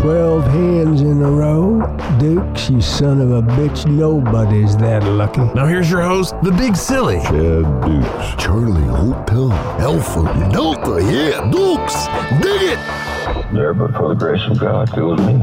[0.00, 1.80] Twelve hands in a row?
[2.18, 5.40] Dukes, you son of a bitch, nobody's that lucky.
[5.54, 7.18] Now here's your host, the Big Silly.
[7.20, 8.42] Chad Dukes.
[8.42, 9.52] Charlie Hotel.
[9.80, 11.02] Alpha Delta.
[11.02, 12.06] Yeah, Dukes.
[12.42, 13.52] Dig it.
[13.52, 15.34] There, but for the grace of God, go with me.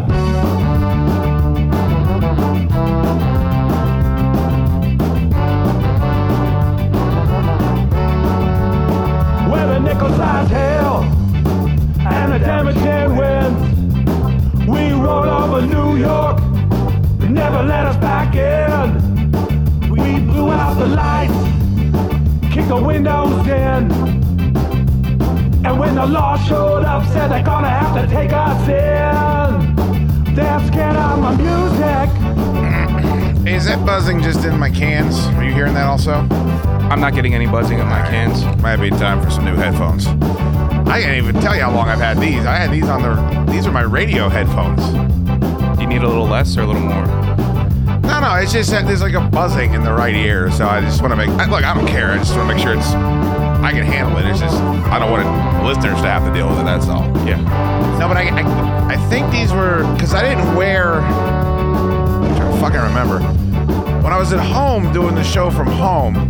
[9.52, 11.04] Where the nickel size hell
[12.06, 13.73] and the damaging wind.
[14.68, 16.38] We rolled over New York,
[17.20, 19.32] they never let us back in.
[19.90, 21.34] We blew out the lights,
[22.54, 23.92] kicked the windows in.
[25.66, 30.34] And when the law showed up, said they're gonna have to take us in.
[30.34, 32.10] They're scared of my music.
[33.46, 35.20] Is that buzzing just in my cans?
[35.38, 36.14] Are you hearing that also?
[36.90, 38.46] I'm not getting any buzzing in my cans.
[38.62, 40.08] Might be time for some new headphones.
[40.86, 42.46] I can't even tell you how long I've had these.
[42.46, 43.52] I had these on the.
[43.52, 44.82] These are my radio headphones.
[45.76, 47.06] Do you need a little less or a little more?
[48.02, 50.82] No, no, it's just that there's like a buzzing in the right ear, so I
[50.82, 51.30] just want to make.
[51.30, 52.12] I, look, I don't care.
[52.12, 52.88] I just want to make sure it's.
[52.88, 54.26] I can handle it.
[54.26, 56.66] It's just I don't want it, listeners to have to deal with it.
[56.66, 57.06] That's all.
[57.26, 57.38] Yeah.
[57.98, 60.96] No, but I, I, I think these were because I didn't wear.
[60.96, 63.20] I'm trying to fucking remember.
[64.04, 66.28] When I was at home doing the show from home,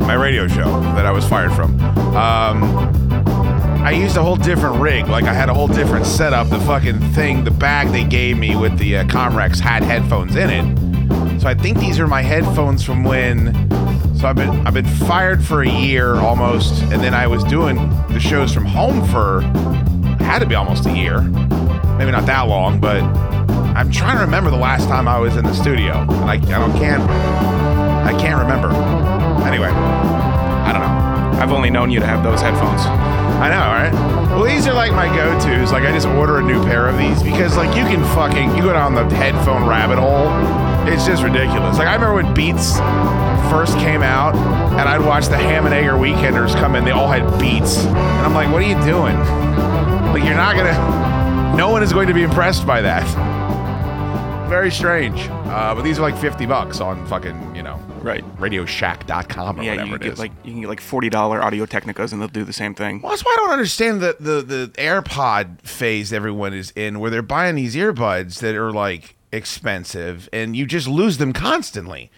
[0.00, 1.80] my radio show that I was fired from,
[2.14, 2.92] um,
[3.80, 5.08] I used a whole different rig.
[5.08, 6.50] Like I had a whole different setup.
[6.50, 10.50] The fucking thing, the bag they gave me with the uh, Comrex had headphones in
[10.50, 11.40] it.
[11.40, 13.54] So I think these are my headphones from when.
[14.18, 17.76] So I've been I've been fired for a year almost, and then I was doing
[18.08, 19.42] the shows from home for
[20.22, 24.50] had to be almost a year, maybe not that long, but I'm trying to remember
[24.50, 28.40] the last time I was in the studio, and I, I don't can't I can't
[28.40, 28.68] remember.
[29.46, 31.40] Anyway, I don't know.
[31.40, 33.27] I've only known you to have those headphones.
[33.38, 33.92] I know, right?
[34.30, 35.70] Well, these are like my go-tos.
[35.70, 38.62] Like I just order a new pair of these because like you can fucking you
[38.62, 40.28] go down the headphone rabbit hole.
[40.92, 41.78] It's just ridiculous.
[41.78, 42.78] Like I remember when Beats
[43.50, 46.84] first came out, and I'd watch the Ham and Egger Weekenders come in.
[46.84, 49.16] They all had Beats, and I'm like, what are you doing?
[50.12, 51.56] Like you're not gonna.
[51.56, 53.04] No one is going to be impressed by that.
[54.48, 55.28] Very strange.
[55.28, 57.77] Uh, but these are like 50 bucks on fucking, you know,
[58.08, 58.24] Right.
[58.38, 60.18] radioshack.com or Yeah, whatever you it get is.
[60.18, 63.00] like you can get like forty dollar Audio Technicas and they'll do the same thing.
[63.02, 67.10] Well, that's why I don't understand the, the the AirPod phase everyone is in, where
[67.10, 72.10] they're buying these earbuds that are like expensive, and you just lose them constantly.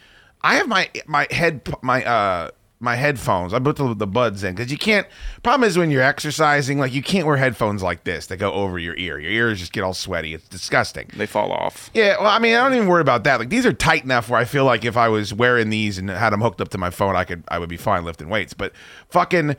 [0.43, 2.51] I have my my head my uh
[2.81, 3.53] my headphones.
[3.53, 5.07] I put the, the buds in because you can't.
[5.43, 8.79] Problem is when you're exercising, like you can't wear headphones like this that go over
[8.79, 9.19] your ear.
[9.19, 10.33] Your ears just get all sweaty.
[10.33, 11.11] It's disgusting.
[11.15, 11.91] They fall off.
[11.93, 13.39] Yeah, well, I mean, I don't even worry about that.
[13.39, 16.09] Like these are tight enough where I feel like if I was wearing these and
[16.09, 18.55] had them hooked up to my phone, I could I would be fine lifting weights.
[18.55, 18.73] But
[19.11, 19.57] fucking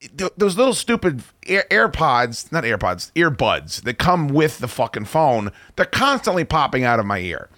[0.00, 5.52] th- those little stupid Air- AirPods, not AirPods, earbuds that come with the fucking phone,
[5.76, 7.50] they're constantly popping out of my ear.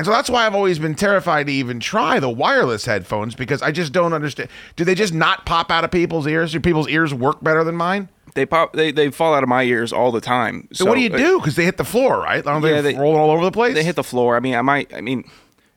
[0.00, 3.60] And so that's why I've always been terrified to even try the wireless headphones because
[3.60, 4.48] I just don't understand.
[4.74, 6.52] Do they just not pop out of people's ears?
[6.52, 8.08] Do people's ears work better than mine?
[8.34, 8.72] They pop.
[8.72, 10.68] They, they fall out of my ears all the time.
[10.72, 11.38] So, what do you uh, do?
[11.38, 12.46] Because they hit the floor, right?
[12.46, 13.74] Aren't they, Yeah, they- rolling all over the place?
[13.74, 14.36] They hit the floor.
[14.36, 14.90] I mean, I might.
[14.94, 15.22] I mean,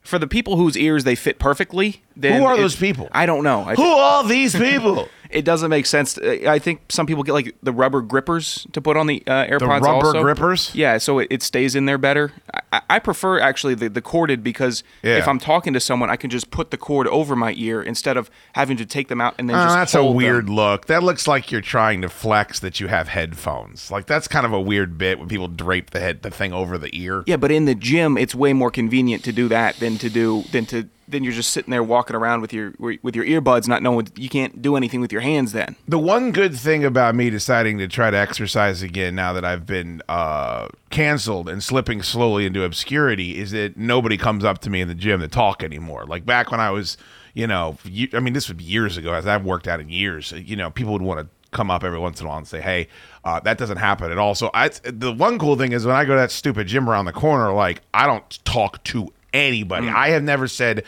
[0.01, 3.09] for the people whose ears they fit perfectly, then Who are those people?
[3.11, 3.61] I don't know.
[3.61, 5.07] I Who are these people?
[5.29, 6.17] it doesn't make sense.
[6.19, 9.81] I think some people get like the rubber grippers to put on the uh, AirPods.
[9.81, 10.21] rubber also.
[10.21, 10.73] grippers?
[10.75, 12.31] Yeah, so it, it stays in there better.
[12.71, 15.17] I, I prefer actually the, the corded because Yeah.
[15.17, 18.15] if I'm talking to someone, I can just put the cord over my ear instead
[18.15, 20.55] of having to take them out and then Oh, just that's a weird them.
[20.55, 20.85] look.
[20.85, 23.89] That looks like you're trying to flex that you have headphones.
[23.89, 26.77] Like that's kind of a weird bit when people drape the head the thing over
[26.77, 27.23] the ear.
[27.25, 30.43] Yeah, but in the gym, it's way more convenient to do that than to do
[30.51, 33.81] than to then you're just sitting there walking around with your with your earbuds, not
[33.81, 35.51] knowing you can't do anything with your hands.
[35.53, 39.45] Then The one good thing about me deciding to try to exercise again now that
[39.45, 44.69] I've been uh, canceled and slipping slowly into obscurity is that nobody comes up to
[44.69, 46.05] me in the gym to talk anymore.
[46.05, 46.97] Like back when I was,
[47.33, 47.77] you know,
[48.13, 50.31] I mean, this was years ago as I've worked out in years.
[50.31, 52.61] You know, people would want to come up every once in a while and say,
[52.61, 52.87] "Hey,
[53.23, 56.03] uh, that doesn't happen at all." So I, the one cool thing is when I
[56.03, 59.87] go to that stupid gym around the corner, like I don't talk to anybody.
[59.87, 59.95] Mm.
[59.95, 60.83] I have never said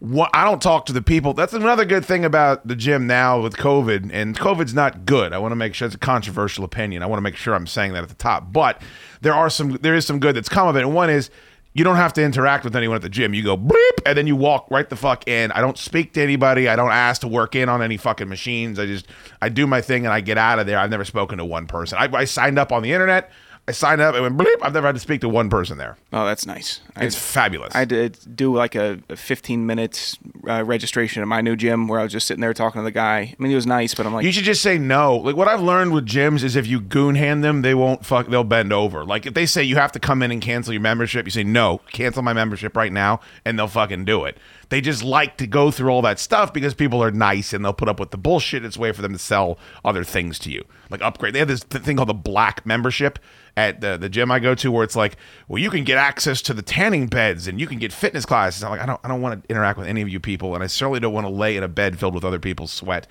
[0.00, 1.32] what I don't talk to the people.
[1.32, 5.32] That's another good thing about the gym now with COVID, and COVID's not good.
[5.32, 7.02] I want to make sure it's a controversial opinion.
[7.02, 8.52] I want to make sure I'm saying that at the top.
[8.52, 8.82] But
[9.22, 10.80] there are some there is some good that's come of it.
[10.80, 11.30] And one is
[11.72, 13.34] you don't have to interact with anyone at the gym.
[13.34, 15.50] You go bleep, and then you walk right the fuck in.
[15.52, 16.68] I don't speak to anybody.
[16.68, 18.78] I don't ask to work in on any fucking machines.
[18.78, 19.06] I just
[19.40, 20.78] I do my thing and I get out of there.
[20.78, 21.98] I've never spoken to one person.
[21.98, 23.30] I, I signed up on the internet.
[23.66, 24.56] I signed up and went bleep.
[24.62, 25.96] I've never had to speak to one person there.
[26.12, 26.80] Oh, that's nice.
[26.96, 27.74] I- It's fabulous.
[27.74, 31.98] I did do like a, a 15 minutes uh, registration at my new gym where
[31.98, 33.18] I was just sitting there talking to the guy.
[33.20, 35.16] I mean, he was nice, but I'm like, You should just say no.
[35.16, 38.26] Like what I've learned with gyms is if you goon hand them, they won't fuck.
[38.28, 39.02] They'll bend over.
[39.02, 41.44] Like if they say you have to come in and cancel your membership, you say
[41.44, 44.36] no, cancel my membership right now, and they'll fucking do it.
[44.74, 47.72] They just like to go through all that stuff because people are nice and they'll
[47.72, 48.64] put up with the bullshit.
[48.64, 51.32] It's a way for them to sell other things to you, like upgrade.
[51.32, 53.20] They have this th- thing called the black membership
[53.56, 55.16] at the, the gym I go to where it's like,
[55.46, 58.64] well, you can get access to the tanning beds and you can get fitness classes.
[58.64, 60.64] I'm like, I don't, I don't want to interact with any of you people, and
[60.64, 63.06] I certainly don't want to lay in a bed filled with other people's sweat.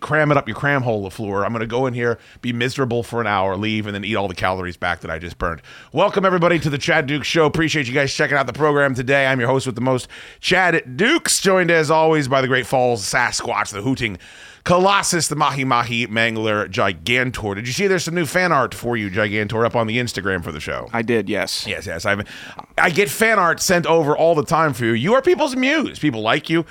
[0.00, 1.44] Cram it up your cram hole, Lafleur.
[1.44, 4.16] I'm going to go in here, be miserable for an hour, leave, and then eat
[4.16, 5.60] all the calories back that I just burned.
[5.92, 7.46] Welcome everybody to the Chad Dukes Show.
[7.46, 9.26] Appreciate you guys checking out the program today.
[9.26, 10.08] I'm your host with the most,
[10.40, 14.18] Chad Dukes, joined as always by the Great Falls Sasquatch, the hooting.
[14.64, 17.54] Colossus, the Mahi Mahi Mangler Gigantor.
[17.54, 20.44] Did you see there's some new fan art for you, Gigantor, up on the Instagram
[20.44, 20.88] for the show?
[20.92, 21.66] I did, yes.
[21.66, 22.04] Yes, yes.
[22.04, 22.22] I
[22.76, 24.92] I get fan art sent over all the time for you.
[24.92, 25.98] You are people's muse.
[25.98, 26.66] People like you.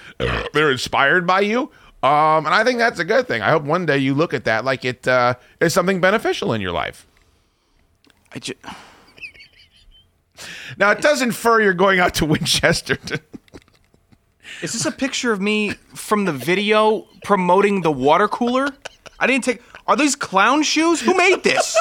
[0.53, 1.71] They're inspired by you.
[2.01, 3.41] Um, and I think that's a good thing.
[3.41, 6.61] I hope one day you look at that like it uh, is something beneficial in
[6.61, 7.05] your life.
[8.33, 8.39] I
[10.77, 12.95] Now it does infer you're going out to Winchester.
[12.95, 13.21] To,
[14.61, 18.69] Is this a picture of me from the video promoting the water cooler?
[19.19, 19.61] I didn't take.
[19.87, 21.01] Are these clown shoes?
[21.01, 21.75] Who made this?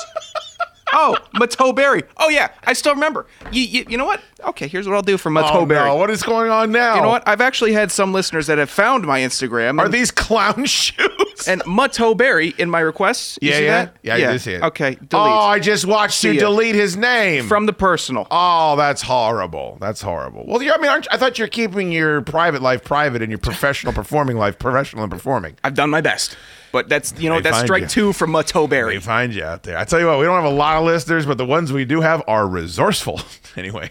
[0.93, 2.03] Oh, Mateau Berry.
[2.17, 3.27] Oh yeah, I still remember.
[3.53, 4.21] You, you, you know what?
[4.45, 5.89] Okay, here's what I'll do for Mateau oh Berry.
[5.89, 5.97] no!
[5.97, 6.97] What is going on now?
[6.97, 7.27] You know what?
[7.27, 9.79] I've actually had some listeners that have found my Instagram.
[9.81, 11.47] Are and- these clown shoes?
[11.47, 13.39] and Mateau Berry in my requests?
[13.41, 13.97] You yeah, see yeah, that?
[14.03, 14.15] yeah.
[14.29, 14.63] I do see it.
[14.63, 15.13] Okay, oh, delete.
[15.13, 16.41] Oh, I just watched See you ya.
[16.41, 18.27] delete his name from the personal.
[18.31, 19.79] Oh, that's horrible.
[19.81, 20.45] That's horrible.
[20.47, 23.39] Well, you I mean, aren't, I thought you're keeping your private life private and your
[23.39, 25.57] professional performing life professional and performing.
[25.63, 26.37] I've done my best,
[26.73, 27.89] but that's you know They that's strike you.
[27.89, 29.01] two from Mateau They Berry.
[29.01, 29.77] find you out there.
[29.79, 31.85] I tell you what, we don't have a lot of listeners, but the ones we
[31.85, 33.21] do have are resourceful.
[33.57, 33.91] anyway.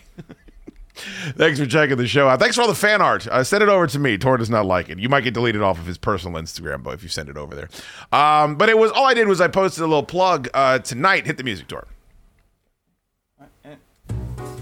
[1.37, 2.39] Thanks for checking the show out.
[2.39, 3.27] Thanks for all the fan art.
[3.27, 4.17] Uh, send it over to me.
[4.17, 4.97] Tor does not like it.
[4.97, 7.53] You might get deleted off of his personal Instagram, but if you send it over
[7.53, 7.69] there.
[8.11, 11.27] Um, but it was all I did was I posted a little plug uh, tonight.
[11.27, 11.85] Hit the music, Tor.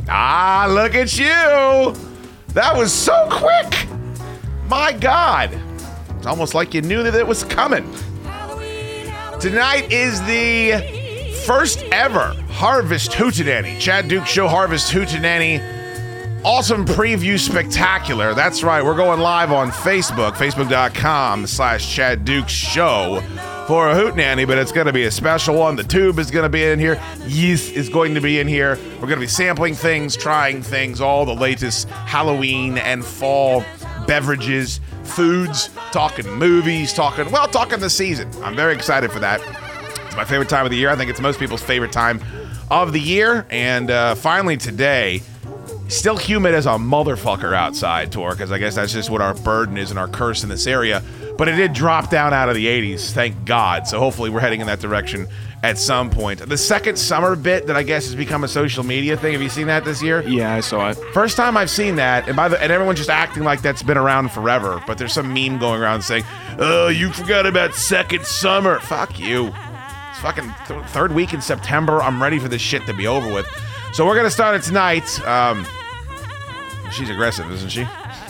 [0.10, 1.26] Ah, look at you.
[2.54, 3.88] That was so quick.
[4.68, 5.58] My God.
[6.18, 7.90] It's almost like you knew that it was coming.
[9.46, 13.80] Tonight is the first ever Harvest Hootenanny.
[13.80, 15.62] Chad Duke Show Harvest Hootenanny.
[16.44, 18.34] Awesome preview spectacular.
[18.34, 18.84] That's right.
[18.84, 23.22] We're going live on Facebook, facebook.com slash Chad Duke Show
[23.68, 25.76] for a Hootenanny, but it's going to be a special one.
[25.76, 27.00] The tube is going to be in here.
[27.28, 28.80] Yeast is going to be in here.
[28.94, 33.64] We're going to be sampling things, trying things, all the latest Halloween and fall
[34.08, 38.30] beverages, foods, talking movies, talking, well, talking the season.
[38.44, 39.42] I'm very excited for that.
[40.06, 40.90] It's my favorite time of the year.
[40.90, 42.22] I think it's most people's favorite time
[42.70, 43.46] of the year.
[43.50, 45.22] And uh, finally today,
[45.88, 49.78] still humid as a motherfucker outside, Tor, because I guess that's just what our burden
[49.78, 51.04] is and our curse in this area.
[51.38, 53.88] But it did drop down out of the 80s, thank God.
[53.88, 55.28] So hopefully we're heading in that direction
[55.66, 56.48] at some point.
[56.48, 59.34] The second summer bit that I guess has become a social media thing.
[59.34, 60.22] Have you seen that this year?
[60.22, 60.94] Yeah, I saw it.
[61.12, 63.98] First time I've seen that, and by the and everyone's just acting like that's been
[63.98, 64.84] around forever.
[64.86, 66.24] But there's some meme going around saying,
[66.60, 69.48] "Oh, you forgot about second summer." Fuck you.
[69.48, 72.00] It's fucking th- third week in September.
[72.00, 73.48] I'm ready for this shit to be over with.
[73.94, 75.20] So we're gonna start it tonight.
[75.28, 75.66] Um,
[76.92, 77.88] she's aggressive, isn't she?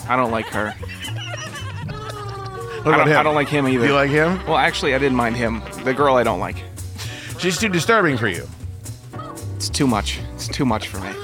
[0.08, 0.70] I don't like her.
[2.82, 3.18] What I about don't, him?
[3.18, 3.86] I don't like him either.
[3.86, 4.42] You like him?
[4.46, 5.60] Well, actually, I didn't mind him.
[5.84, 6.56] The girl I don't like.
[7.38, 8.48] She's too disturbing for you.
[9.56, 10.20] It's too much.
[10.34, 11.10] It's too much for me.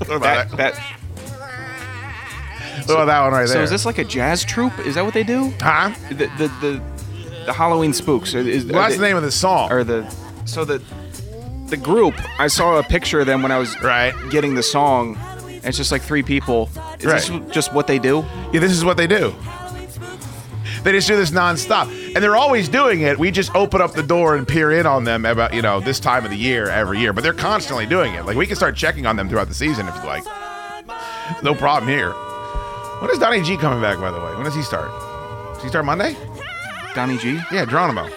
[0.00, 0.74] What about That, that?
[2.86, 3.56] What about that one right there?
[3.58, 4.78] So is this like a jazz troupe?
[4.80, 5.52] Is that what they do?
[5.60, 5.92] huh?
[6.08, 6.82] The the the,
[7.46, 8.32] the Halloween spooks.
[8.34, 9.70] Is, Well, that's the name of the song.
[9.70, 10.08] Or the
[10.46, 10.82] so the
[11.68, 12.14] the group.
[12.40, 14.14] I saw a picture of them when I was Right.
[14.30, 15.16] getting the song.
[15.46, 16.70] and It's just like three people.
[16.98, 17.20] Is Right.
[17.20, 18.24] this just what they do?
[18.52, 19.34] Yeah, this is what they do.
[20.82, 23.18] They just do this nonstop, and they're always doing it.
[23.18, 26.00] We just open up the door and peer in on them about you know this
[26.00, 28.24] time of the year every year, but they're constantly doing it.
[28.24, 30.24] Like we can start checking on them throughout the season if you like.
[31.42, 32.12] No problem here.
[33.00, 33.98] When is Donnie G coming back?
[33.98, 34.90] By the way, when does he start?
[35.54, 36.16] Does he start Monday?
[36.94, 37.40] Donnie G.
[37.52, 38.08] Yeah, Geronimo.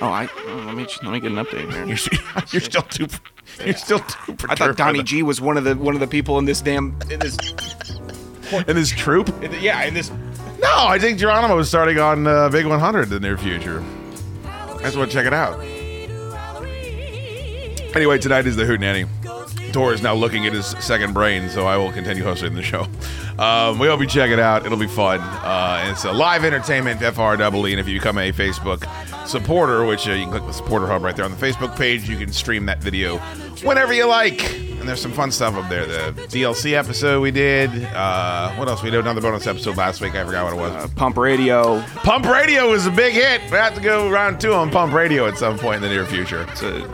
[0.00, 1.84] Oh, I oh, let me let me get an update here.
[1.86, 3.06] You're, you're still too.
[3.64, 4.36] You're still too.
[4.48, 6.96] I thought Donnie G was one of the one of the people in this damn
[7.10, 7.36] in this
[8.52, 9.28] in this troop.
[9.42, 10.10] in the, yeah in this
[10.66, 13.84] No, I think Geronimo is starting on uh, Big 100 in the near future.
[14.44, 15.60] I just want to check it out.
[17.94, 19.06] Anyway, tonight is the Hoot Nanny.
[19.72, 22.88] Tor is now looking at his second brain, so I will continue hosting the show.
[23.38, 24.66] Um, we hope you check it out.
[24.66, 25.20] It'll be fun.
[25.20, 27.72] Uh, it's a live entertainment, FREE.
[27.72, 28.84] And if you become a Facebook
[29.28, 32.08] supporter, which uh, you can click the supporter hub right there on the Facebook page,
[32.08, 33.18] you can stream that video
[33.62, 34.65] whenever you like.
[34.86, 35.84] And there's some fun stuff up there.
[35.84, 37.70] The DLC episode we did.
[37.86, 38.84] Uh, what else?
[38.84, 40.14] We did another bonus episode last week.
[40.14, 40.70] I forgot what it was.
[40.70, 41.80] Uh, Pump Radio.
[42.04, 43.42] Pump Radio was a big hit.
[43.50, 46.06] We have to go round two on Pump Radio at some point in the near
[46.06, 46.46] future.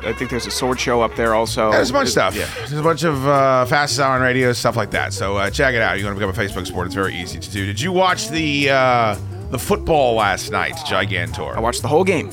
[0.06, 1.70] I think there's a sword show up there also.
[1.70, 2.34] There's a bunch of stuff.
[2.34, 2.48] Yeah.
[2.56, 5.12] There's a bunch of uh, fastest hour on radio, stuff like that.
[5.12, 5.98] So uh, check it out.
[5.98, 6.86] You're to become a Facebook sport.
[6.86, 7.66] It's very easy to do.
[7.66, 9.18] Did you watch the uh,
[9.50, 11.54] the football last night, Gigantor?
[11.54, 12.30] I watched the whole game.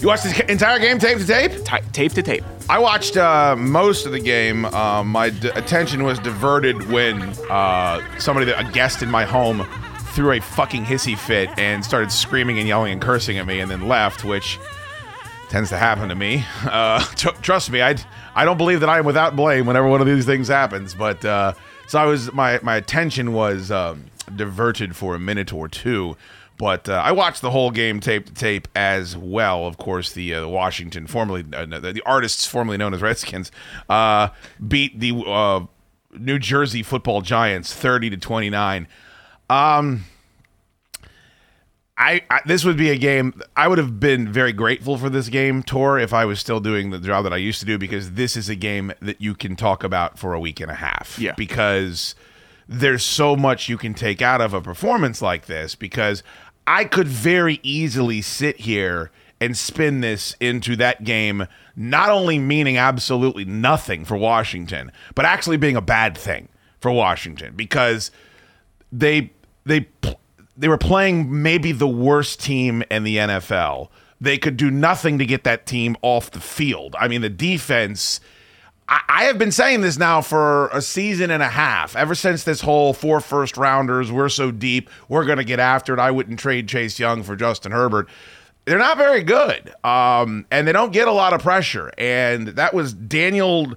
[0.00, 1.64] You watched the entire game tape to tape?
[1.64, 2.44] Ti tape to tape.
[2.70, 4.64] I watched uh, most of the game.
[4.66, 9.66] Um, my d- attention was diverted when uh, somebody, that, a guest in my home,
[10.12, 13.68] threw a fucking hissy fit and started screaming and yelling and cursing at me, and
[13.70, 14.58] then left, which
[15.48, 16.44] tends to happen to me.
[16.64, 17.96] Uh, tr- trust me, I
[18.36, 20.94] I don't believe that I am without blame whenever one of these things happens.
[20.94, 21.54] But uh,
[21.88, 24.04] so I was my my attention was um,
[24.36, 26.16] diverted for a minute or two.
[26.58, 29.66] But uh, I watched the whole game tape to tape as well.
[29.66, 33.52] Of course, the uh, Washington, formerly uh, the, artists formerly known as Redskins,
[33.88, 34.28] uh,
[34.66, 35.66] beat the uh,
[36.18, 38.88] New Jersey Football Giants thirty to twenty nine.
[39.48, 40.04] Um,
[41.98, 45.28] I, I this would be a game I would have been very grateful for this
[45.28, 48.12] game tour if I was still doing the job that I used to do because
[48.12, 51.18] this is a game that you can talk about for a week and a half.
[51.18, 51.34] Yeah.
[51.36, 52.14] Because
[52.68, 56.22] there's so much you can take out of a performance like this because
[56.68, 59.10] I could very easily sit here
[59.40, 65.56] and spin this into that game not only meaning absolutely nothing for Washington, but actually
[65.56, 66.48] being a bad thing
[66.78, 68.10] for Washington because
[68.92, 69.32] they
[69.64, 69.88] they
[70.58, 73.88] they were playing maybe the worst team in the NFL.
[74.20, 76.94] They could do nothing to get that team off the field.
[77.00, 78.20] I mean, the defense.
[78.88, 81.94] I, have been saying this now for a season and a half.
[81.94, 85.92] Ever since this whole four first rounders, we're so deep, we're going to get after
[85.92, 86.00] it.
[86.00, 88.08] I wouldn't trade Chase Young for Justin Herbert.
[88.64, 91.92] They're not very good, um, and they don't get a lot of pressure.
[91.98, 93.74] And that was Daniel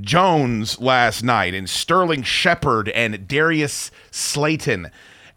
[0.00, 4.90] Jones last night, and Sterling Shepard and Darius Slayton.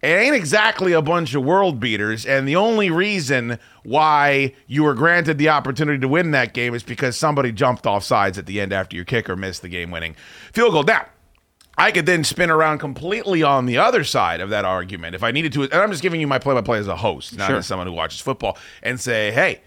[0.05, 4.93] It ain't exactly a bunch of world beaters, and the only reason why you were
[4.93, 8.61] granted the opportunity to win that game is because somebody jumped off sides at the
[8.61, 10.15] end after your kicker missed the game-winning
[10.53, 10.83] field goal.
[10.83, 11.07] Now,
[11.75, 15.31] I could then spin around completely on the other side of that argument if I
[15.31, 17.57] needed to, and I'm just giving you my play-by-play as a host, not Sure.
[17.57, 19.61] as someone who watches football, and say, hey,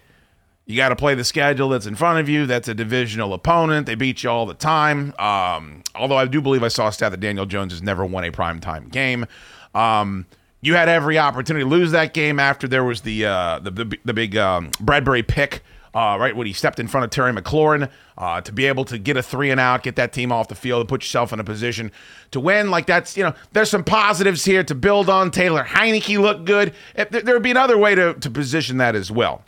[0.65, 2.45] you got to play the schedule that's in front of you.
[2.45, 3.87] That's a divisional opponent.
[3.87, 5.13] They beat you all the time.
[5.19, 8.23] Um, although I do believe I saw a stat that Daniel Jones has never won
[8.23, 9.25] a primetime game.
[9.73, 10.25] Um,
[10.61, 13.97] you had every opportunity to lose that game after there was the uh, the, the,
[14.05, 15.63] the big um, Bradberry pick.
[15.91, 18.99] Uh, right when he stepped in front of Terry McLaurin uh, to be able to
[18.99, 21.39] get a three and out, get that team off the field, and put yourself in
[21.39, 21.91] a position
[22.29, 22.69] to win.
[22.69, 25.31] Like that's you know, there's some positives here to build on.
[25.31, 26.75] Taylor Heinicke looked good.
[26.95, 29.43] There there would be another way to to position that as well.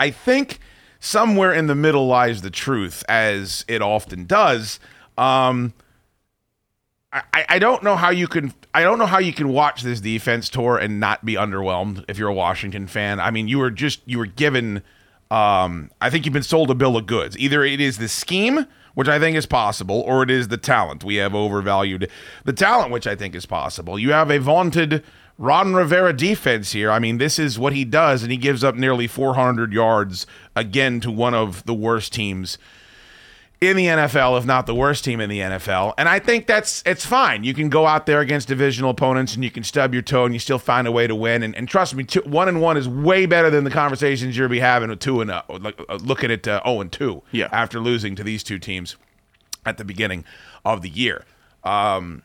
[0.00, 0.58] I think
[0.98, 4.80] somewhere in the middle lies the truth, as it often does.
[5.16, 5.74] Um,
[7.12, 10.00] I, I don't know how you can I don't know how you can watch this
[10.00, 13.18] defense tour and not be underwhelmed if you're a Washington fan.
[13.18, 14.82] I mean, you were just you were given
[15.30, 17.36] um, I think you've been sold a bill of goods.
[17.38, 21.04] Either it is the scheme, which I think is possible, or it is the talent.
[21.04, 22.10] We have overvalued
[22.44, 23.98] the talent, which I think is possible.
[23.98, 25.04] You have a vaunted
[25.36, 26.90] Ron Rivera defense here.
[26.90, 31.00] I mean, this is what he does, and he gives up nearly 400 yards again
[31.00, 32.58] to one of the worst teams
[33.60, 35.94] in the NFL, if not the worst team in the NFL.
[35.98, 37.42] And I think that's it's fine.
[37.42, 40.34] You can go out there against divisional opponents and you can stub your toe and
[40.34, 41.42] you still find a way to win.
[41.42, 44.48] And, and trust me, two, one and one is way better than the conversations you'll
[44.48, 47.22] be having with two and uh, like uh, looking at uh, zero and two.
[47.32, 47.48] Yeah.
[47.50, 48.96] after losing to these two teams
[49.66, 50.24] at the beginning
[50.64, 51.24] of the year.
[51.64, 52.22] Um,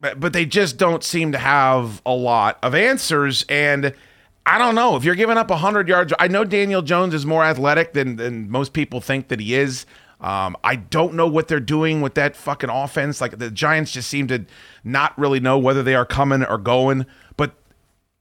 [0.00, 3.94] but, but they just don't seem to have a lot of answers and.
[4.46, 6.12] I don't know if you're giving up 100 yards.
[6.20, 9.86] I know Daniel Jones is more athletic than, than most people think that he is.
[10.20, 13.20] Um, I don't know what they're doing with that fucking offense.
[13.20, 14.46] Like the Giants just seem to
[14.84, 17.06] not really know whether they are coming or going.
[17.36, 17.54] But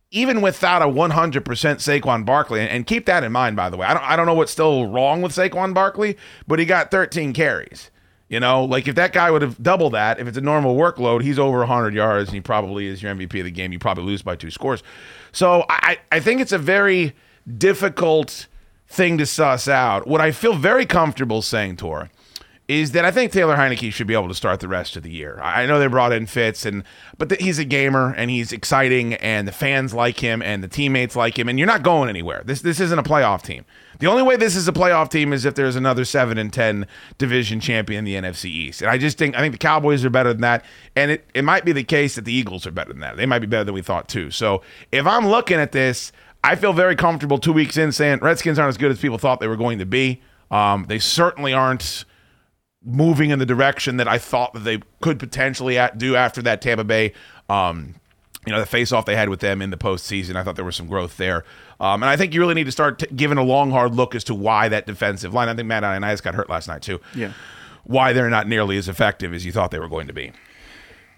[0.09, 3.93] even without a 100% Saquon Barkley, and, keep that in mind, by the way, I
[3.93, 6.17] don't, I don't know what's still wrong with Saquon Barkley,
[6.47, 7.91] but he got 13 carries.
[8.35, 11.21] You know, like if that guy would have doubled that, if it's a normal workload,
[11.21, 13.71] he's over 100 yards and he probably is your MVP of the game.
[13.71, 14.83] You probably lose by two scores.
[15.31, 17.15] So I, I think it's a very
[17.57, 18.47] difficult
[18.89, 20.05] thing to suss out.
[20.05, 22.09] What I feel very comfortable saying, Tor,
[22.67, 25.11] is that I think Taylor Heinicke should be able to start the rest of the
[25.11, 25.39] year.
[25.39, 26.83] I know they brought in Fitz, and
[27.17, 30.67] but th- he's a gamer and he's exciting, and the fans like him, and the
[30.67, 32.41] teammates like him, and you're not going anywhere.
[32.43, 33.65] This this isn't a playoff team.
[33.99, 36.87] The only way this is a playoff team is if there's another seven and ten
[37.19, 38.81] division champion in the NFC East.
[38.81, 41.43] And I just think I think the Cowboys are better than that, and it, it
[41.43, 43.15] might be the case that the Eagles are better than that.
[43.15, 44.31] They might be better than we thought too.
[44.31, 46.11] So if I'm looking at this,
[46.43, 49.39] I feel very comfortable two weeks in saying Redskins aren't as good as people thought
[49.39, 50.21] they were going to be.
[50.49, 52.05] Um, they certainly aren't
[52.85, 56.61] moving in the direction that I thought that they could potentially at, do after that
[56.61, 57.13] Tampa Bay,
[57.49, 57.95] um,
[58.45, 60.35] you know, the face-off they had with them in the postseason.
[60.35, 61.43] I thought there was some growth there,
[61.79, 64.13] um, and I think you really need to start t- giving a long, hard look
[64.13, 65.49] as to why that defensive line.
[65.49, 67.01] I think Matt Ioannidis got hurt last night too.
[67.15, 67.33] Yeah.
[67.85, 70.31] Why they're not nearly as effective as you thought they were going to be.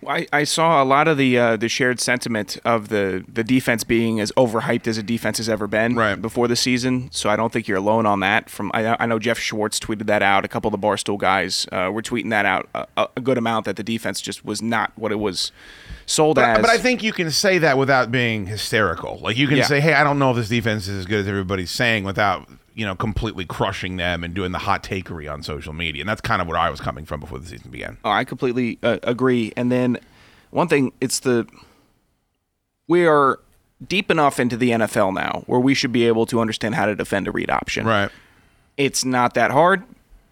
[0.05, 3.83] I, I saw a lot of the uh, the shared sentiment of the the defense
[3.83, 6.21] being as overhyped as a defense has ever been Right.
[6.21, 7.09] before the season.
[7.11, 8.49] So I don't think you're alone on that.
[8.49, 10.45] From I, I know Jeff Schwartz tweeted that out.
[10.45, 13.65] A couple of the Barstool guys uh, were tweeting that out a, a good amount
[13.65, 15.51] that the defense just was not what it was
[16.05, 16.61] sold But, as.
[16.61, 19.17] but I think you can say that without being hysterical.
[19.21, 19.63] Like you can Yeah.
[19.65, 22.47] say, "Hey, I don't know if this defense is as good as everybody's saying," without
[22.77, 26.01] you know completely crushing them and doing the hot takery on social media.
[26.01, 27.97] And that's kind of where I was coming from before the season began.
[28.05, 29.51] Oh, I completely uh, agree.
[29.57, 29.97] And then
[30.51, 31.47] one thing, it's the
[32.87, 33.39] we are
[33.85, 36.95] deep enough into the NFL now where we should be able to understand how to
[36.95, 37.85] defend a read option.
[37.85, 38.11] Right.
[38.77, 39.83] It's not that hard.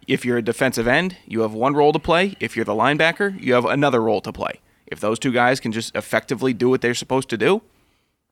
[0.08, 2.36] If you're a defensive end, you have one role to play.
[2.40, 4.60] If you're the linebacker, you have another role to play.
[4.86, 7.64] If those two guys can just effectively do what they're supposed to do,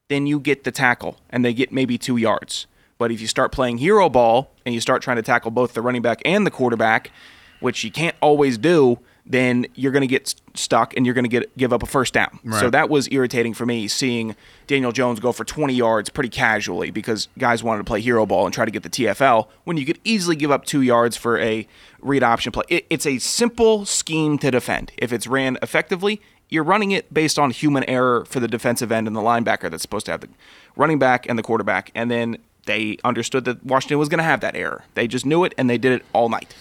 [0.08, 2.68] then you get the tackle and they get maybe two yards.
[2.98, 5.82] But if you start playing hero ball and you start trying to tackle both the
[5.82, 7.12] running back and the quarterback,
[7.60, 11.30] which you can't always do, then you're going to get stuck and you're going to
[11.30, 12.40] get give up a first down.
[12.60, 14.36] So that was irritating for me seeing
[14.68, 18.46] Daniel Jones go for 20 yards pretty casually because guys wanted to play hero ball
[18.46, 21.40] and try to get the TFL when you could easily give up two yards for
[21.40, 21.66] a
[22.02, 22.66] read option play.
[22.68, 24.92] It, it's a simple scheme to defend.
[24.98, 29.08] If it's ran effectively, you're running it based on human error for the defensive end
[29.08, 30.30] and the linebacker that's supposed to have the
[30.76, 31.92] running back and the quarterback.
[31.96, 34.84] And then they understood that Washington was going to have that error.
[34.96, 36.56] They just knew it and they did it all night.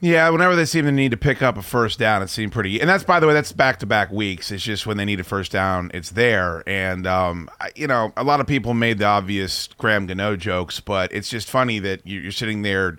[0.00, 2.80] Yeah, whenever they seem to need to pick up a first down, it seemed pretty.
[2.80, 4.52] And that's by the way, that's back to back weeks.
[4.52, 6.62] It's just when they need a first down, it's there.
[6.68, 11.12] And um, you know, a lot of people made the obvious Graham Gano jokes, but
[11.12, 12.96] it's just funny that you- you're sitting there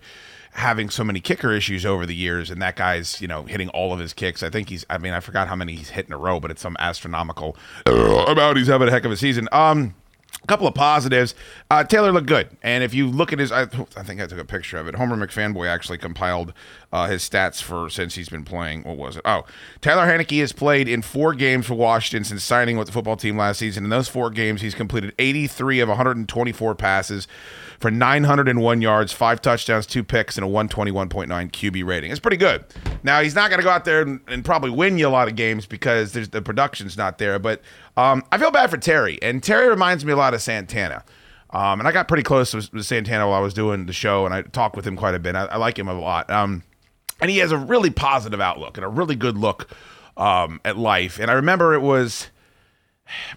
[0.51, 3.93] having so many kicker issues over the years, and that guy's you know hitting all
[3.93, 4.43] of his kicks.
[4.43, 4.85] I think he's.
[4.89, 7.55] I mean, I forgot how many he's hit in a row, but it's some astronomical
[7.85, 8.57] amount.
[8.57, 9.47] He's having a heck of a season.
[9.53, 9.93] Um.
[10.43, 11.35] A couple of positives.
[11.69, 14.39] Uh, Taylor looked good, and if you look at his, I, I think I took
[14.39, 14.95] a picture of it.
[14.95, 16.53] Homer McFanboy actually compiled
[16.93, 18.83] uh, his stats for since he's been playing.
[18.83, 19.23] What was it?
[19.25, 19.45] Oh,
[19.81, 23.37] Taylor Heinicke has played in four games for Washington since signing with the football team
[23.37, 23.83] last season.
[23.83, 27.27] In those four games, he's completed 83 of 124 passes
[27.79, 32.11] for 901 yards, five touchdowns, two picks, and a 121.9 QB rating.
[32.11, 32.65] It's pretty good.
[33.03, 35.27] Now he's not going to go out there and, and probably win you a lot
[35.27, 37.39] of games because the production's not there.
[37.39, 37.61] But
[37.95, 41.03] um, I feel bad for Terry, and Terry reminds me a lot of Santana.
[41.51, 44.33] Um, and I got pretty close with Santana while I was doing the show, and
[44.33, 45.35] I talked with him quite a bit.
[45.35, 46.29] I, I like him a lot.
[46.29, 46.63] Um,
[47.21, 49.69] and he has a really positive outlook and a really good look
[50.15, 51.19] um, at life.
[51.19, 52.29] And I remember it was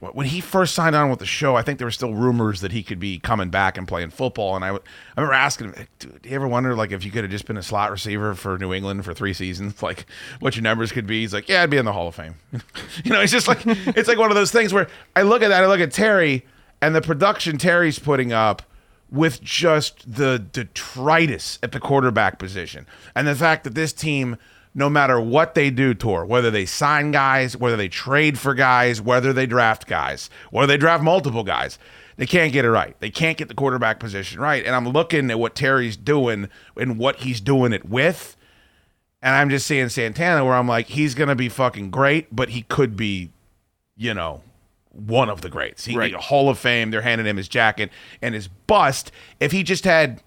[0.00, 2.72] when he first signed on with the show, I think there were still rumors that
[2.72, 4.56] he could be coming back and playing football.
[4.56, 4.84] And I, w-
[5.16, 7.56] I remember asking him, do you ever wonder like if you could have just been
[7.56, 10.06] a slot receiver for New England for three seasons, like
[10.40, 11.20] what your numbers could be?
[11.20, 12.34] He's like, yeah, I'd be in the Hall of Fame.
[13.04, 15.48] you know, it's just like it's like one of those things where I look at
[15.48, 16.44] that, I look at Terry
[16.80, 18.62] and the production Terry's putting up
[19.10, 24.38] with just the detritus at the quarterback position and the fact that this team
[24.74, 29.00] no matter what they do, Tor, whether they sign guys, whether they trade for guys,
[29.00, 31.78] whether they draft guys, whether they draft multiple guys,
[32.16, 32.98] they can't get it right.
[33.00, 34.64] They can't get the quarterback position right.
[34.64, 38.36] And I'm looking at what Terry's doing and what he's doing it with.
[39.20, 42.50] And I'm just seeing Santana where I'm like, he's going to be fucking great, but
[42.50, 43.30] he could be,
[43.96, 44.42] you know,
[44.90, 45.84] one of the greats.
[45.84, 46.14] He, Right.
[46.14, 46.90] Hall of Fame.
[46.90, 49.10] They're handing him his jacket and his bust.
[49.40, 50.20] If he just had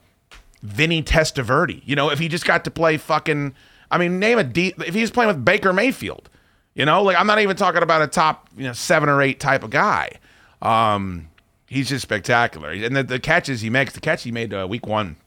[0.66, 1.82] Vinny Testaverde.
[1.86, 3.54] You know, if he just got to play fucking,
[3.92, 4.74] I mean, name a D.
[4.86, 6.30] If he's playing with Baker Mayfield,
[6.74, 9.40] you know, like I'm not even talking about a top, you know, seven or eight
[9.40, 10.12] type of guy.
[10.62, 11.30] Um,
[11.68, 14.86] he's just spectacular, and the, the catches he makes, the catch he made uh, week
[14.88, 15.18] one.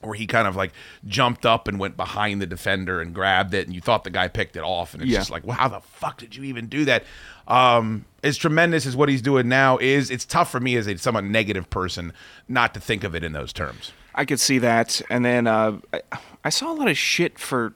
[0.00, 0.70] Where he kind of like
[1.08, 4.28] jumped up and went behind the defender and grabbed it, and you thought the guy
[4.28, 5.18] picked it off, and it's Yeah.
[5.18, 7.02] just like, well, how the fuck did you even do that?
[7.48, 10.96] Um, as tremendous as what he's doing now is, it's tough for me as a
[10.98, 12.12] somewhat negative person
[12.46, 13.90] not to think of it in those terms.
[14.14, 16.00] I could see that, and then uh, I,
[16.44, 17.72] I saw a lot of shit for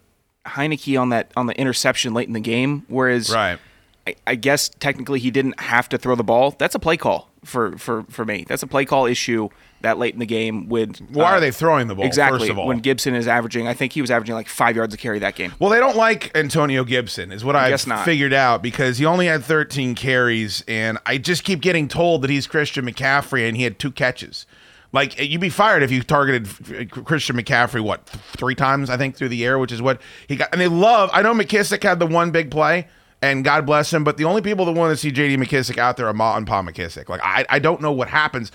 [0.46, 2.84] Heinicke on that on the interception late in the game.
[2.88, 3.58] Whereas, Right.
[4.06, 6.56] I, I guess technically he didn't have to throw the ball.
[6.58, 7.30] That's a play call.
[7.44, 8.44] for for for me.
[8.48, 9.48] That's a play call issue
[9.82, 10.68] that late in the game.
[10.68, 12.04] With Why uh, are they throwing the ball?
[12.04, 12.40] Exactly.
[12.40, 14.92] First of all, when Gibson is averaging, I think he was averaging like five yards
[14.94, 15.52] a carry that game.
[15.60, 18.04] Well, they don't like Antonio Gibson, is what I've Guess not.
[18.04, 22.30] figured out because he only had 13 carries, and I just keep getting told that
[22.30, 24.46] he's Christian McCaffrey and he had two catches.
[24.92, 29.16] Like you'd be fired if you targeted uh, Christian McCaffrey what three times I think
[29.16, 30.50] through the air, which is what he got.
[30.52, 31.10] And they love.
[31.12, 32.88] I know McKissick had the one big play,
[33.22, 34.04] and God bless him.
[34.04, 35.36] But the only people that want to see J.D.
[35.36, 37.08] McKissick out there are Ma and Pa McKissick.
[37.08, 38.52] Like I, I don't know what happens.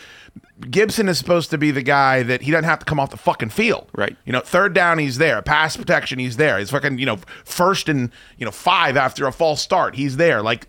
[0.69, 3.17] Gibson is supposed to be the guy that he doesn't have to come off the
[3.17, 3.89] fucking field.
[3.95, 4.15] Right.
[4.25, 5.41] You know, third down, he's there.
[5.41, 6.57] Pass protection, he's there.
[6.57, 10.41] He's fucking, you know, first and, you know, five after a false start, he's there.
[10.41, 10.67] Like,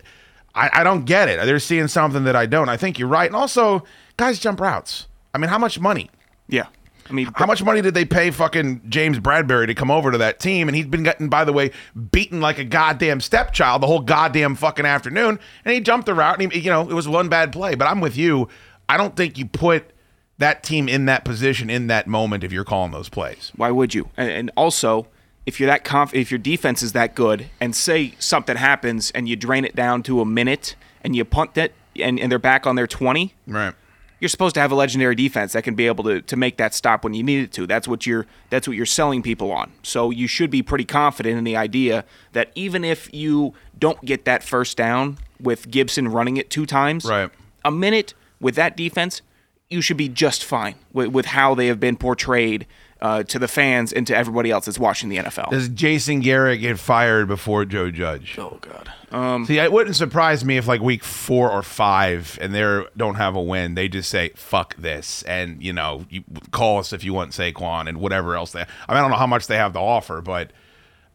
[0.53, 1.43] I, I don't get it.
[1.45, 2.69] They're seeing something that I don't.
[2.69, 3.27] I think you're right.
[3.27, 3.83] And also,
[4.17, 5.07] guys jump routes.
[5.33, 6.09] I mean, how much money?
[6.47, 6.67] Yeah.
[7.09, 10.19] I mean, How much money did they pay fucking James Bradberry to come over to
[10.19, 10.67] that team?
[10.67, 11.71] And he's been getting, by the way,
[12.11, 15.39] beaten like a goddamn stepchild the whole goddamn fucking afternoon.
[15.65, 17.73] And he jumped the route, and he, you know, it was one bad play.
[17.73, 18.47] But I'm with you.
[18.87, 19.91] I don't think you put
[20.37, 23.51] that team in that position in that moment if you're calling those plays.
[23.55, 24.09] Why would you?
[24.15, 25.07] And, and also,
[25.47, 29.27] if you're that conf- if your defense is that good, and say something happens and
[29.27, 32.67] you drain it down to a minute and you punt it, and, and they're back
[32.67, 33.73] on their twenty, Right.
[34.19, 36.73] You're supposed to have a legendary defense that can be able to, to make that
[36.73, 37.65] stop when you need it to.
[37.67, 39.71] That's what you're that's what you're selling people on.
[39.83, 42.03] So you should be pretty confident in the idea
[42.33, 47.05] that even if you don't get that first down with Gibson running it two times,
[47.05, 47.29] Right.
[47.63, 49.21] a minute with that defense,
[49.69, 52.65] you should be just fine with, with how they have been portrayed
[53.01, 55.51] uh, to the fans and to everybody else that's watching the NFL.
[55.51, 58.35] Does Jason Garrett get fired before Joe Judge?
[58.37, 58.91] oh God.
[59.11, 63.15] Um, See, it wouldn't surprise me if like week four or five and they don't
[63.15, 67.03] have a win, they just say "fuck this" and you know, you call us if
[67.03, 68.61] you want Saquon and whatever else they.
[68.61, 70.51] I, mean, I don't know how much they have to offer, but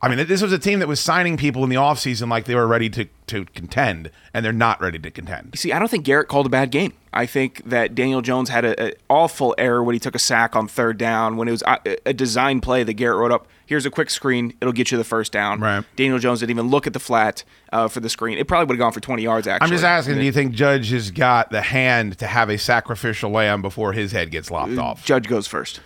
[0.04, 2.54] I mean, this was a team that was signing people in the offseason like they
[2.54, 5.58] were ready to to contend, and they're not ready to contend.
[5.58, 6.92] See, I don't think Garrett called a bad game.
[7.10, 10.68] I think that Daniel Jones had an awful error when he took a sack on
[10.68, 13.46] third down when it was a, a design play that Garrett wrote up.
[13.64, 15.60] Here's a quick screen; it'll get you the first down.
[15.60, 15.82] Right.
[15.96, 18.36] Daniel Jones didn't even look at the flat uh, for the screen.
[18.36, 19.46] It probably would have gone for 20 yards.
[19.46, 22.58] Actually, I'm just asking, do you think Judge has got the hand to have a
[22.58, 25.02] sacrificial lamb before his head gets lopped off?
[25.06, 25.80] Judge goes first.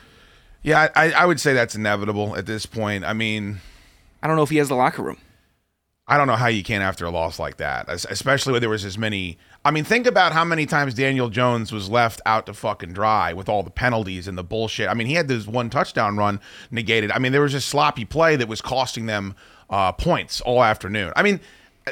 [0.62, 3.04] Yeah, I, I would say that's inevitable at this point.
[3.04, 3.60] I mean,
[4.22, 5.18] I don't know if he has the locker room.
[6.10, 8.82] I don't know how you can after a loss like that, especially when there was
[8.82, 9.36] as many.
[9.62, 13.34] I mean, think about how many times Daniel Jones was left out to fucking dry
[13.34, 14.88] with all the penalties and the bullshit.
[14.88, 17.10] I mean, he had this one touchdown run negated.
[17.10, 19.34] I mean, there was just sloppy play that was costing them
[19.68, 21.12] uh, points all afternoon.
[21.14, 21.40] I mean,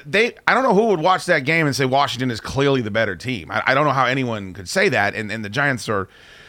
[0.06, 0.34] they.
[0.48, 3.16] I don't know who would watch that game and say Washington is clearly the better
[3.16, 3.50] team.
[3.50, 5.14] I, I don't know how anyone could say that.
[5.14, 6.08] And, and the Giants are.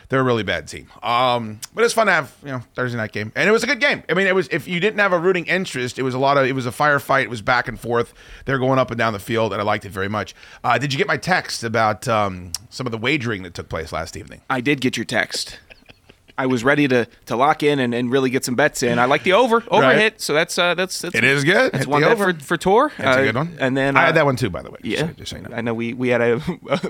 [0.10, 0.88] They're a really bad team.
[1.04, 3.32] Um, but it's fun to have, you know, Thursday night game.
[3.36, 4.04] And it was a good game.
[4.10, 6.38] I mean, it was if you didn't have a rooting interest, it was a lot
[6.38, 7.24] of it was a firefight.
[7.24, 8.14] It was back and forth.
[8.46, 10.34] They're going up and down the field, and I liked it very much.
[10.64, 13.92] Uh, did you get my text about um, some of the wagering that took place
[13.92, 14.42] last evening?
[14.50, 15.60] I did get your text.
[16.38, 19.00] I was ready to, to lock in and, and really get some bets in.
[19.00, 19.98] I like the over over Right.
[19.98, 21.72] hit, so that's uh, that's, that's It is good.
[21.72, 22.34] That's Hit one bet over.
[22.34, 22.92] for for tour.
[22.98, 23.58] That's Uh, a good one.
[23.60, 24.78] And then I uh, had that one too, by the way.
[24.84, 25.56] Yeah, so- just so you know.
[25.56, 26.40] I know we we had a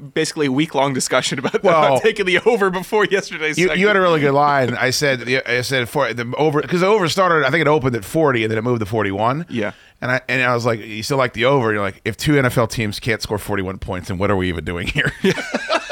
[0.13, 3.57] basically a week long discussion about, Well- about taking the over before yesterday's.
[3.57, 4.73] You, you had a really good line.
[4.75, 7.45] I said I said for the over because the over started.
[7.45, 9.45] I think it opened at forty and then it moved to forty one.
[9.49, 9.71] Yeah.
[10.01, 11.71] And I and I was like, you still like the over?
[11.71, 14.49] You're like, if two NFL teams can't score forty one points, then what are we
[14.49, 15.11] even doing here?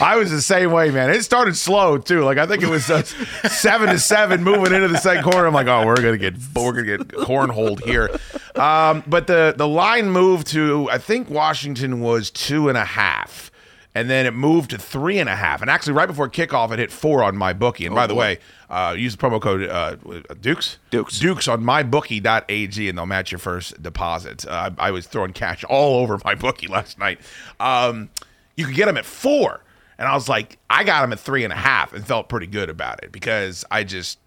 [0.00, 1.10] I was the same way, man.
[1.10, 2.22] It started slow too.
[2.22, 5.46] Like I think it was uh, seven to seven moving into the second quarter.
[5.46, 8.10] I'm like, oh, we're gonna get we're gonna get cornholed here.
[8.54, 13.50] Um, but the the line moved to I think Washington was two and a half.
[13.94, 15.60] And then it moved to three and a half.
[15.60, 17.84] And actually, right before kickoff, it hit four on my bookie.
[17.84, 18.20] And by the boy.
[18.20, 18.38] way,
[18.70, 19.96] uh, use the promo code uh,
[20.40, 20.78] Dukes.
[20.88, 21.18] Dukes.
[21.18, 24.46] Dukes on mybookie.ag, and they'll match your first deposit.
[24.46, 27.20] Uh, I, I was throwing cash all over my bookie last night.
[27.60, 28.08] Um,
[28.56, 29.61] you could get them at four.
[30.02, 32.48] And I was like, I got them at three and a half and felt pretty
[32.48, 34.18] good about it because I just,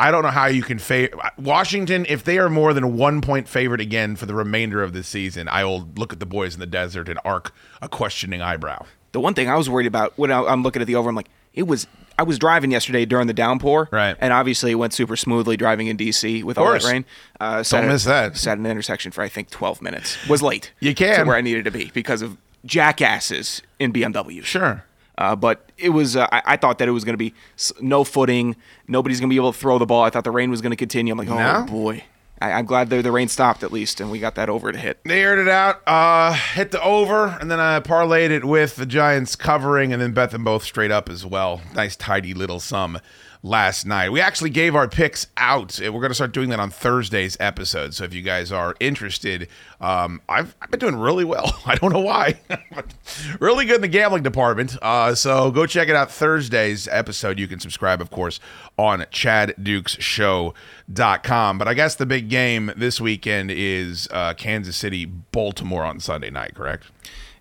[0.00, 2.06] I don't know how you can favor Washington.
[2.08, 5.04] If they are more than a one point favorite again for the remainder of the
[5.04, 8.84] season, I will look at the boys in the desert and arc a questioning eyebrow.
[9.12, 11.14] The one thing I was worried about when I, I'm looking at the over, I'm
[11.14, 11.86] like, it was.
[12.18, 14.16] I was driving yesterday during the downpour, Right.
[14.18, 17.04] And obviously, it went super smoothly driving in DC with all that rain.
[17.38, 18.36] Uh, sat Don't at- miss that.
[18.36, 20.26] Sat in an intersection for I think 12 minutes.
[20.26, 20.72] Was late.
[20.80, 21.20] You can.
[21.20, 24.44] to where I needed to be because of jackasses in BMW.
[24.44, 24.84] Sure.
[25.18, 26.16] Uh, but it was.
[26.16, 27.32] Uh, I, I thought that it was going to be
[27.80, 28.54] no footing.
[28.86, 30.02] Nobody's going to be able to throw the ball.
[30.04, 31.12] I thought the rain was going to continue.
[31.12, 31.64] I'm like, oh No?
[31.66, 32.04] boy.
[32.40, 34.78] I, I'm glad the, the rain stopped at least, and we got that over to
[34.78, 34.98] hit.
[35.04, 38.86] They aired it out, uh, hit the over, and then I parlayed it with the
[38.86, 41.60] Giants covering, and then bet them both straight up as well.
[41.74, 42.98] Nice, tidy little sum
[43.46, 44.10] last night.
[44.10, 45.78] We actually gave our picks out.
[45.80, 47.94] We're going to start doing that on Thursday's episode.
[47.94, 49.48] So if you guys are interested,
[49.80, 51.58] um, I've, I've been doing really well.
[51.66, 52.40] I don't know why.
[53.40, 54.76] really good in the gambling department.
[54.82, 57.38] Uh, so go check it out Thursday's episode.
[57.38, 58.40] You can subscribe, of course,
[58.78, 61.58] on chaddukesshow.com.
[61.58, 66.30] But I guess the big game this weekend is uh, Kansas City, Baltimore on Sunday
[66.30, 66.84] night, correct?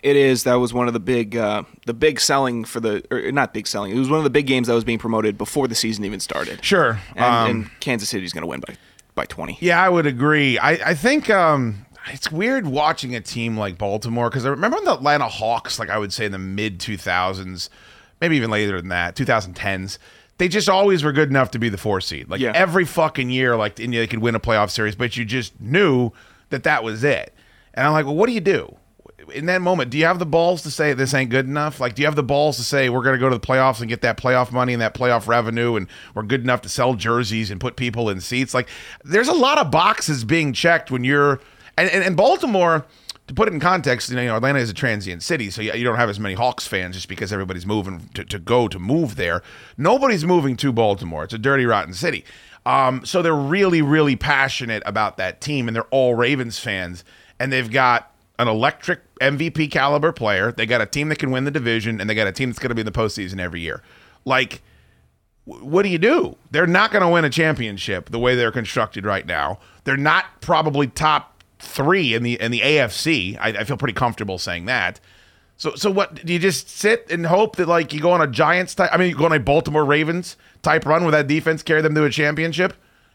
[0.01, 0.43] It is.
[0.43, 3.65] That was one of the big, uh, the big selling for the, or not big
[3.65, 3.95] selling.
[3.95, 6.19] It was one of the big games that was being promoted before the season even
[6.19, 6.63] started.
[6.63, 6.99] Sure.
[7.15, 8.75] And, Um, and Kansas City's going to win by
[9.15, 9.57] by twenty.
[9.61, 10.59] Yeah, I would agree.
[10.59, 14.93] I, I think um, it's weird watching a team like Baltimore because I remember the
[14.93, 17.69] Atlanta Hawks, like I would say in the mid 2000s,
[18.21, 19.97] maybe even later than that, 2010s.
[20.37, 22.29] They just always were good enough to be the four seed.
[22.29, 22.51] Like Yeah.
[22.53, 26.11] every fucking year, like India they could win a playoff series, but you just knew
[26.49, 27.33] that that was it.
[27.73, 28.75] And I'm like, well, what do you do?
[29.33, 31.79] In that moment, do you have the balls to say this ain't good enough?
[31.79, 33.79] Like, do you have the balls to say we're going to go to the playoffs
[33.79, 36.93] and get that playoff money and that playoff revenue, and we're good enough to sell
[36.93, 38.53] jerseys and put people in seats?
[38.53, 38.67] Like,
[39.03, 41.39] there's a lot of boxes being checked when you're
[41.77, 42.85] and and, and Baltimore.
[43.27, 45.95] To put it in context, you know, Atlanta is a transient city, so you don't
[45.95, 49.41] have as many Hawks fans just because everybody's moving to, to go to move there.
[49.77, 51.23] Nobody's moving to Baltimore.
[51.23, 52.23] It's a dirty, rotten city.
[52.67, 57.03] Um, so they're really, really passionate about that team, and they're all Ravens fans,
[57.39, 60.51] and they've got an electric MVP caliber player.
[60.51, 62.59] They got a team that can win the division, and they got a team that's
[62.59, 63.81] going to be in the postseason every year.
[64.25, 64.61] Like,
[65.45, 66.35] what do you do?
[66.51, 69.59] They're not going to win a championship the way they're constructed right now.
[69.83, 73.37] They're not probably top three in the in the AFC.
[73.39, 74.99] I, I feel pretty comfortable saying that.
[75.57, 76.25] So so what?
[76.25, 78.89] Do you just sit and hope that like you go on a Giants type?
[78.91, 81.95] I mean, you go on a Baltimore Ravens type run with that defense carry them
[81.95, 82.73] to a championship?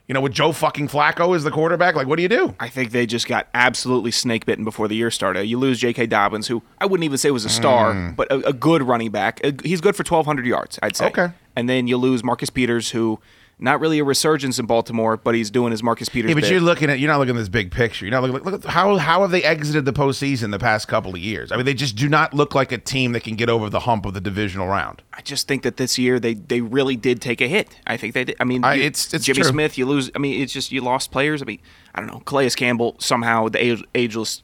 [0.08, 2.54] You know, with Joe fucking Flacco as the quarterback, like what do you do?
[2.58, 5.44] I think they just got absolutely snake bitten before the year started.
[5.44, 6.06] You lose J.K.
[6.06, 8.16] Dobbins, who I wouldn't even say was a star, Mm.
[8.16, 9.40] but a, a good running back.
[9.44, 11.06] Uh, He's good for 1,200 yards, I'd say.
[11.06, 11.28] Okay.
[11.54, 13.20] And then you lose Marcus Peters, who
[13.60, 16.30] not really a resurgence in Baltimore, but he's doing his Marcus Peters.
[16.30, 16.50] Yeah, but bit.
[16.50, 18.04] you're looking at you're not looking at this big picture.
[18.06, 21.12] You're not looking look at how how have they exited the postseason the past couple
[21.12, 21.52] of years?
[21.52, 23.80] I mean, they just do not look like a team that can get over the
[23.80, 25.02] hump of the divisional round.
[25.12, 27.78] I just think that this year they, they really did take a hit.
[27.86, 28.36] I think they did.
[28.40, 29.50] I mean, I- you- it's- it's Jimmy true.
[29.50, 29.76] Smith.
[29.78, 30.10] You lose.
[30.14, 31.42] I mean, it's just you lost players.
[31.42, 31.60] I mean,
[31.94, 32.20] I don't know.
[32.20, 34.42] Calais Campbell somehow the age, ageless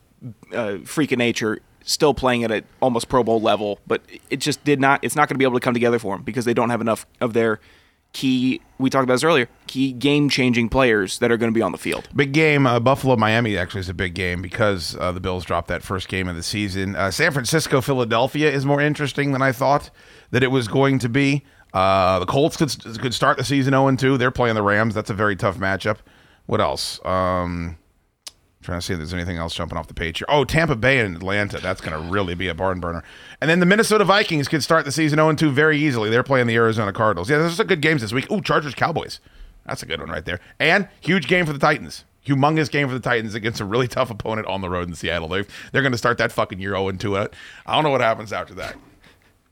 [0.52, 4.64] uh, freak of nature still playing at an almost Pro Bowl level, but it just
[4.64, 4.98] did not.
[5.04, 6.80] It's not going to be able to come together for them because they don't have
[6.80, 7.60] enough of their
[8.12, 8.60] key.
[8.78, 9.48] We talked about this earlier.
[9.66, 12.08] Key game changing players that are going to be on the field.
[12.14, 15.68] Big game, uh, Buffalo Miami actually is a big game because uh, the Bills dropped
[15.68, 16.96] that first game of the season.
[16.96, 19.90] Uh, San Francisco Philadelphia is more interesting than I thought
[20.30, 21.44] that it was going to be.
[21.72, 24.16] Uh, the Colts could could start the season 0 2.
[24.16, 24.94] They're playing the Rams.
[24.94, 25.98] That's a very tough matchup.
[26.46, 27.04] What else?
[27.04, 27.76] Um,
[28.66, 30.26] trying to see if there's anything else jumping off the page here.
[30.28, 31.58] Oh, Tampa Bay and Atlanta.
[31.58, 33.02] That's going to really be a barn burner.
[33.40, 36.10] And then the Minnesota Vikings could start the season 0 2 very easily.
[36.10, 37.30] They're playing the Arizona Cardinals.
[37.30, 38.30] Yeah, those are good games this week.
[38.30, 39.20] Ooh, Chargers Cowboys.
[39.64, 40.40] That's a good one right there.
[40.60, 42.04] And huge game for the Titans.
[42.26, 45.28] Humongous game for the Titans against a really tough opponent on the road in Seattle.
[45.28, 47.16] They're, they're going to start that fucking year 0 2.
[47.16, 47.34] it.
[47.64, 48.76] I don't know what happens after that.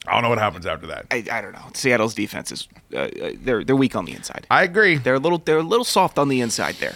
[0.06, 1.06] I don't know what happens after that.
[1.10, 1.64] I, I don't know.
[1.72, 4.46] Seattle's defense is uh, uh, they're they're weak on the inside.
[4.50, 4.98] I agree.
[4.98, 6.94] They're a little they're a little soft on the inside there.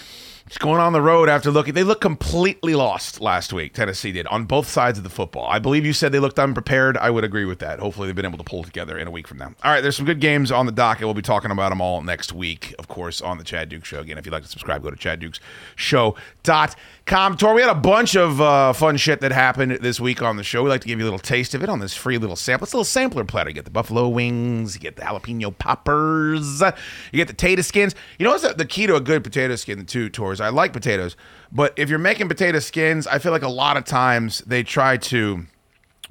[0.48, 3.74] Just going on the road after looking, they looked completely lost last week.
[3.74, 5.46] Tennessee did on both sides of the football.
[5.46, 6.96] I believe you said they looked unprepared.
[6.96, 7.80] I would agree with that.
[7.80, 9.52] Hopefully, they've been able to pull together in a week from now.
[9.62, 11.04] All right, there's some good games on the docket.
[11.04, 14.00] We'll be talking about them all next week, of course, on the Chad Duke Show.
[14.00, 16.76] Again, if you'd like to subscribe, go to chaddukesshow.com.
[17.08, 20.42] Tor, we had a bunch of uh, fun shit that happened this week on the
[20.44, 20.62] show.
[20.62, 22.66] We like to give you a little taste of it on this free little sample.
[22.66, 23.48] It's a little sampler platter.
[23.48, 27.94] You get the buffalo wings, you get the jalapeno poppers, you get the potato skins.
[28.18, 30.38] You know what's the- the key to a good potato skin, too, Tours?
[30.38, 31.16] I like potatoes,
[31.50, 34.98] but if you're making potato skins, I feel like a lot of times they try
[34.98, 35.46] to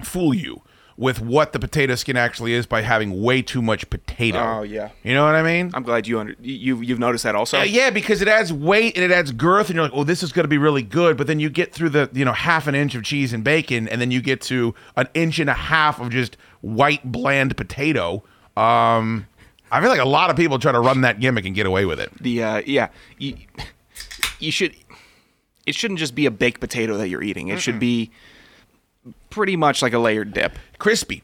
[0.02, 0.62] fool you
[0.98, 4.38] with what the potato skin actually is by having way too much potato.
[4.38, 4.90] Oh, yeah.
[5.04, 5.70] You know what I mean?
[5.72, 7.60] I'm glad you under you you've noticed that also.
[7.60, 10.24] Uh, yeah, because it adds weight and it adds girth, and you're like, "Oh, this
[10.24, 12.66] is going to be really good." But then you get through the, you know, half
[12.66, 15.54] an inch of cheese and bacon, and then you get to an inch and a
[15.54, 18.24] half of just white bland potato.
[18.56, 19.28] Um,
[19.70, 21.84] I feel like a lot of people try to run that gimmick and get away
[21.84, 22.10] with it.
[22.20, 23.36] The uh, yeah, you,
[24.40, 24.74] you should.
[25.64, 27.48] It shouldn't just be a baked potato that you're eating.
[27.48, 28.10] It should be
[29.30, 30.58] pretty much like a layered dip.
[30.78, 31.22] Crispy.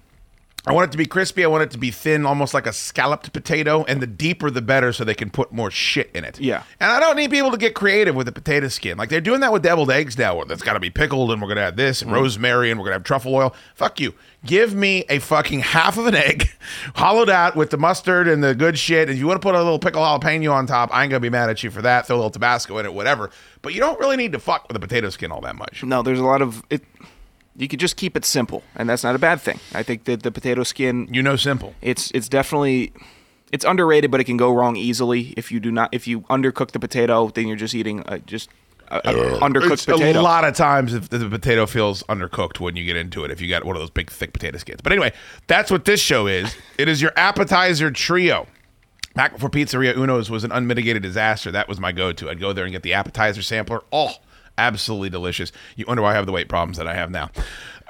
[0.67, 1.45] I want it to be crispy.
[1.45, 3.85] I want it to be thin, almost like a scalloped potato.
[3.85, 6.41] And the deeper, the better, so they can put more shit in it.
[6.41, 6.63] Yeah.
[6.81, 8.97] And I don't need people to get creative with the potato skin.
[8.97, 11.43] Like they're doing that with deviled eggs now, where that's got to be pickled, and
[11.43, 12.15] we're gonna add this and mm.
[12.15, 13.55] rosemary, and we're gonna have truffle oil.
[13.75, 14.15] Fuck you.
[14.47, 16.49] Give me a fucking half of an egg,
[16.95, 19.09] hollowed out with the mustard and the good shit.
[19.09, 21.21] And if you want to put a little pickle jalapeno on top, I ain't gonna
[21.21, 22.07] be mad at you for that.
[22.07, 23.31] Throw a little Tabasco in it, whatever.
[23.61, 25.85] But you don't really need to fuck with the potato skin all that much.
[25.85, 26.83] No, there's a lot of it.
[27.57, 29.61] You could just keep it simple, and that's not a bad thing.
[29.73, 31.75] I think that the potato skin, You know, simple.
[31.81, 32.93] it's it's definitely
[33.53, 35.89] It's underrated, but it can go wrong easily if you do not.
[35.93, 38.51] If you undercook the potato, then you're just eating uh, just
[38.89, 40.21] a, a undercooked It's potato.
[40.21, 43.41] A lot of times, if the potato feels undercooked when you get into it, if
[43.41, 44.81] you got one of those big thick potato skins.
[44.83, 45.13] But anyway,
[45.47, 46.57] that's what this show is.
[46.79, 48.49] it is your appetizer trio.
[49.15, 52.29] Back before Pizzeria Uno's was an unmitigated disaster, that was my go-to.
[52.29, 53.83] I'd go there and get the appetizer sampler.
[53.93, 54.11] Oh,
[54.59, 55.53] absolutely delicious.
[55.77, 57.31] You wonder why I have the weight problems that I have now.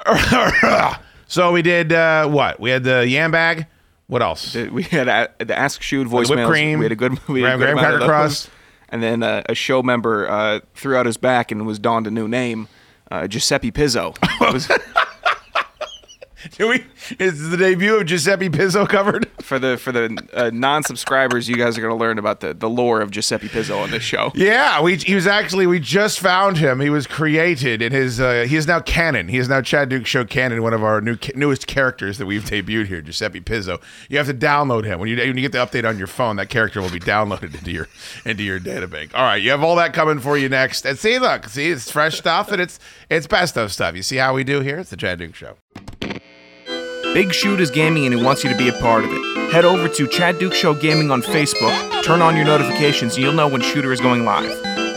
[1.27, 2.61] so we did uh, what?
[2.61, 3.67] We had the yam bag.
[4.07, 4.55] What else?
[4.55, 7.55] Uh, We had a, the Ask Shood Whipped cream, we had a good, we had
[7.55, 8.51] a graham- good graham cracker crust.
[8.91, 12.11] And then uh, a show member uh, threw out his back and was donned a
[12.11, 12.69] new name,
[13.11, 14.15] uh, Giuseppe Pizzo.
[16.59, 16.85] Do we?
[17.19, 19.31] Is the debut of Giuseppe Pizzo covered?
[19.41, 22.69] for the for the uh, non-subscribers, you guys are going to learn about the, the
[22.69, 24.33] lore of Giuseppe Pizzo on this show.
[24.45, 26.81] Yeah, we he was actually we just found him.
[26.81, 29.29] He was created in his uh, he is now canon.
[29.29, 32.45] He is now Chad Duke Show canon, one of our new newest characters that we've
[32.45, 33.81] debuted here, Giuseppe Pizzo.
[34.11, 36.37] You have to download him when you when you get the update on your phone.
[36.37, 37.89] That character will be downloaded into your
[38.27, 39.15] into your databank.
[39.15, 40.85] All right, you have all that coming for you next.
[40.85, 42.79] And see, look, see, it's fresh stuff and it's
[43.09, 43.97] it's best of stuff.
[43.97, 44.79] You see how we do here?
[44.79, 45.57] It's the Chad Duke Show.
[47.15, 49.53] Big Shood is gaming and he wants you to be a part of it.
[49.53, 53.35] Head over to Chad Dukes Show Gaming on Facebook, turn on your notifications, and you'll
[53.35, 54.51] know when Shooter is going live.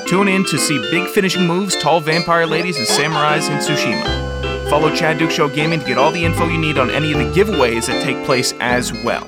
[0.07, 4.67] Tune in to see big finishing moves, tall vampire ladies, and samurais in Tsushima.
[4.67, 7.19] Follow Chad Dukes Show Gaming to get all the info you need on any of
[7.19, 9.27] the giveaways that take place as well.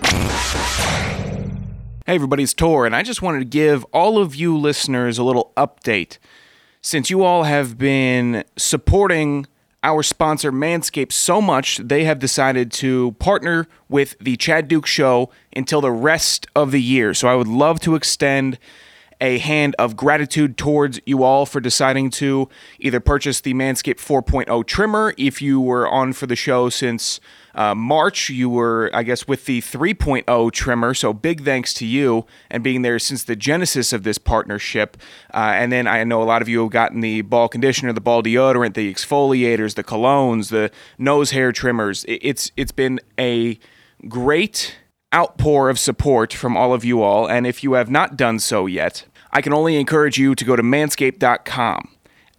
[2.07, 5.23] Hey everybody, it's Tor, and I just wanted to give all of you listeners a
[5.23, 6.17] little update.
[6.81, 9.45] Since you all have been supporting
[9.83, 15.29] our sponsor Manscaped so much, they have decided to partner with the Chad Dukes Show
[15.55, 17.13] until the rest of the year.
[17.13, 18.57] So I would love to extend
[19.21, 22.47] a hand of gratitude towards you all for deciding to
[22.79, 27.19] either purchase the Manscaped 4.0 trimmer if you were on for the show since
[27.53, 28.29] uh, March.
[28.29, 30.93] You were, I guess, with the 3.0 trimmer.
[30.93, 34.95] So big thanks to you and being there since the genesis of this partnership.
[35.33, 38.01] Uh, and then I know a lot of you have gotten the ball conditioner, the
[38.01, 42.05] ball deodorant, the exfoliators, the colognes, the nose hair trimmers.
[42.07, 43.59] It's it's been a
[44.07, 44.75] great
[45.13, 47.27] outpour of support from all of you all.
[47.27, 50.55] And if you have not done so yet, I can only encourage you to go
[50.55, 51.89] to manscaped.com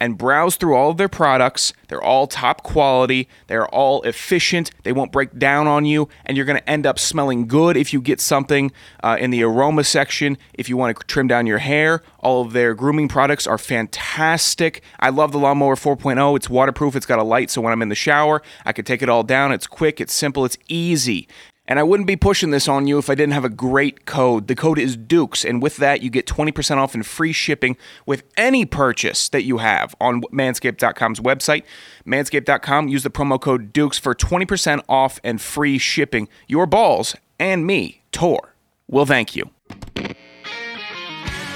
[0.02, 1.74] and browse through all of their products.
[1.88, 6.46] They're all top quality, they're all efficient, they won't break down on you, and you're
[6.46, 8.72] going to end up smelling good if you get something
[9.04, 10.38] uh, in the aroma section.
[10.54, 14.82] If you want to trim down your hair, all of their grooming products are fantastic.
[14.98, 16.36] I love the Lawnmower 4.0.
[16.36, 19.02] It's waterproof, it's got a light, so when I'm in the shower, I can take
[19.02, 19.52] it all down.
[19.52, 21.28] It's quick, it's simple, it's easy.
[21.70, 24.48] And I wouldn't be pushing this on you if I didn't have a great code.
[24.48, 28.24] The code is Dukes, and with that, you get 20% off and free shipping with
[28.36, 31.62] any purchase that you have on manscaped.com's website.
[32.04, 36.28] Manscaped.com, use the promo code Dukes for 20% off and free shipping.
[36.48, 38.56] Your balls and me, Tor,
[38.88, 39.48] will thank you.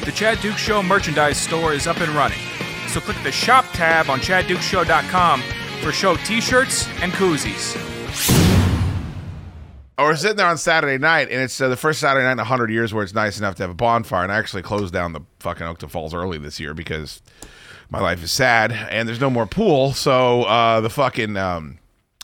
[0.04, 2.38] The Chad Dukes Show merchandise store is up and running.
[2.86, 5.42] So click the shop tab on chaddukeshow.com
[5.80, 8.43] for show t shirts and koozies.
[9.96, 12.38] Oh, we're sitting there on Saturday night, and it's uh, the first Saturday night in
[12.38, 14.24] 100 years where it's nice enough to have a bonfire.
[14.24, 17.22] And I actually closed down the fucking Oakton Falls early this year because
[17.90, 19.92] my life is sad and there's no more pool.
[19.92, 21.78] So uh, the fucking, um,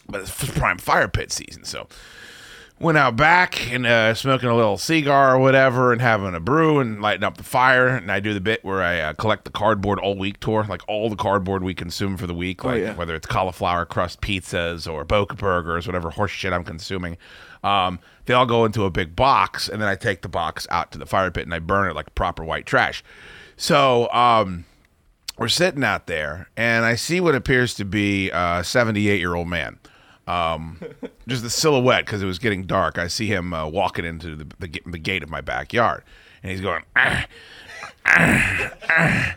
[0.09, 1.62] but it's prime fire pit season.
[1.64, 1.87] So
[2.80, 6.80] went out back and uh, smoking a little cigar or whatever and having a brew
[6.80, 7.88] and lighting up the fire.
[7.88, 10.80] And I do the bit where I uh, collect the cardboard all week Tor, like
[10.88, 12.94] all the cardboard we consume for the week, like yeah.
[12.94, 17.18] whether it's cauliflower crust pizzas or Boca burgers, whatever horse shit I'm consuming.
[17.62, 20.90] Um, they all go into a big box, and then I take the box out
[20.92, 23.04] to the fire pit and I burn it like proper white trash.
[23.58, 24.64] So um,
[25.36, 29.48] we're sitting out there, and I see what appears to be a 78 year old
[29.48, 29.78] man.
[30.30, 30.78] Um,
[31.26, 32.98] just the silhouette because it was getting dark.
[32.98, 36.04] I see him uh, walking into the, the, the gate of my backyard,
[36.42, 37.26] and he's going, "Ah,
[38.06, 39.36] ah, ah,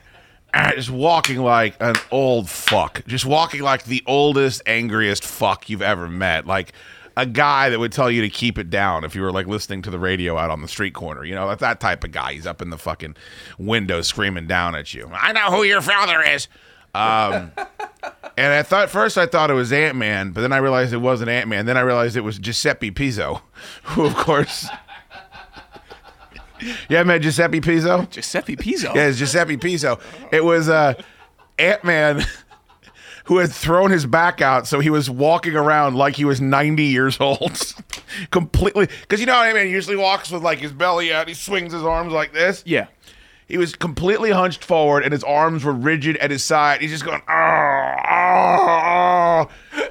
[0.53, 5.81] ah," just walking like an old fuck, just walking like the oldest, angriest fuck you've
[5.81, 6.73] ever met, like
[7.15, 9.81] a guy that would tell you to keep it down if you were like listening
[9.83, 11.23] to the radio out on the street corner.
[11.23, 12.33] You know, that's that type of guy.
[12.33, 13.15] He's up in the fucking
[13.57, 15.09] window screaming down at you.
[15.13, 16.47] I know who your father is.
[16.95, 17.51] Um,
[18.37, 20.97] and I thought first I thought it was Ant Man, but then I realized it
[20.97, 21.65] wasn't Ant Man.
[21.65, 23.41] Then I realized it was Giuseppe Pizzo,
[23.83, 24.67] who of course.
[26.89, 28.09] yeah, man, Giuseppe Pizzo.
[28.09, 28.93] Giuseppe Pizzo.
[28.95, 29.99] Yeah, it's Giuseppe Pizzo.
[30.31, 30.93] It was uh,
[31.57, 32.23] Ant Man
[33.25, 36.83] who had thrown his back out, so he was walking around like he was 90
[36.83, 37.73] years old.
[38.31, 38.87] Completely.
[39.01, 39.67] Because you know what I mean?
[39.67, 42.63] He usually walks with like his belly out, he swings his arms like this.
[42.65, 42.87] Yeah.
[43.47, 46.81] He was completely hunched forward and his arms were rigid at his side.
[46.81, 49.89] He's just going, oh, oh, oh.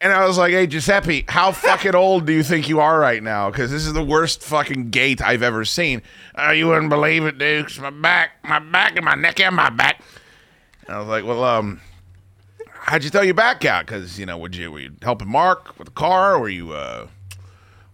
[0.00, 3.22] And I was like, "Hey Giuseppe, how fucking old do you think you are right
[3.22, 3.50] now?
[3.50, 6.02] Because this is the worst fucking gait I've ever seen.
[6.34, 7.78] Oh, you wouldn't believe it, Dukes.
[7.78, 10.02] My back, my back, and my neck, and my back."
[10.86, 11.80] And I was like, "Well, um,
[12.80, 13.86] how'd you throw your back out?
[13.86, 16.34] Because you know, would you were you helping Mark with the car?
[16.34, 17.06] Or were you uh,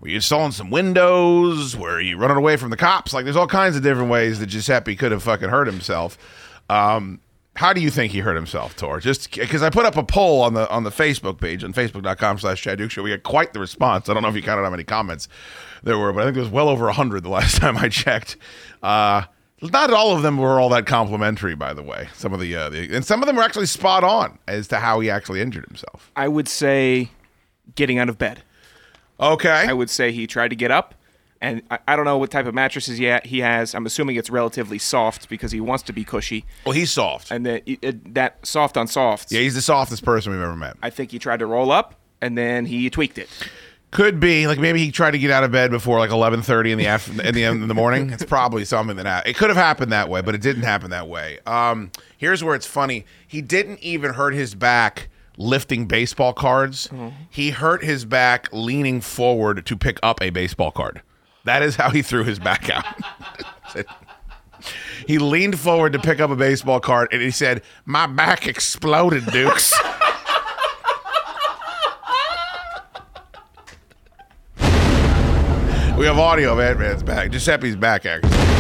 [0.01, 1.77] were you installing some windows?
[1.77, 3.13] Were you running away from the cops?
[3.13, 6.17] Like, there's all kinds of different ways that Giuseppe could have fucking hurt himself.
[6.71, 7.21] Um,
[7.57, 9.01] how do you think he hurt himself, Tor?
[9.01, 12.39] Just because I put up a poll on the on the Facebook page on facebook.com
[12.39, 13.03] slash Chad Dukes Show.
[13.03, 14.09] We had quite the response.
[14.09, 15.29] I don't know if you counted how many comments
[15.83, 18.37] there were, but I think it was well over 100 the last time I checked.
[18.83, 19.25] Uh,
[19.61, 22.09] not all of them were all that complimentary, by the way.
[22.15, 24.79] Some of the, uh, the and some of them were actually spot on as to
[24.79, 26.11] how he actually injured himself.
[26.17, 27.11] I would say
[27.75, 28.43] getting out of bed.
[29.21, 29.51] Okay.
[29.69, 30.95] I would say he tried to get up,
[31.41, 33.75] and I, I don't know what type of mattresses he, ha- he has.
[33.75, 36.45] I'm assuming it's relatively soft because he wants to be cushy.
[36.65, 37.31] Well, he's soft.
[37.31, 39.31] And then it, it- that soft on soft.
[39.33, 40.77] Yeah, he's the softest person we've ever met.
[40.83, 43.29] I think he tried to roll up, and then he tweaked it.
[43.93, 46.71] Could be like maybe he tried to get out of bed before like eleven thirty
[46.71, 48.11] in the af- in the in the morning.
[48.11, 50.91] It's probably something that ha- it could have happened that way, but it didn't happen
[50.91, 51.41] that way.
[51.45, 53.05] Um, here's where it's funny.
[53.27, 55.09] He didn't even hurt his back
[55.41, 56.89] lifting baseball cards.
[56.89, 57.09] Mm-hmm.
[57.29, 61.03] He hurt his back leaning forward to pick up a baseball card.
[61.45, 62.85] That is how he threw his back out.
[65.07, 69.27] he leaned forward to pick up a baseball card and he said, "My back exploded,
[69.27, 69.73] Dukes."
[76.01, 77.31] We have audio of Ant Man's back.
[77.31, 78.60] Giuseppe's back, actually.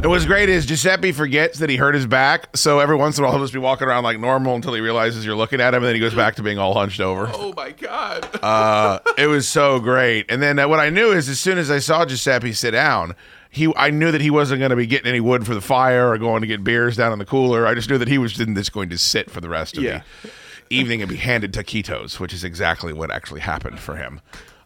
[0.00, 3.24] And what's great is Giuseppe forgets that he hurt his back, so every once in
[3.24, 5.74] a while he'll just be walking around like normal until he realizes you're looking at
[5.74, 7.28] him, and then he goes back to being all hunched over.
[7.34, 8.28] Oh my god!
[8.40, 10.26] Uh, it was so great.
[10.30, 13.16] And then uh, what I knew is as soon as I saw Giuseppe sit down,
[13.50, 16.10] he I knew that he wasn't going to be getting any wood for the fire
[16.10, 17.66] or going to get beers down in the cooler.
[17.66, 20.02] I just knew that he was just going to sit for the rest of Yeah.
[20.22, 20.30] the
[20.70, 24.20] evening and be handed taquitos, which is exactly what actually happened for him.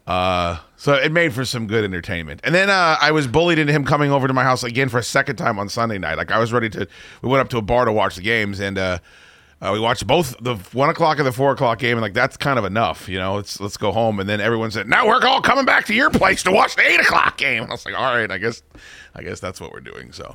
[0.07, 2.41] Uh, so it made for some good entertainment.
[2.43, 4.99] And then uh, I was bullied into him coming over to my house again for
[4.99, 6.17] a second time on Sunday night.
[6.17, 6.89] Like I was ready to.
[7.23, 8.99] We went up to a bar to watch the games, and uh,
[9.61, 12.37] uh, we watched both the one o'clock and the four o'clock game, and like that's
[12.37, 13.37] kind of enough, you know.
[13.37, 14.19] Let's let's go home.
[14.19, 16.83] And then everyone said, "Now we're all coming back to your place to watch the
[16.83, 18.63] eight o'clock game." And I was like, "All right, I guess,
[19.15, 20.35] I guess that's what we're doing." So.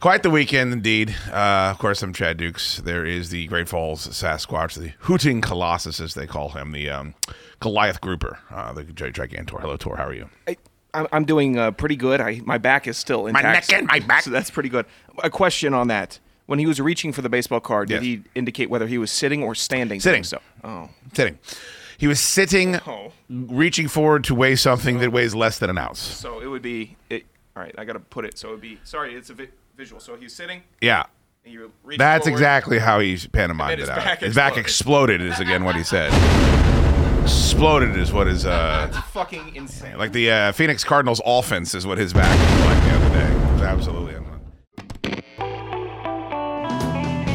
[0.00, 1.14] Quite the weekend indeed.
[1.30, 2.78] Uh, of course, I'm Chad Dukes.
[2.78, 7.14] There is the Great Falls Sasquatch, the Hooting Colossus, as they call him, the um,
[7.60, 9.60] Goliath Grouper, uh, the Gi- Gigantor.
[9.60, 9.98] Hello, Tor.
[9.98, 10.30] How are you?
[10.48, 10.56] I,
[10.94, 12.18] I'm I'm doing uh, pretty good.
[12.22, 13.44] I my back is still intact.
[13.44, 14.22] My neck and my back.
[14.22, 14.86] So that's pretty good.
[15.22, 18.02] A question on that: When he was reaching for the baseball card, did Yes.
[18.02, 20.00] he indicate whether he was sitting or standing?
[20.00, 20.24] Sitting.
[20.24, 21.38] So, oh, Sitting.
[21.98, 23.12] He was sitting, Oh.
[23.28, 25.98] reaching forward to weigh something that weighs less than an ounce.
[26.00, 26.96] so it would be.
[27.10, 28.38] It, all right, I got to put it.
[28.38, 28.80] So it would be.
[28.84, 29.48] Sorry, it's a vi-
[29.80, 29.98] visual.
[30.00, 30.62] So he's sitting.
[30.82, 31.04] Yeah.
[31.42, 32.36] And you're That's forward.
[32.36, 33.96] exactly how he pantomimed it his out.
[33.96, 35.22] back his back exploded.
[35.22, 36.12] exploded, is again what he said.
[37.22, 39.96] exploded is what is uh, That's fucking insane.
[39.96, 43.48] like the uh, Phoenix Cardinals offense is what his back was like the other day.
[43.48, 44.40] It was absolutely unreal.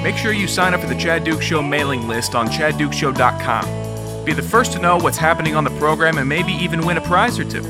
[0.04, 4.24] Make sure you sign up for the Chad Dukes Show mailing list on chaddukeshow.com.
[4.24, 7.02] Be the first to know what's happening on the program and maybe even win a
[7.02, 7.64] prize or two.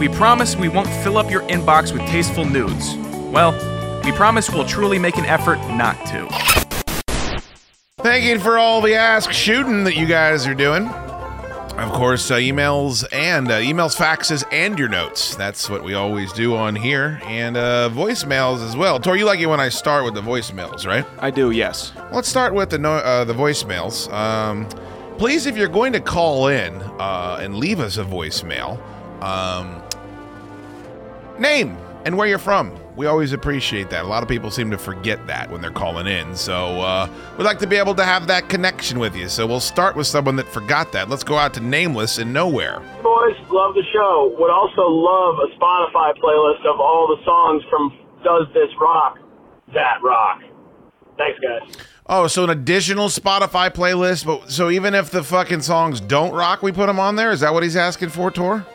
[0.00, 2.96] We promise we won't fill up your inbox with tasteful nudes.
[3.32, 3.52] Well,
[4.08, 6.26] we promise we'll truly make an effort not to.
[7.98, 10.86] Thank you for all the ask shooting that you guys are doing.
[10.86, 15.34] Of course, uh, emails and uh, emails, faxes, and your notes.
[15.34, 18.98] That's what we always do on here, and uh, voicemails as well.
[18.98, 21.04] Tor, you like it when I start with the voicemails, right?
[21.18, 21.92] I do, yes.
[22.10, 24.10] Let's start with the no- uh, the voicemails.
[24.10, 24.66] Um,
[25.18, 28.80] please, if you're going to call in uh, and leave us a voicemail,
[29.22, 29.82] um,
[31.38, 32.74] name and where you're from.
[32.98, 34.04] We always appreciate that.
[34.04, 36.34] A lot of people seem to forget that when they're calling in.
[36.34, 39.28] So uh, we'd like to be able to have that connection with you.
[39.28, 41.08] So we'll start with someone that forgot that.
[41.08, 42.80] Let's go out to Nameless and Nowhere.
[43.04, 44.34] Boys, love the show.
[44.40, 49.20] Would also love a Spotify playlist of all the songs from Does This Rock,
[49.74, 50.42] That Rock.
[51.16, 51.86] Thanks, guys.
[52.06, 54.26] Oh, so an additional Spotify playlist.
[54.26, 57.30] But so even if the fucking songs don't rock, we put them on there.
[57.30, 58.66] Is that what he's asking for, Tor?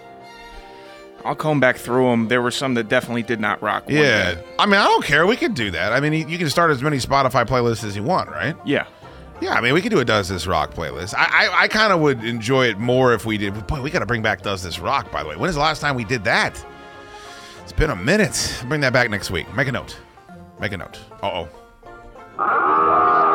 [1.26, 2.28] I'll comb back through them.
[2.28, 3.86] There were some that definitely did not rock.
[3.86, 4.34] one Yeah.
[4.36, 4.45] bit.
[4.59, 5.26] I mean, I don't care.
[5.26, 5.93] We could do that.
[5.93, 8.55] I mean, you you can start as many Spotify playlists as you want, right?
[8.65, 8.86] Yeah.
[9.41, 11.13] Yeah, I mean, we could do a Does This Rock playlist.
[11.17, 13.67] I I, I kind of would enjoy it more if we did.
[13.67, 15.36] Boy, we got to bring back Does This Rock, by the way.
[15.36, 16.63] When is the last time we did that?
[17.63, 18.63] It's been a minute.
[18.67, 19.53] Bring that back next week.
[19.55, 19.97] Make a note.
[20.59, 20.99] Make a note.
[21.21, 21.49] Uh oh.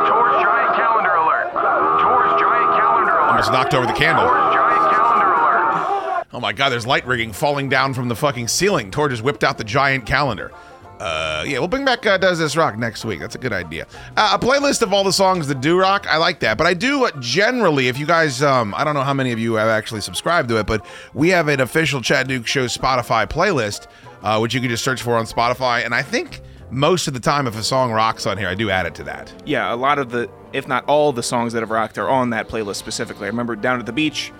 [0.08, 1.52] Tor's giant calendar alert.
[1.52, 3.28] Tor's giant calendar alert.
[3.30, 4.24] Almost knocked over the candle.
[4.26, 6.26] Tor's giant calendar alert.
[6.38, 8.92] Oh my god, there's light rigging falling down from the fucking ceiling.
[8.92, 10.52] Tor just whipped out the giant calendar.
[11.00, 13.18] Uh, yeah, we'll bring back uh, Does This Rock next week.
[13.18, 13.88] That's a good idea.
[14.16, 16.06] Uh, a playlist of all the songs that do rock.
[16.08, 16.56] I like that.
[16.56, 19.40] But I do uh, generally, if you guys, um, I don't know how many of
[19.40, 23.26] you have actually subscribed to it, but we have an official Chad Dukes Show Spotify
[23.26, 23.88] playlist,
[24.22, 25.84] uh, which you can just search for on Spotify.
[25.84, 28.70] And I think most of the time, if a song rocks on here, I do
[28.70, 29.32] add it to that.
[29.44, 32.30] Yeah, a lot of the, if not all the songs that have rocked are on
[32.30, 33.24] that playlist specifically.
[33.24, 34.30] I remember down at the beach,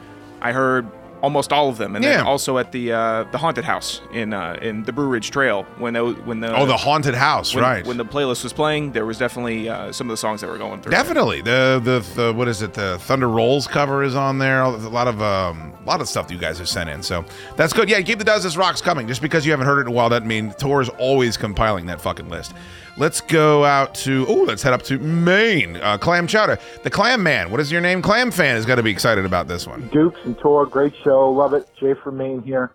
[0.41, 0.89] I heard
[1.23, 2.19] almost all of them, and Yeah.
[2.19, 5.65] then also at the uh, the haunted house in uh, in the Brew Ridge Trail
[5.79, 7.87] when the, when the Oh, the haunted house, when, right?
[7.87, 10.59] when the playlist was playing, there was definitely uh, some of the songs that were
[10.59, 10.91] going through.
[10.93, 12.75] Definitely the, the the what is it?
[12.75, 14.63] The Thunder Rolls cover is on there.
[14.63, 17.03] A lot of um, a lot of stuff that you guys have sent in.
[17.03, 17.25] So
[17.57, 17.89] that's good.
[17.89, 19.09] Yeah, keep the Does This Rocks coming.
[19.09, 21.87] Just because you haven't heard it in a while doesn't mean Tor is always compiling
[21.87, 22.55] that fucking list.
[22.99, 25.77] Let's go out to oh, let's head up to Maine.
[25.77, 27.49] Uh, Clam Chowder, the Clam Man.
[27.53, 28.03] What is your name?
[28.03, 29.89] Clam Fan has got to be excited about this one.
[29.93, 31.31] Dukes and Tor, great show.
[31.31, 31.69] Love it.
[31.79, 32.73] Jay from Maine here.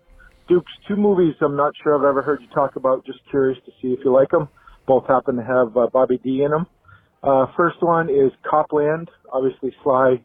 [0.48, 3.04] Dukes, two movies I'm not sure I've ever heard you talk about.
[3.04, 4.48] Just curious to see if you like them.
[4.86, 6.66] Both happen to have uh, Bobby D in them.
[7.22, 9.10] Uh, first one is Copland.
[9.30, 10.24] Obviously, Sly,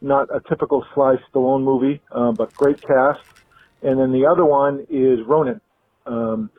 [0.00, 3.20] not a typical Sly Stallone movie, uh, but great cast.
[3.82, 5.60] And then the other one is Ronin.
[6.06, 6.50] Um,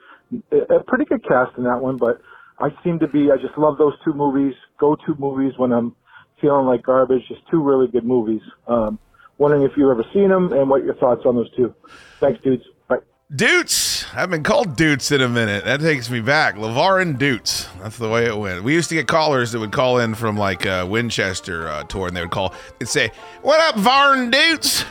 [0.51, 2.19] a pretty good cast in that one, but
[2.63, 5.93] I seem to be, I just love those two movies, go to movies when I'm
[6.39, 7.27] feeling like garbage.
[7.27, 8.41] Just two really good movies.
[8.67, 8.99] Um,
[9.37, 11.75] wondering if you've ever seen them and what your thoughts on those two.
[12.21, 12.63] Thanks, dudes.
[12.87, 12.99] Bye.
[13.35, 14.05] Doots.
[14.13, 15.65] I've been called Doots in a minute.
[15.65, 16.55] That takes me back.
[16.55, 17.67] LaVar and Doots.
[17.81, 18.63] That's the way it went.
[18.63, 22.07] We used to get callers that would call in from like uh, Winchester uh, Tor,
[22.07, 23.11] and they would call and say,
[23.41, 24.85] "What up, Varn Doots?"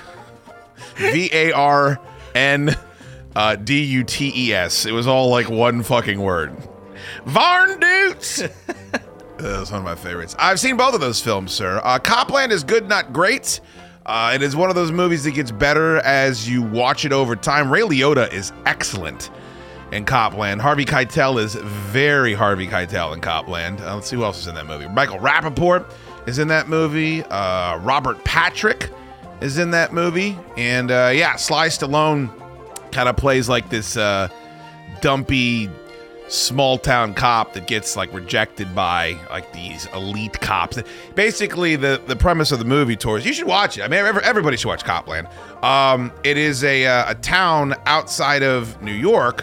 [0.96, 1.98] V A R
[2.34, 2.76] N
[3.34, 4.84] uh, D U T E S.
[4.84, 6.54] It was all like one fucking word.
[7.24, 8.42] Varn Doots.
[9.38, 10.36] That was one of my favorites.
[10.38, 11.80] I've seen both of those films, sir.
[11.82, 13.60] Uh, Copland is good, not great.
[14.06, 17.34] Uh, it is one of those movies that gets better as you watch it over
[17.34, 17.70] time.
[17.70, 19.30] Ray Liotta is excellent
[19.90, 20.60] in Copland.
[20.60, 23.80] Harvey Keitel is very Harvey Keitel in Copland.
[23.80, 24.88] Uh, let's see who else is in that movie.
[24.88, 25.92] Michael Rapaport
[26.26, 27.22] is in that movie.
[27.24, 28.90] Uh, Robert Patrick
[29.40, 30.38] is in that movie.
[30.56, 32.30] And uh, yeah, Sly Stallone
[32.92, 34.28] kind of plays like this uh,
[35.00, 35.68] dumpy
[36.28, 40.82] small town cop that gets like rejected by like these elite cops.
[41.14, 43.24] Basically, the the premise of the movie tours.
[43.26, 43.82] You should watch it.
[43.82, 45.28] I mean, everybody should watch Copland.
[45.62, 49.42] Um, it is a uh, a town outside of New York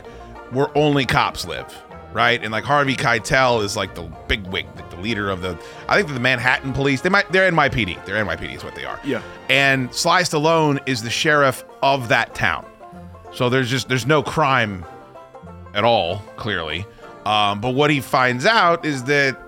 [0.51, 1.75] where only cops live.
[2.11, 5.55] Right, and like Harvey Keitel is like the big wig, the leader of the.
[5.87, 7.01] I think the Manhattan Police.
[7.01, 7.31] They might.
[7.31, 8.03] They're NYPD.
[8.05, 8.99] They're NYPD is what they are.
[9.03, 9.21] Yeah.
[9.47, 12.65] And Sly Stallone is the sheriff of that town.
[13.31, 14.85] So there's just there's no crime
[15.73, 16.85] at all, clearly.
[17.25, 19.39] Um, but what he finds out is that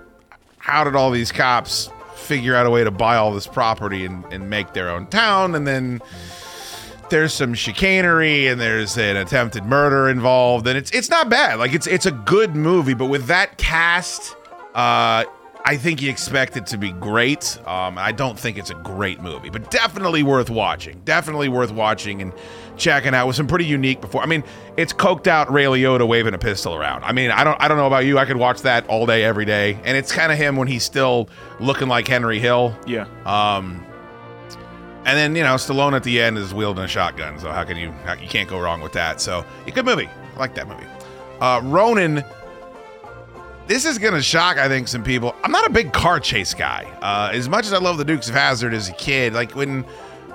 [0.58, 4.24] how did all these cops figure out a way to buy all this property and,
[4.32, 5.54] and make their own town?
[5.54, 6.00] And then
[7.10, 11.58] there's some chicanery and there's an attempted murder involved, and it's it's not bad.
[11.58, 14.34] Like it's it's a good movie, but with that cast,
[14.74, 15.24] uh,
[15.64, 17.56] I think you expect it to be great.
[17.66, 21.00] Um, I don't think it's a great movie, but definitely worth watching.
[21.04, 22.32] Definitely worth watching and
[22.76, 24.22] checking out with some pretty unique before.
[24.22, 24.42] I mean,
[24.76, 27.04] it's coked out Ray Liotta waving a pistol around.
[27.04, 28.18] I mean, I don't I don't know about you.
[28.18, 30.82] I could watch that all day, every day, and it's kind of him when he's
[30.82, 31.28] still
[31.60, 32.76] looking like Henry Hill.
[32.84, 33.06] Yeah.
[33.24, 33.86] Um,
[35.04, 37.38] and then you know Stallone at the end is wielding a shotgun.
[37.38, 39.20] So how can you you can't go wrong with that?
[39.20, 40.08] So a good movie.
[40.34, 40.86] I like that movie.
[41.40, 42.24] Uh, Ronin.
[43.66, 45.34] This is gonna shock I think some people.
[45.42, 46.84] I'm not a big car chase guy.
[47.00, 49.84] Uh, as much as I love the Dukes of Hazzard as a kid, like when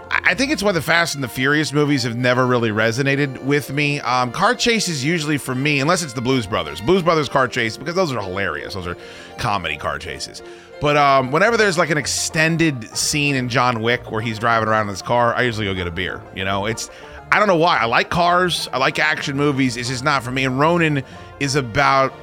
[0.09, 3.71] I think it's why the Fast and the Furious movies have never really resonated with
[3.71, 3.99] me.
[3.99, 7.75] Um, car chases usually for me, unless it's the Blues Brothers, Blues Brothers car chase,
[7.75, 8.73] because those are hilarious.
[8.73, 8.97] Those are
[9.37, 10.41] comedy car chases.
[10.79, 14.83] But um, whenever there's like an extended scene in John Wick where he's driving around
[14.83, 16.21] in his car, I usually go get a beer.
[16.35, 16.89] You know, it's
[17.31, 17.77] I don't know why.
[17.77, 18.69] I like cars.
[18.71, 19.75] I like action movies.
[19.75, 20.45] It's just not for me.
[20.45, 21.03] And Ronin
[21.39, 22.13] is about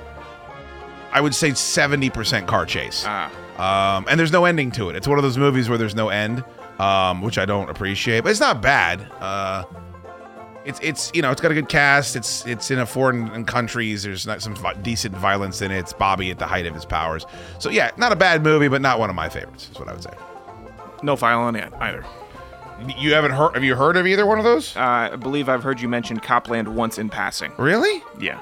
[1.15, 3.07] I would say 70% car chase.
[3.07, 4.97] Um, and there's no ending to it.
[4.97, 6.45] It's one of those movies where there's no end,
[6.81, 8.25] um, which I don't appreciate.
[8.25, 9.01] But it's not bad.
[9.21, 9.65] Uh,
[10.65, 12.17] it's it's you know it's got a good cast.
[12.17, 14.03] It's it's in a foreign countries.
[14.03, 15.79] There's not some decent violence in it.
[15.79, 17.27] It's Bobby at the height of his powers.
[17.59, 19.69] So yeah, not a bad movie, but not one of my favorites.
[19.71, 20.15] Is what I would say.
[21.03, 22.05] No file on it either.
[22.99, 23.55] You haven't heard?
[23.55, 24.77] Have you heard of either one of those?
[24.77, 27.53] Uh, I believe I've heard you mention Copland once in passing.
[27.57, 28.03] Really?
[28.19, 28.41] Yeah.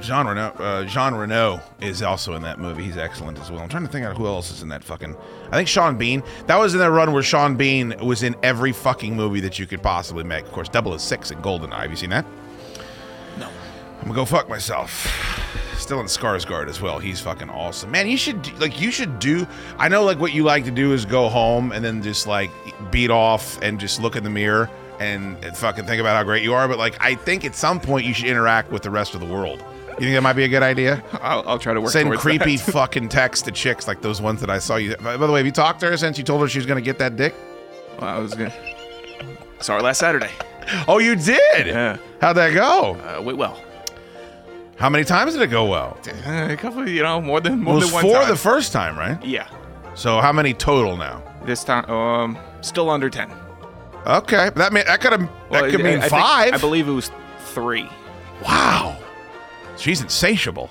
[0.00, 2.82] Jean Reno, uh, Jean Reno is also in that movie.
[2.82, 3.60] He's excellent as well.
[3.60, 5.16] I'm trying to think out who else is in that fucking.
[5.50, 6.22] I think Sean Bean.
[6.46, 9.66] That was in that run where Sean Bean was in every fucking movie that you
[9.66, 10.44] could possibly make.
[10.44, 11.82] Of course, 006 and Goldeneye.
[11.82, 12.26] Have you seen that?
[13.38, 13.48] No.
[13.48, 15.06] I'm gonna go fuck myself.
[15.74, 16.98] Stellan Skarsgård as well.
[16.98, 18.08] He's fucking awesome, man.
[18.08, 19.46] You should like you should do.
[19.78, 22.50] I know like what you like to do is go home and then just like
[22.90, 24.70] beat off and just look in the mirror
[25.00, 26.66] and, and fucking think about how great you are.
[26.68, 29.26] But like I think at some point you should interact with the rest of the
[29.26, 29.64] world.
[30.02, 31.00] You think that might be a good idea?
[31.22, 32.72] I'll, I'll try to work Send creepy that.
[32.72, 34.96] fucking texts to chicks like those ones that I saw you.
[34.96, 36.76] By the way, have you talked to her since you told her she was going
[36.78, 37.32] to get that dick?
[38.00, 38.52] Well, I was gonna.
[39.60, 40.30] Saw her last Saturday.
[40.88, 41.68] Oh, you did?
[41.68, 41.98] Yeah.
[42.20, 42.96] How'd that go?
[42.96, 43.62] Uh, wait, well,
[44.76, 45.96] How many times did it go well?
[46.26, 48.28] uh, a couple, you know, more than It more was than one four time.
[48.28, 49.24] the first time, right?
[49.24, 49.46] yeah,
[49.94, 51.22] So how many total now?
[51.44, 53.30] this time, um, still under ten.
[54.04, 56.54] Okay, that mean that could have Well, that could mean I five.
[56.54, 57.12] I believe it was
[57.52, 57.88] three.
[58.44, 58.96] Wow,
[59.82, 60.70] she's insatiable.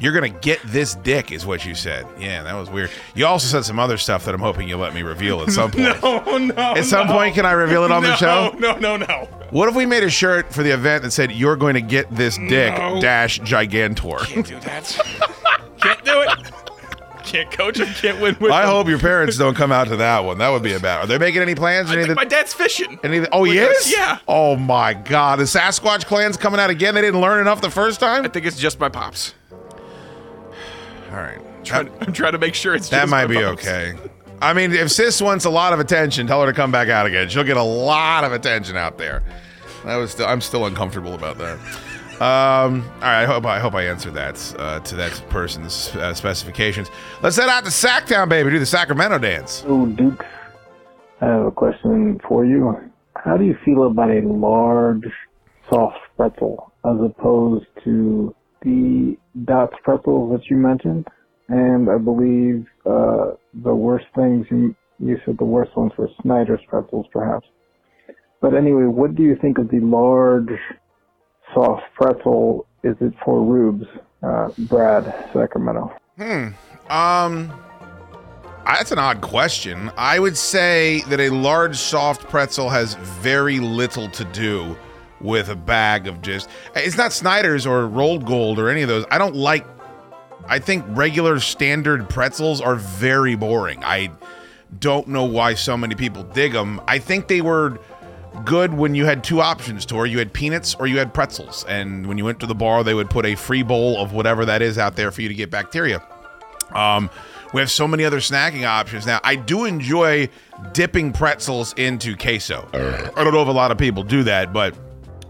[0.00, 2.06] You're gonna get this dick, is what you said.
[2.20, 2.90] Yeah, that was weird.
[3.16, 5.70] You also said some other stuff that I'm hoping you'll let me reveal at some
[5.72, 6.00] point.
[6.00, 6.54] No, no.
[6.76, 8.54] At some point, can I reveal it on the show?
[8.60, 9.28] No, no, no.
[9.50, 12.08] What if we made a shirt for the event that said "You're going to get
[12.14, 13.00] this dick No.
[13.00, 14.20] dash Gigantor"?
[14.26, 14.84] Can't do that.
[15.80, 16.52] can't do it.
[17.28, 17.86] Can't coach him.
[17.94, 18.68] Can't win with I him.
[18.70, 20.38] hope your parents don't come out to that one.
[20.38, 21.04] That would be a bad.
[21.04, 21.90] Are they making any plans?
[21.90, 22.98] I Any my dad's fishing.
[23.04, 23.68] any oh, he is.
[23.68, 24.18] us, yeah.
[24.26, 26.94] Oh my God, the Sasquatch clan's coming out again.
[26.94, 28.24] They didn't learn enough the first time.
[28.24, 29.34] I think it's just my pops.
[31.10, 33.66] All right, Trying, I'm trying to make sure it's that might be pops.
[33.66, 33.94] okay.
[34.40, 37.06] I mean, if Sis wants a lot of attention, tell her to come back out
[37.06, 37.28] again.
[37.28, 39.22] She'll get a lot of attention out there.
[39.84, 41.58] That was still, I'm still uncomfortable about that.
[42.20, 46.12] Um, all right, I hope I hope I answered that uh, to that person's uh,
[46.14, 46.90] specifications.
[47.22, 48.50] Let's head out to Sacktown, baby.
[48.50, 49.62] Do the Sacramento dance.
[49.62, 50.26] So, Dukes,
[51.20, 52.76] I have a question for you.
[53.14, 55.06] How do you feel about a large,
[55.70, 61.06] soft pretzel as opposed to the Dots pretzels that you mentioned?
[61.48, 66.60] And I believe uh, the worst things, you, you said the worst ones were Snyder's
[66.68, 67.46] pretzels, perhaps.
[68.40, 70.50] But anyway, what do you think of the large,
[71.54, 72.66] soft pretzel?
[72.82, 73.86] Is it for rubes?
[74.22, 75.92] Uh, Brad, Sacramento.
[76.16, 76.48] Hmm.
[76.90, 77.52] Um.
[78.64, 79.90] That's an odd question.
[79.96, 84.76] I would say that a large soft pretzel has very little to do
[85.20, 86.48] with a bag of just.
[86.76, 89.06] It's not Snyder's or Rold Gold or any of those.
[89.10, 89.66] I don't like.
[90.46, 93.82] I think regular standard pretzels are very boring.
[93.84, 94.10] I
[94.80, 96.80] don't know why so many people dig them.
[96.86, 97.78] I think they were
[98.44, 100.06] good when you had two options, Tor.
[100.06, 101.64] You had peanuts or you had pretzels.
[101.68, 104.44] And when you went to the bar, they would put a free bowl of whatever
[104.44, 106.02] that is out there for you to get bacteria.
[106.74, 107.10] Um,
[107.54, 109.20] we have so many other snacking options now.
[109.24, 110.28] I do enjoy
[110.72, 112.68] dipping pretzels into queso.
[112.72, 114.76] I don't know if a lot of people do that, but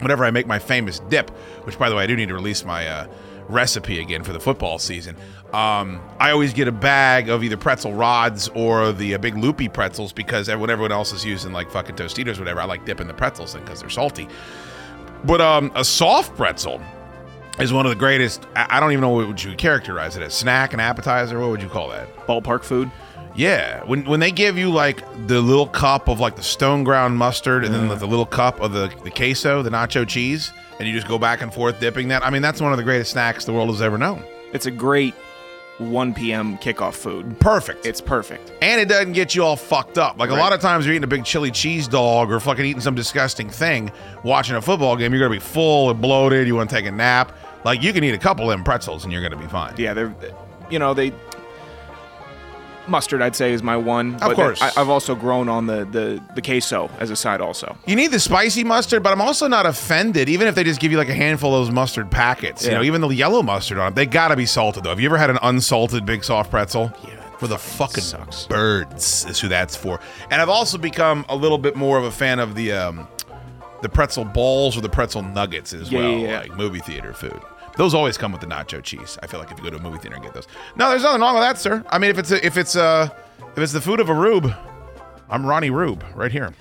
[0.01, 1.31] whenever I make my famous dip,
[1.65, 3.07] which by the way, I do need to release my uh,
[3.49, 5.17] recipe again for the football season.
[5.53, 9.69] Um, I always get a bag of either pretzel rods or the uh, big loopy
[9.69, 13.07] pretzels because when everyone else is using like fucking Tostitos or whatever, I like dipping
[13.07, 14.29] the pretzels in because they're salty.
[15.25, 16.81] But um, a soft pretzel
[17.59, 18.47] is one of the greatest.
[18.55, 21.41] I I don't even know what would you characterize it as snack, an appetizer.
[21.41, 22.15] What would you call that?
[22.27, 22.91] Ballpark food.
[23.35, 27.17] Yeah, when when they give you like the little cup of like the stone ground
[27.17, 30.95] mustard and then the little cup of the the queso, the nacho cheese, and you
[30.95, 32.25] just go back and forth dipping that.
[32.25, 34.23] I mean, that's one of the greatest snacks the world has ever known.
[34.53, 35.15] It's a great
[35.79, 36.59] 1 p.m.
[36.59, 37.39] kickoff food.
[37.41, 37.87] Perfect.
[37.87, 38.53] It's perfect.
[38.63, 40.19] And it doesn't get you all fucked up.
[40.19, 42.81] Like a lot of times you're eating a big chili cheese dog or fucking eating
[42.81, 43.93] some disgusting thing,
[44.25, 47.33] watching a football game, you're gonna be full and bloated, you wanna take a nap.
[47.65, 49.75] Like you can eat a couple of them pretzels and you're gonna be fine.
[49.77, 50.15] Yeah, they're,
[50.71, 51.13] you know, they.
[52.89, 54.15] Mustard, I'd say, is my one.
[54.15, 54.63] Of but course.
[54.63, 57.77] I, I've also grown on the, the, the queso as a side, also.
[57.87, 60.91] You need the spicy mustard, but I'm also not offended, even if they just give
[60.93, 62.65] you like a handful of those mustard packets.
[62.65, 64.91] You know, even the yellow mustard on it, they gotta be salted though.
[64.91, 66.93] Have you ever had an unsalted big soft pretzel?
[67.05, 67.15] Yeah.
[67.39, 68.47] For the fucking sucks.
[68.47, 70.01] birds is who that's for.
[70.31, 73.07] And I've also become a little bit more of a fan of the um
[73.81, 76.39] the pretzel balls or the pretzel nuggets as Yeah, well, yeah, yeah.
[76.41, 77.41] like movie theater food.
[77.79, 79.17] Those always come with the nacho cheese.
[79.23, 80.49] I feel like if you go to a movie theater and get those.
[80.75, 81.85] No, there's nothing wrong with that, sir.
[81.89, 83.09] I mean, if it's a, if it's uh
[83.53, 84.53] if it's the food of a rube,
[85.31, 86.53] I'm Ronnie Rube right here.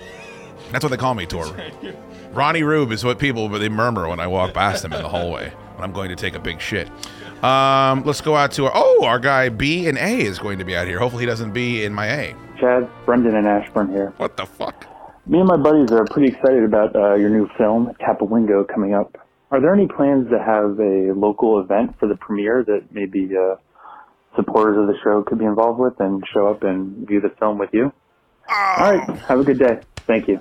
[0.70, 1.44] That's what they call me, Tor.
[2.32, 5.50] Ronnie Rube is what people they murmur when I walk past them in the hallway
[5.74, 6.88] when I'm going to take a big shit.
[7.42, 10.64] Um, let's go out to our oh, our guy B and A is going to
[10.64, 11.00] be out here.
[11.00, 12.36] Hopefully he doesn't be in my A.
[12.60, 14.12] Chad, Brendan, and Ashburn here.
[14.18, 14.86] What the fuck?
[15.26, 19.18] Me and my buddies are pretty excited about uh, your new film, Tapawingo, coming up.
[19.50, 23.56] Are there any plans to have a local event for the premiere that maybe uh,
[24.36, 27.58] supporters of the show could be involved with and show up and view the film
[27.58, 27.92] with you?
[28.50, 29.08] All right.
[29.20, 29.80] Have a good day.
[30.06, 30.40] Thank you.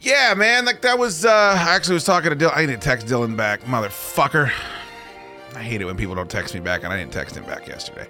[0.00, 2.56] Yeah, man, like that was uh I actually was talking to Dylan.
[2.56, 4.50] I need to text Dylan back, motherfucker.
[5.54, 7.68] I hate it when people don't text me back, and I didn't text him back
[7.68, 8.08] yesterday.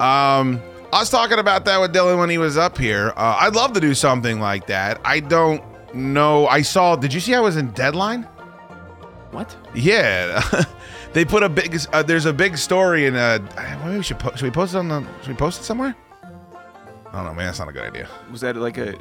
[0.00, 0.60] Um
[0.92, 3.12] I was talking about that with Dylan when he was up here.
[3.14, 5.00] Uh, I'd love to do something like that.
[5.04, 5.62] I don't
[5.94, 6.46] know.
[6.46, 6.96] I saw.
[6.96, 8.26] Did you see I was in Deadline?
[9.30, 9.54] What?
[9.74, 10.40] Yeah,
[11.12, 11.78] they put a big.
[11.92, 13.14] Uh, there's a big story in.
[13.14, 13.38] Uh,
[13.84, 14.18] maybe we should.
[14.18, 15.00] Po- should we post it on the?
[15.20, 15.94] Should we post it somewhere?
[16.22, 17.46] I don't know, man.
[17.46, 18.08] That's not a good idea.
[18.30, 18.94] Was that like a.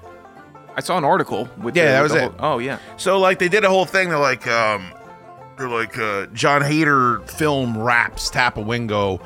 [0.76, 2.22] I saw an article with Yeah, the- that was it.
[2.40, 2.78] whole- oh, yeah.
[2.98, 4.10] So like they did a whole thing.
[4.10, 4.92] They're like, um,
[5.58, 9.22] they're like uh, Jon Heder film wraps Tapawingo,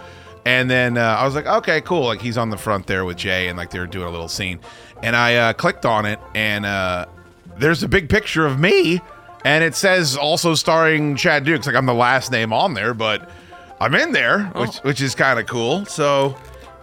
[0.46, 2.06] and then uh, I was like, okay, cool.
[2.06, 4.30] Like he's on the front there with Jay, and like they were doing a little
[4.30, 4.60] scene,
[5.04, 7.06] and I uh, clicked on it, and uh,
[7.58, 9.02] there's a big picture of me,
[9.46, 11.66] and it says also starring Chad Dukes.
[11.68, 13.30] Like I'm the last name on there, but
[13.80, 15.86] I'm in there, which which is kind of cool.
[15.86, 16.36] So.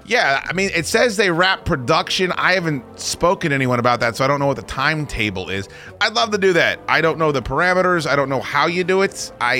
[0.04, 2.32] Yeah, I mean, it says they wrap production.
[2.32, 5.68] I haven't spoken to anyone about that, so I don't know what the timetable is.
[6.00, 6.80] I'd love to do that.
[6.88, 8.06] I don't know the parameters.
[8.06, 9.30] I don't know how you do it.
[9.38, 9.56] I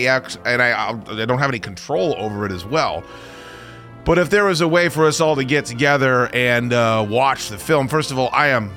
[0.46, 3.02] and I I'll- I don't have any control over it as well.
[4.06, 7.50] But if there was a way for us all to get together and uh, watch
[7.50, 8.72] the film, first of all, I am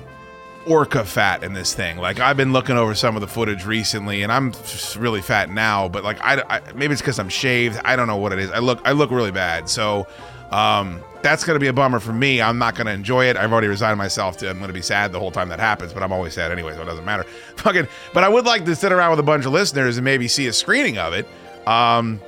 [0.65, 1.97] orca fat in this thing.
[1.97, 4.53] Like I've been looking over some of the footage recently, and I'm
[4.97, 5.87] really fat now.
[5.87, 7.79] But like I, I maybe it's because I'm shaved.
[7.83, 8.51] I don't know what it is.
[8.51, 9.69] I look I look really bad.
[9.69, 10.07] So
[10.51, 12.41] um, that's gonna be a bummer for me.
[12.41, 13.37] I'm not gonna enjoy it.
[13.37, 14.49] I've already resigned myself to.
[14.49, 15.93] I'm gonna be sad the whole time that happens.
[15.93, 17.23] But I'm always sad anyway, so it doesn't matter.
[17.57, 17.87] Fucking.
[18.13, 20.47] But I would like to sit around with a bunch of listeners and maybe see
[20.47, 21.27] a screening of it.
[21.67, 22.19] Um,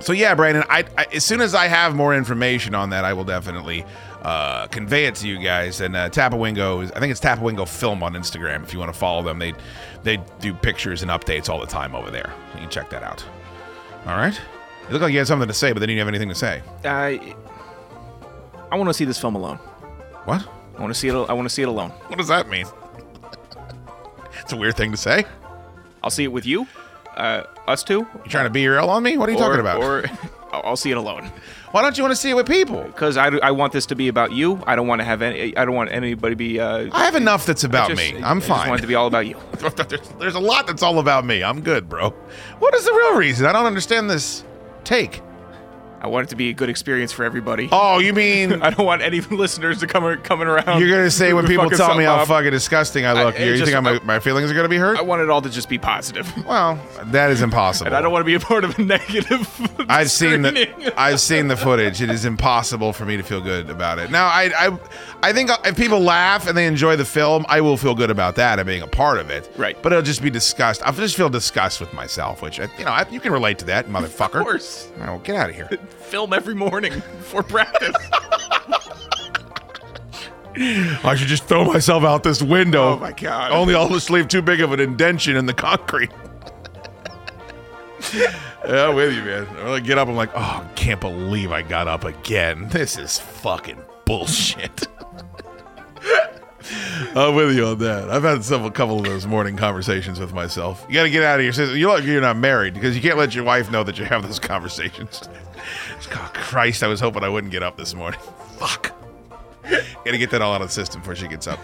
[0.00, 0.64] so yeah, Brandon.
[0.68, 3.84] I, I as soon as I have more information on that, I will definitely
[4.24, 5.80] uh, convey it to you guys.
[5.80, 8.62] And uh, Tapawingo is, I think it's Tapawingo Film on Instagram.
[8.62, 9.52] If you want to follow them, they
[10.02, 12.32] they do pictures and updates all the time over there.
[12.54, 13.24] You can check that out.
[14.06, 14.38] All right.
[14.86, 16.34] You look like you had something to say, but then you didn't have anything to
[16.34, 16.62] say.
[16.84, 17.34] I
[18.70, 19.58] I want to see this film alone.
[20.24, 20.46] What?
[20.76, 21.14] I want to see it.
[21.14, 21.90] I want to see it alone.
[21.90, 22.66] What does that mean?
[24.40, 25.24] It's a weird thing to say.
[26.02, 26.66] I'll see it with you,
[27.16, 28.00] uh, us two.
[28.00, 29.16] You trying to be your L on me?
[29.16, 29.82] What are you or, talking about?
[29.82, 30.04] Or
[30.52, 31.32] I'll see it alone.
[31.74, 32.84] Why don't you want to see it with people?
[32.84, 34.62] Because I, I want this to be about you.
[34.64, 35.56] I don't want to have any.
[35.56, 36.60] I don't want anybody be.
[36.60, 38.18] Uh, I have enough that's about I just- me.
[38.22, 38.68] I'm I just fine.
[38.68, 39.36] want it to be all about you.
[39.58, 41.42] there's, there's a lot that's all about me.
[41.42, 42.10] I'm good, bro.
[42.60, 43.44] What is the real reason?
[43.46, 44.44] I don't understand this
[44.84, 45.20] take.
[46.04, 47.70] I want it to be a good experience for everybody.
[47.72, 50.78] Oh, you mean I don't want any listeners to come coming around.
[50.80, 52.28] you're gonna say when people tell me how up.
[52.28, 54.76] fucking disgusting I I- look, it you, just- think I'm, my feelings are gonna be
[54.76, 54.98] hurt?
[54.98, 56.30] I want it all to just be positive.
[56.46, 57.86] well, that is impossible.
[57.86, 59.48] And I don't want to be a part of a negative.
[59.88, 60.92] I've seen the.
[61.00, 62.02] I've seen the footage.
[62.02, 64.10] It is impossible for me to feel good about it.
[64.10, 64.78] Now, I I
[65.22, 68.36] I think if people laugh and they enjoy the film, I will feel good about
[68.36, 69.50] that and being a part of it.
[69.56, 69.80] Right.
[69.82, 70.82] But it'll just be disgust.
[70.86, 73.64] I'll just feel disgust with myself, which I, you know I, you can relate to
[73.66, 74.40] that, motherfucker.
[74.40, 74.90] Of course.
[74.98, 75.70] Well, get out of here.
[75.98, 77.94] Film every morning before practice.
[80.56, 82.92] I should just throw myself out this window.
[82.92, 83.50] Oh my God.
[83.50, 86.10] Only I'll just leave too big of an indention in the concrete.
[88.14, 89.46] yeah, I'm with you, man.
[89.46, 92.68] When I get up, I'm like, oh, I can't believe I got up again.
[92.68, 94.86] This is fucking bullshit.
[97.16, 98.10] I'm with you on that.
[98.10, 100.84] I've had some a couple of those morning conversations with myself.
[100.88, 101.52] You got to get out of here.
[101.52, 104.04] Says you look, you're not married because you can't let your wife know that you
[104.04, 105.28] have those conversations.
[106.14, 108.20] God, Christ, I was hoping I wouldn't get up this morning.
[108.58, 108.92] Fuck.
[110.04, 111.58] Gotta get that all out of the system before she gets up.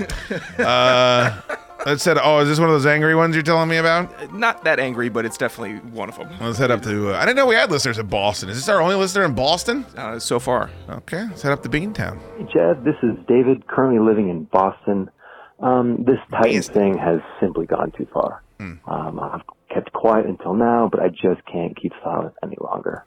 [0.59, 1.41] Uh,
[1.87, 2.17] let's head.
[2.21, 4.35] Oh, is this one of those angry ones you're telling me about?
[4.35, 6.31] Not that angry, but it's definitely one of them.
[6.41, 7.15] Let's head up to.
[7.15, 8.49] Uh, I didn't know we had listeners in Boston.
[8.49, 9.85] Is this our only listener in Boston?
[9.97, 10.71] Uh, so far.
[10.89, 12.19] Okay, let's head up to Beantown.
[12.39, 15.11] Hey, Chad, this is David, currently living in Boston.
[15.61, 18.43] Um, this Titan thing has simply gone too far.
[18.59, 19.43] Um, I've
[19.73, 23.05] kept quiet until now, but I just can't keep silent any longer.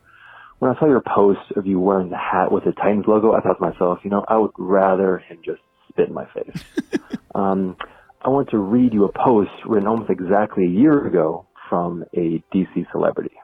[0.63, 3.41] When I saw your post of you wearing the hat with the Titans logo, I
[3.41, 5.59] thought to myself, you know, I would rather him just
[5.89, 6.63] spit in my face.
[7.35, 7.75] um,
[8.21, 12.41] I want to read you a post written almost exactly a year ago from a
[12.55, 13.35] DC celebrity.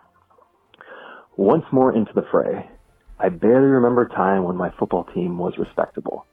[1.35, 2.69] Once more into the fray,
[3.19, 6.25] I barely remember a time when my football team was respectable.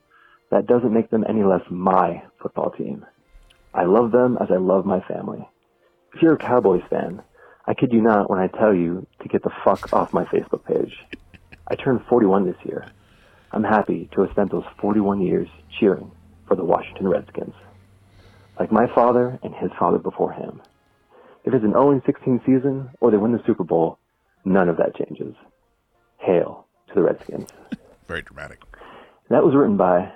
[0.51, 3.05] That doesn't make them any less my football team.
[3.73, 5.49] I love them as I love my family.
[6.13, 7.23] If you're a Cowboys fan,
[7.67, 10.63] I kid you not when I tell you to get the fuck off my Facebook
[10.65, 10.97] page.
[11.67, 12.89] I turned 41 this year.
[13.51, 16.09] I'm happy to have spent those 41 years cheering
[16.47, 17.53] for the Washington Redskins.
[18.57, 20.61] Like my father and his father before him.
[21.43, 23.99] If it's an 0-16 season or they win the Super Bowl,
[24.45, 25.35] none of that changes.
[26.19, 27.49] Hail to the Redskins.
[28.07, 28.59] Very dramatic.
[29.29, 30.11] That was written by,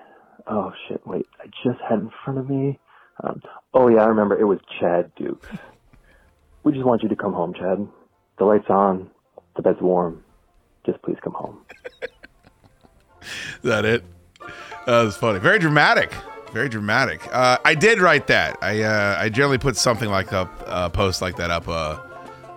[0.48, 2.80] oh shit, wait, I just had in front of me.
[3.22, 3.42] Um,
[3.74, 5.50] oh yeah, I remember it was Chad Dukes.
[6.64, 7.88] We just want you to come home, Chad.
[8.38, 9.10] The light's on,
[9.56, 10.24] the bed's warm.
[10.86, 11.60] Just please come home.
[12.02, 13.30] Is
[13.64, 14.04] that it?
[14.86, 15.40] That was funny.
[15.40, 16.12] Very dramatic.
[16.54, 17.22] Very dramatic.
[17.34, 18.58] Uh, I did write that.
[18.62, 22.00] I uh, I generally put something like up, uh, post like that up uh,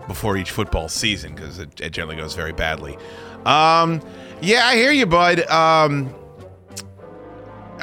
[0.08, 2.96] before each football season because it, it generally goes very badly.
[3.44, 4.00] Um,
[4.40, 5.40] yeah, I hear you, bud.
[5.48, 6.12] Um,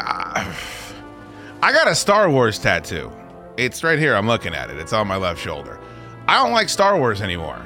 [1.64, 3.12] I got a Star Wars tattoo.
[3.58, 4.16] It's right here.
[4.16, 4.78] I'm looking at it.
[4.78, 5.80] It's on my left shoulder.
[6.32, 7.62] I don't like Star Wars anymore.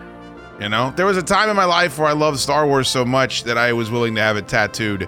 [0.60, 3.06] You know, there was a time in my life where I loved Star Wars so
[3.06, 5.08] much that I was willing to have it tattooed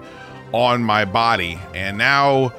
[0.52, 2.52] on my body, and now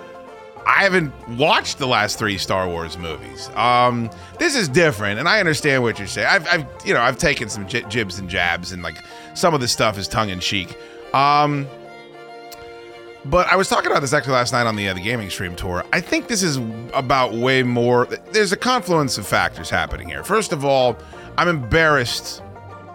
[0.67, 3.49] I haven't watched the last three Star Wars movies.
[3.55, 6.27] Um, this is different, and I understand what you're saying.
[6.29, 8.97] I've, I've you know, I've taken some j- jibs and jabs, and like
[9.35, 10.77] some of the stuff is tongue in cheek.
[11.13, 11.65] Um,
[13.25, 15.55] but I was talking about this actually last night on the uh, the gaming stream
[15.55, 15.83] Tor.
[15.91, 16.57] I think this is
[16.93, 18.05] about way more.
[18.31, 20.23] There's a confluence of factors happening here.
[20.23, 20.97] First of all,
[21.37, 22.41] I'm embarrassed.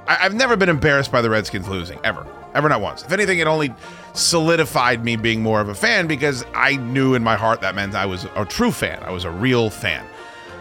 [0.07, 3.03] I, I've never been embarrassed by the Redskins losing ever, ever not once.
[3.05, 3.75] If anything, it only
[4.15, 7.95] solidified me being more of a fan because I knew in my heart that meant
[7.95, 9.03] I was a true fan.
[9.03, 10.07] I was a real fan.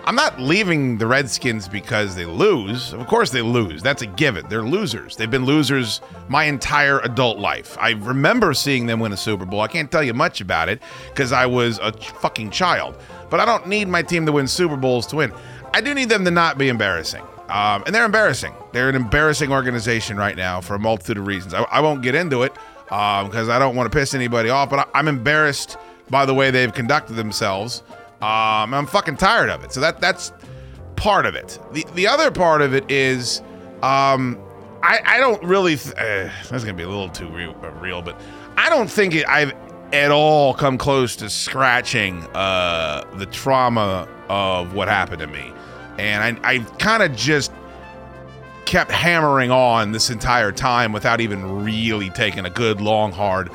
[0.06, 2.93] I'm not leaving the Redskins because they lose.
[2.93, 3.82] Of course they lose.
[3.82, 4.45] That's a given.
[4.49, 5.16] They're losers.
[5.16, 7.78] They've been losers my entire adult life.
[7.80, 9.62] I remember seeing them win a Super Bowl.
[9.62, 12.97] I can't tell you much about it because I was a fucking child.
[13.30, 15.32] But I don't need my team to win Super Bowls to win.
[15.74, 17.24] I do need them to not be embarrassing.
[17.47, 18.54] Um, and they're embarrassing.
[18.74, 21.54] They're an embarrassing organization right now for a multitude of reasons.
[21.54, 24.80] I, I won't get into it because I don't want to piss anybody off, but
[24.80, 25.78] I, I'm embarrassed
[26.10, 27.84] by the way they've conducted themselves.
[28.24, 29.74] Um, I'm fucking tired of it.
[29.74, 30.32] So that that's
[30.96, 31.60] part of it.
[31.74, 33.42] The the other part of it is,
[33.82, 34.40] um,
[34.82, 35.76] I I don't really.
[35.76, 38.18] Th- uh, that's gonna be a little too real, uh, real but
[38.56, 39.52] I don't think it, I've
[39.92, 45.52] at all come close to scratching uh, the trauma of what happened to me,
[46.00, 47.52] and I I kind of just
[48.64, 53.50] kept hammering on this entire time without even really taking a good long hard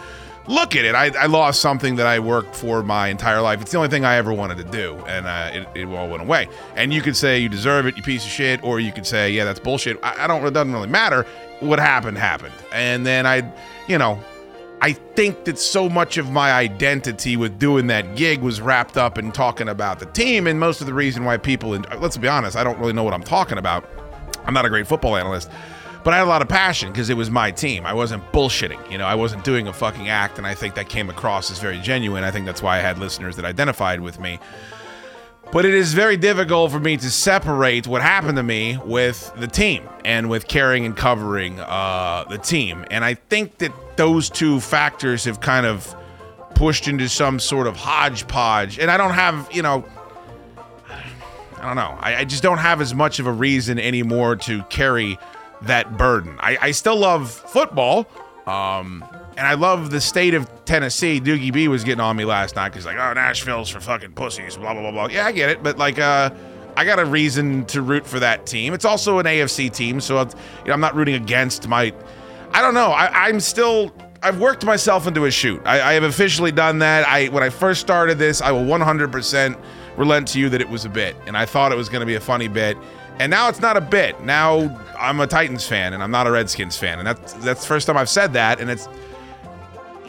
[0.49, 0.94] look at it.
[0.94, 3.61] I, I, lost something that I worked for my entire life.
[3.61, 6.22] It's the only thing I ever wanted to do, and uh, it, it, all went
[6.22, 6.49] away.
[6.74, 9.30] And you could say you deserve it, you piece of shit, or you could say,
[9.30, 10.01] yeah, that's bullshit.
[10.03, 10.44] I, I don't.
[10.44, 11.26] It doesn't really matter.
[11.61, 13.53] What happened happened, and then I,
[13.86, 14.18] you know,
[14.80, 19.18] I think that so much of my identity with doing that gig was wrapped up
[19.18, 21.74] in talking about the team, and most of the reason why people.
[21.74, 23.88] And Let's be honest, I don't really know what I'm talking about.
[24.44, 25.51] I'm not a great football analyst
[26.09, 27.84] but I had a lot of passion because it was my team.
[27.84, 28.90] I wasn't bullshitting.
[28.90, 31.59] You know, I wasn't doing a fucking act, and I think that came across as
[31.59, 32.24] very genuine.
[32.24, 34.40] I think that's why I had listeners that identified with me.
[35.52, 39.46] But it is very difficult for me to separate what happened to me with the
[39.46, 42.86] team and with caring and covering uh, the team.
[42.90, 45.94] And I think that those two factors have kind of
[46.54, 48.78] pushed into some sort of hodgepodge.
[48.78, 49.84] And I don't have, you know,
[50.88, 51.98] I don't know.
[52.00, 55.18] I, I just don't have as much of a reason anymore to carry
[55.62, 56.36] that burden.
[56.40, 58.06] I, I still love football,
[58.46, 59.04] um,
[59.36, 61.20] and I love the state of Tennessee.
[61.20, 64.56] Doogie B was getting on me last night because like, oh, Nashville's for fucking pussies,
[64.56, 65.06] blah blah blah blah.
[65.09, 66.30] Yeah, I get it, but like, uh,
[66.76, 68.72] I got a reason to root for that team.
[68.72, 70.26] It's also an AFC team, so you
[70.66, 71.92] know, I'm not rooting against my.
[72.52, 72.90] I don't know.
[72.90, 73.92] I, I'm still.
[74.22, 75.61] I've worked myself into a shoot.
[75.64, 77.06] I, I have officially done that.
[77.06, 79.61] I when I first started this, I will 100%
[79.96, 82.06] relent to you that it was a bit, and I thought it was going to
[82.06, 82.78] be a funny bit.
[83.21, 84.21] And now it's not a bit.
[84.23, 86.99] Now I'm a Titans fan and I'm not a Redskins fan.
[86.99, 88.61] And that's that's the first time I've said that.
[88.61, 88.89] And it's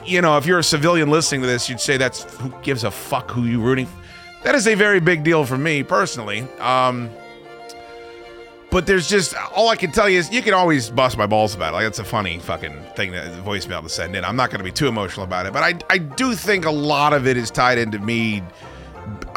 [0.05, 2.91] you know, if you're a civilian listening to this, you'd say that's who gives a
[2.91, 3.87] fuck who you rooting.
[4.43, 6.41] That is a very big deal for me personally.
[6.59, 7.09] Um
[8.71, 11.55] but there's just all I can tell you is you can always bust my balls
[11.55, 11.77] about it.
[11.77, 14.23] Like it's a funny fucking thing that voicemail to send in.
[14.23, 16.71] I'm not going to be too emotional about it, but I I do think a
[16.71, 18.43] lot of it is tied into me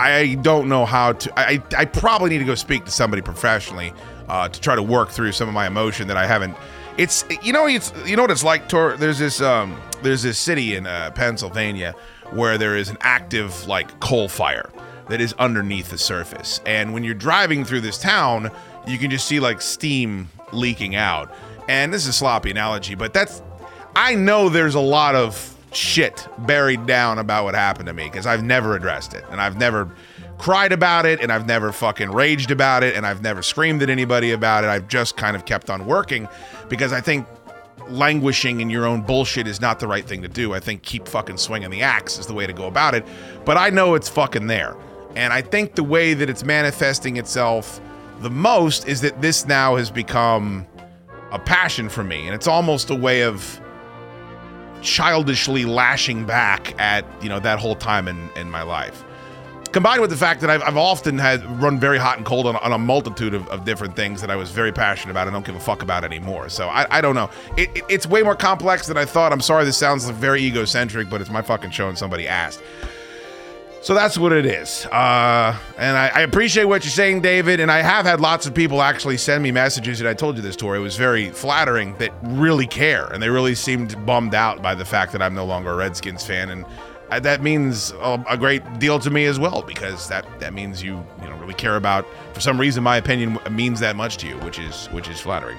[0.02, 1.38] I don't know how to.
[1.38, 3.92] I, I probably need to go speak to somebody professionally
[4.28, 6.56] uh, to try to work through some of my emotion that I haven't.
[6.98, 8.68] It's you know it's you know what it's like.
[8.68, 11.94] Tor, there's this um there's this city in uh, Pennsylvania
[12.30, 14.70] where there is an active like coal fire
[15.08, 18.50] that is underneath the surface, and when you're driving through this town,
[18.86, 21.34] you can just see like steam leaking out.
[21.68, 23.42] And this is a sloppy analogy, but that's
[23.94, 28.26] I know there's a lot of shit buried down about what happened to me because
[28.26, 29.90] I've never addressed it and I've never
[30.38, 33.90] cried about it and I've never fucking raged about it and I've never screamed at
[33.90, 34.68] anybody about it.
[34.68, 36.28] I've just kind of kept on working
[36.68, 37.26] because I think
[37.88, 40.52] languishing in your own bullshit is not the right thing to do.
[40.52, 43.06] I think keep fucking swinging the axe is the way to go about it.
[43.44, 44.76] But I know it's fucking there.
[45.14, 47.80] And I think the way that it's manifesting itself
[48.20, 50.66] the most is that this now has become
[51.32, 52.26] a passion for me.
[52.26, 53.60] And it's almost a way of
[54.82, 59.04] childishly lashing back at you know that whole time in in my life
[59.72, 62.56] combined with the fact that I've, I've often had run very hot and cold on,
[62.56, 65.46] on a multitude of, of, different things that I was very passionate about and don't
[65.46, 66.48] give a fuck about anymore.
[66.48, 67.30] So I, I don't know.
[67.56, 69.32] It, it, it's way more complex than I thought.
[69.32, 72.62] I'm sorry this sounds very egocentric, but it's my fucking show and somebody asked.
[73.82, 74.86] So that's what it is.
[74.86, 77.58] Uh, and I, I, appreciate what you're saying, David.
[77.58, 80.42] And I have had lots of people actually send me messages, and I told you
[80.42, 80.78] this story.
[80.78, 84.84] It was very flattering that really care, and they really seemed bummed out by the
[84.84, 86.50] fact that I'm no longer a Redskins fan.
[86.50, 86.64] And
[87.10, 91.04] uh, that means a, great deal to me as well, because that, that means you
[91.20, 92.06] you know really care about.
[92.34, 95.58] For some reason, my opinion means that much to you, which is which is flattering.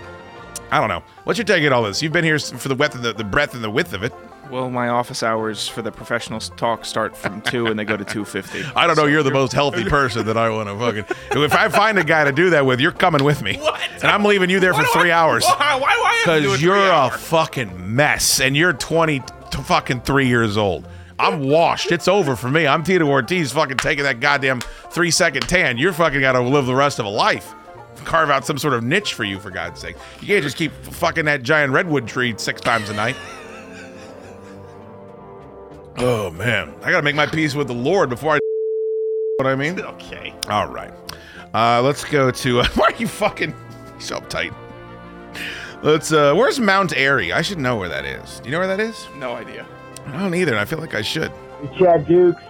[0.72, 1.04] I don't know.
[1.26, 2.02] What's your take on all this?
[2.02, 4.14] You've been here for the and the, the breadth and the width of it.
[4.54, 8.06] Well, my office hours for the professional talk start from two, and they go to
[8.06, 8.62] two fifty.
[8.76, 9.08] I don't know.
[9.08, 11.42] You're the most healthy person that I want to fucking.
[11.42, 13.58] If I find a guy to do that with, you're coming with me.
[13.64, 13.82] What?
[13.94, 15.44] And I'm leaving you there for three hours.
[15.44, 15.80] Why?
[15.80, 15.98] Why?
[16.00, 20.02] why have to do Because you're three a fucking mess, and you're 20 to fucking
[20.02, 20.88] three years old.
[21.18, 21.92] I'm washed.
[21.92, 22.68] It's over for me.
[22.68, 25.80] I'm Tito Ortiz, fucking taking that goddamn three second tan.
[25.80, 27.56] You're fucking got to live the rest of a life.
[28.04, 29.96] Carve out some sort of niche for you, for God's sake.
[30.22, 33.16] You can't just keep fucking that giant redwood tree six times a night.
[35.98, 38.40] Oh man, I gotta make my peace with the Lord before I.
[39.38, 39.80] What I mean?
[39.82, 40.34] Okay.
[40.48, 40.94] All right.
[41.54, 42.60] Uh, let's go to.
[42.62, 43.54] Uh, why are you fucking
[44.00, 44.54] so uptight?
[45.82, 46.12] Let's.
[46.12, 47.34] Uh, where's Mount Airy?
[47.34, 48.40] I should know where that is.
[48.40, 49.08] Do you know where that is?
[49.18, 49.66] No idea.
[50.06, 50.52] I don't either.
[50.52, 51.32] and I feel like I should.
[51.62, 52.42] Hey, Chad Dukes.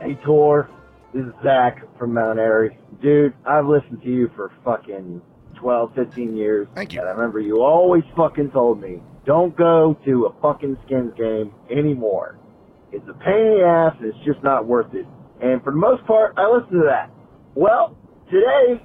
[0.00, 0.68] Hey, Tor.
[1.12, 2.76] This is Zach from Mount Airy.
[3.00, 5.22] Dude, I've listened to you for fucking
[5.54, 6.66] 12, 15 years.
[6.74, 7.00] Thank you.
[7.00, 11.54] And I remember you always fucking told me, don't go to a fucking Skins game
[11.70, 12.38] anymore.
[12.94, 15.04] It's a pain in the ass and it's just not worth it.
[15.42, 17.10] And for the most part, I listen to that.
[17.56, 17.96] Well,
[18.30, 18.80] today,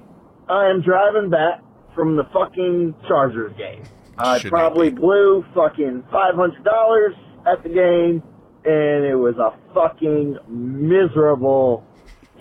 [0.48, 1.62] I am driving back
[1.94, 3.84] from the fucking Chargers game.
[4.18, 7.10] I Should probably blew fucking $500
[7.46, 8.22] at the game,
[8.64, 11.86] and it was a fucking miserable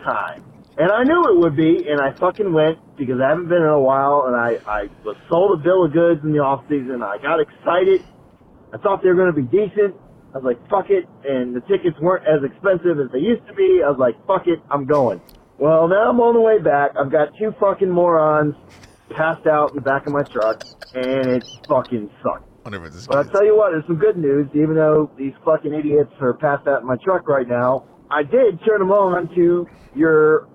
[0.03, 0.43] time.
[0.77, 3.69] And I knew it would be, and I fucking went because I haven't been in
[3.69, 7.03] a while, and I, I was sold a bill of goods in the off season.
[7.03, 8.03] I got excited.
[8.73, 9.95] I thought they were going to be decent.
[10.33, 11.05] I was like, fuck it.
[11.25, 13.81] And the tickets weren't as expensive as they used to be.
[13.85, 15.21] I was like, fuck it, I'm going.
[15.57, 16.91] Well, now I'm on the way back.
[16.97, 18.55] I've got two fucking morons
[19.09, 20.63] passed out in the back of my truck,
[20.93, 22.43] and it fucking sucks.
[22.63, 24.47] Wonder if it's But I'll tell you what, there's some good news.
[24.53, 28.59] Even though these fucking idiots are passed out in my truck right now, I did
[28.65, 30.47] turn them on to your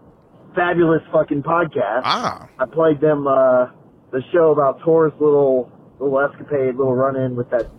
[0.55, 2.03] fabulous fucking podcast.
[2.05, 2.49] Ah.
[2.59, 3.67] I played them uh,
[4.13, 7.71] the show about Tor's little little escapade, little run in with that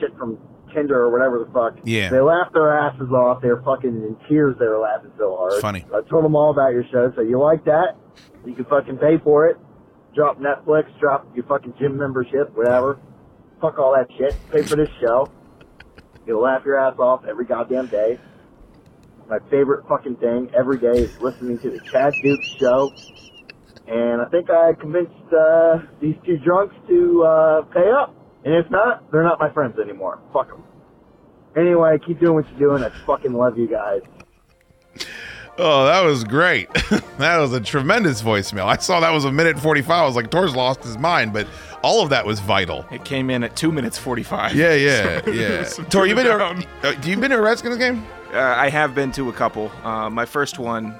[0.00, 0.38] shit from
[0.74, 1.78] Tinder or whatever the fuck.
[1.84, 2.10] Yeah.
[2.10, 3.40] They laughed their asses off.
[3.40, 4.56] They were fucking in tears.
[4.58, 5.52] They were laughing so hard.
[5.52, 5.84] It's funny.
[5.94, 7.12] I told them all about your show.
[7.14, 7.96] So you like that?
[8.44, 9.56] You can fucking pay for it.
[10.14, 10.86] Drop Netflix.
[11.00, 12.54] Drop your fucking gym membership.
[12.54, 12.98] Whatever.
[13.60, 14.36] Fuck all that shit.
[14.52, 15.30] Pay for this show.
[16.26, 18.18] You'll laugh your ass off every goddamn day.
[19.28, 22.90] My favorite fucking thing every day is listening to the Chad Dukes show.
[23.86, 28.14] And I think I convinced uh, these two drunks to uh, pay up.
[28.44, 30.18] And if not, they're not my friends anymore.
[30.32, 30.62] Fuck them.
[31.56, 32.84] Anyway, keep doing what you're doing.
[32.84, 34.02] I fucking love you guys.
[35.56, 36.68] Oh, that was great.
[37.18, 38.64] that was a tremendous voicemail.
[38.66, 39.90] I saw that was a minute 45.
[39.90, 41.46] I was like, Tor's lost his mind, but
[41.82, 42.84] all of that was vital.
[42.90, 44.54] It came in at two minutes forty-five.
[44.56, 45.62] Yeah, yeah, So- yeah.
[45.64, 46.64] so Tor, you been to, down.
[46.82, 48.04] uh, do you been to a Redskins game?
[48.32, 49.70] Uh, I have been to a couple.
[49.84, 50.98] Uh, my first one,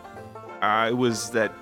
[0.62, 1.52] uh, it was that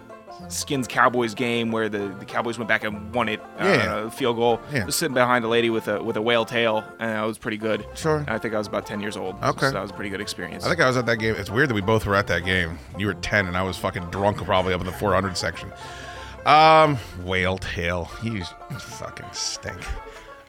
[0.48, 4.10] Skins Cowboys game where the, the Cowboys went back and won it, uh, Yeah.
[4.10, 4.60] field goal.
[4.72, 4.84] Yeah.
[4.86, 7.56] Was sitting behind a lady with a with a whale tail, and that was pretty
[7.56, 7.86] good.
[7.94, 8.18] Sure.
[8.18, 9.36] And I think I was about ten years old.
[9.42, 9.66] Okay.
[9.66, 10.64] so that was a pretty good experience.
[10.64, 11.34] I think I was at that game.
[11.36, 12.78] It's weird that we both were at that game.
[12.98, 15.70] You were 10 and I was fucking drunk probably up in the 400 section.
[16.46, 18.10] Um, whale tail.
[18.22, 18.42] You
[18.78, 19.80] fucking stink.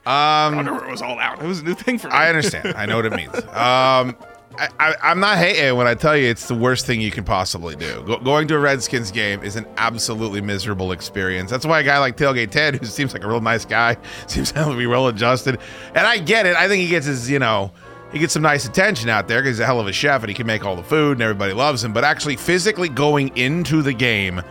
[0.05, 1.41] Um, Underwear was all out.
[1.41, 2.13] It was a new thing for me.
[2.13, 2.73] I understand.
[2.75, 3.33] I know what it means.
[3.53, 4.15] Um,
[4.57, 7.75] I, I'm not hating when I tell you it's the worst thing you can possibly
[7.75, 8.03] do.
[8.05, 11.49] Go, going to a Redskins game is an absolutely miserable experience.
[11.49, 13.97] That's why a guy like Tailgate Ted, who seems like a real nice guy,
[14.27, 15.59] seems to be well adjusted.
[15.95, 16.55] And I get it.
[16.55, 17.71] I think he gets his, you know,
[18.11, 20.29] he gets some nice attention out there because he's a hell of a chef and
[20.29, 21.93] he can make all the food and everybody loves him.
[21.93, 24.43] But actually, physically going into the game,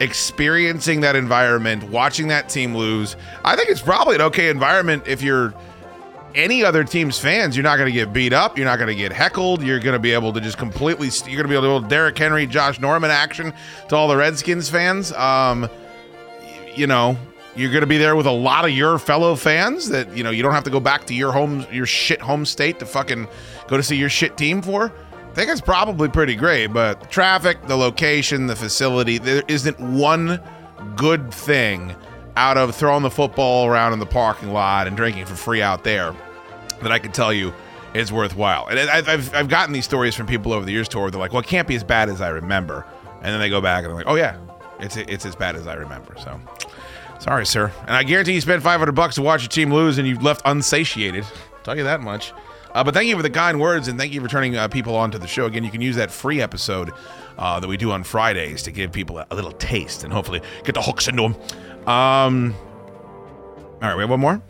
[0.00, 5.20] experiencing that environment, watching that team lose, I think it's probably an okay environment if
[5.20, 5.52] you're
[6.34, 8.56] any other team's fans, you're not going to get beat up.
[8.56, 9.62] You're not going to get heckled.
[9.62, 11.08] You're going to be able to just completely.
[11.26, 13.52] You're going to be able to able Derrick Henry, Josh Norman action
[13.88, 15.12] to all the Redskins fans.
[15.12, 15.68] Um,
[16.74, 17.16] you know,
[17.56, 20.30] you're going to be there with a lot of your fellow fans that you know
[20.30, 23.28] you don't have to go back to your home, your shit home state to fucking
[23.68, 24.92] go to see your shit team for.
[25.12, 29.78] I think it's probably pretty great, but the traffic, the location, the facility, there isn't
[29.78, 30.40] one
[30.96, 31.94] good thing
[32.36, 35.84] out of throwing the football around in the parking lot and drinking for free out
[35.84, 36.14] there
[36.82, 37.52] that I can tell you
[37.94, 38.66] is worthwhile.
[38.68, 41.10] And I've, I've, gotten these stories from people over the years, Tor.
[41.10, 42.86] They're like, well, it can't be as bad as I remember.
[43.16, 44.38] And then they go back and they're like, oh, yeah,
[44.78, 46.14] it's, it's as bad as I remember.
[46.18, 46.40] So
[47.18, 47.72] sorry, sir.
[47.82, 50.42] And I guarantee you spent 500 bucks to watch your team lose and you left
[50.44, 51.24] unsatiated.
[51.24, 52.32] I'll tell you that much.
[52.72, 54.94] Uh, but thank you for the kind words and thank you for turning uh, people
[54.94, 55.46] onto the show.
[55.46, 56.92] Again, you can use that free episode
[57.36, 60.74] uh, that we do on Fridays to give people a little taste and hopefully get
[60.74, 61.36] the hooks into them.
[61.90, 62.54] Um,
[63.82, 64.40] all right, we have one more?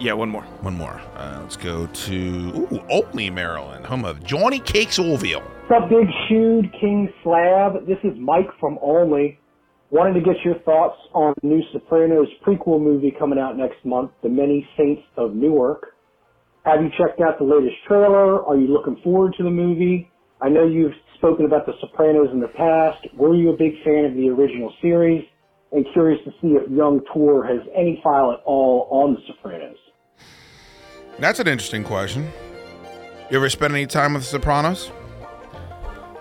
[0.00, 0.42] Yeah, one more.
[0.42, 1.00] One more.
[1.14, 5.42] Uh, let's go to ooh, Olney, Maryland, home of Johnny Cakes Orville.
[5.68, 7.86] What's up, Big Shood King Slab?
[7.86, 9.38] This is Mike from Olney.
[9.90, 14.10] Wanted to get your thoughts on the new Sopranos prequel movie coming out next month,
[14.24, 15.94] The Many Saints of Newark.
[16.64, 18.44] Have you checked out the latest trailer?
[18.44, 20.10] Are you looking forward to the movie?
[20.42, 23.06] I know you've spoken about The Sopranos in the past.
[23.16, 25.24] Were you a big fan of the original series?
[25.72, 29.76] And curious to see if Young Tor has any file at all on The Sopranos.
[31.18, 32.28] That's an interesting question.
[33.30, 34.90] You ever spend any time with The Sopranos?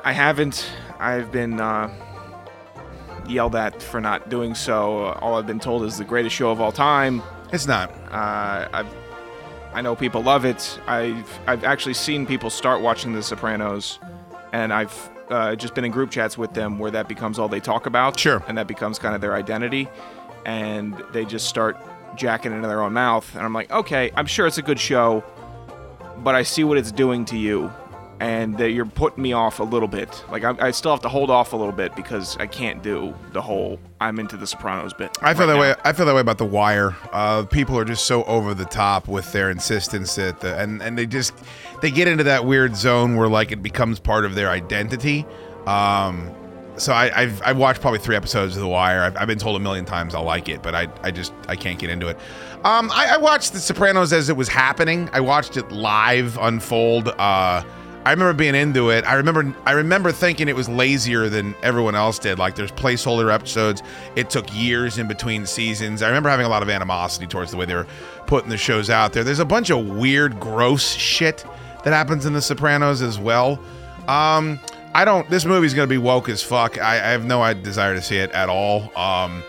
[0.03, 0.69] I haven't.
[0.99, 1.89] I've been uh,
[3.27, 5.05] yelled at for not doing so.
[5.21, 7.23] All I've been told is the greatest show of all time.
[7.51, 7.89] It's not.
[8.11, 8.95] Uh, I've,
[9.73, 10.79] I know people love it.
[10.85, 13.99] I've I've actually seen people start watching The Sopranos,
[14.53, 17.59] and I've uh, just been in group chats with them where that becomes all they
[17.59, 18.19] talk about.
[18.19, 18.43] Sure.
[18.47, 19.87] And that becomes kind of their identity,
[20.45, 21.77] and they just start
[22.15, 23.33] jacking into their own mouth.
[23.35, 25.23] And I'm like, okay, I'm sure it's a good show,
[26.17, 27.71] but I see what it's doing to you,
[28.19, 30.23] and that you're putting me off a little bit.
[30.29, 33.13] Like I, I still have to hold off a little bit because I can't do
[33.31, 35.17] the whole I'm into The Sopranos bit.
[35.21, 35.59] I feel right that now.
[35.61, 35.75] way.
[35.85, 36.95] I feel that way about The Wire.
[37.13, 40.97] Uh, people are just so over the top with their insistence that, the, and and
[40.97, 41.33] they just
[41.81, 45.25] they get into that weird zone where like it becomes part of their identity.
[45.65, 46.31] Um,
[46.75, 49.01] so I, I've I've watched probably three episodes of The Wire.
[49.01, 51.55] I've, I've been told a million times I like it, but I I just I
[51.55, 52.17] can't get into it.
[52.65, 55.09] Um, I, I watched The Sopranos as it was happening.
[55.13, 57.09] I watched it live unfold.
[57.17, 57.63] Uh,
[58.09, 59.05] I remember being into it.
[59.05, 62.39] I remember I remember thinking it was lazier than everyone else did.
[62.39, 63.83] Like there's placeholder episodes.
[64.15, 66.01] It took years in between seasons.
[66.01, 67.85] I remember having a lot of animosity towards the way they were
[68.25, 69.23] putting the shows out there.
[69.23, 71.45] There's a bunch of weird, gross shit
[71.83, 73.59] that happens in The Sopranos as well.
[74.07, 74.59] Um,
[74.95, 75.29] I don't.
[75.29, 76.81] This movie's gonna be woke as fuck.
[76.81, 78.85] I, I have no desire to see it at all.
[78.97, 79.43] Um,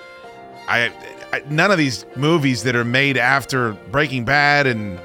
[0.69, 0.93] I,
[1.33, 5.01] I none of these movies that are made after Breaking Bad and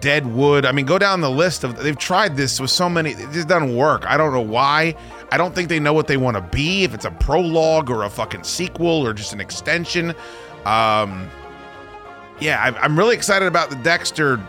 [0.00, 0.64] Deadwood.
[0.64, 3.10] I mean, go down the list of they've tried this with so many.
[3.12, 4.06] It just doesn't work.
[4.06, 4.94] I don't know why.
[5.30, 6.84] I don't think they know what they want to be.
[6.84, 10.10] If it's a prologue or a fucking sequel or just an extension.
[10.64, 11.28] Um,
[12.40, 14.40] yeah, I, I'm really excited about the Dexter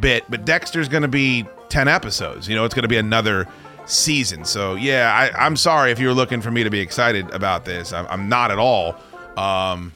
[0.00, 2.48] bit, but Dexter's going to be ten episodes.
[2.48, 3.46] You know, it's going to be another
[3.86, 4.44] season.
[4.44, 7.64] So yeah, I, I'm sorry if you were looking for me to be excited about
[7.64, 7.92] this.
[7.92, 8.96] I'm, I'm not at all.
[9.36, 9.92] Um,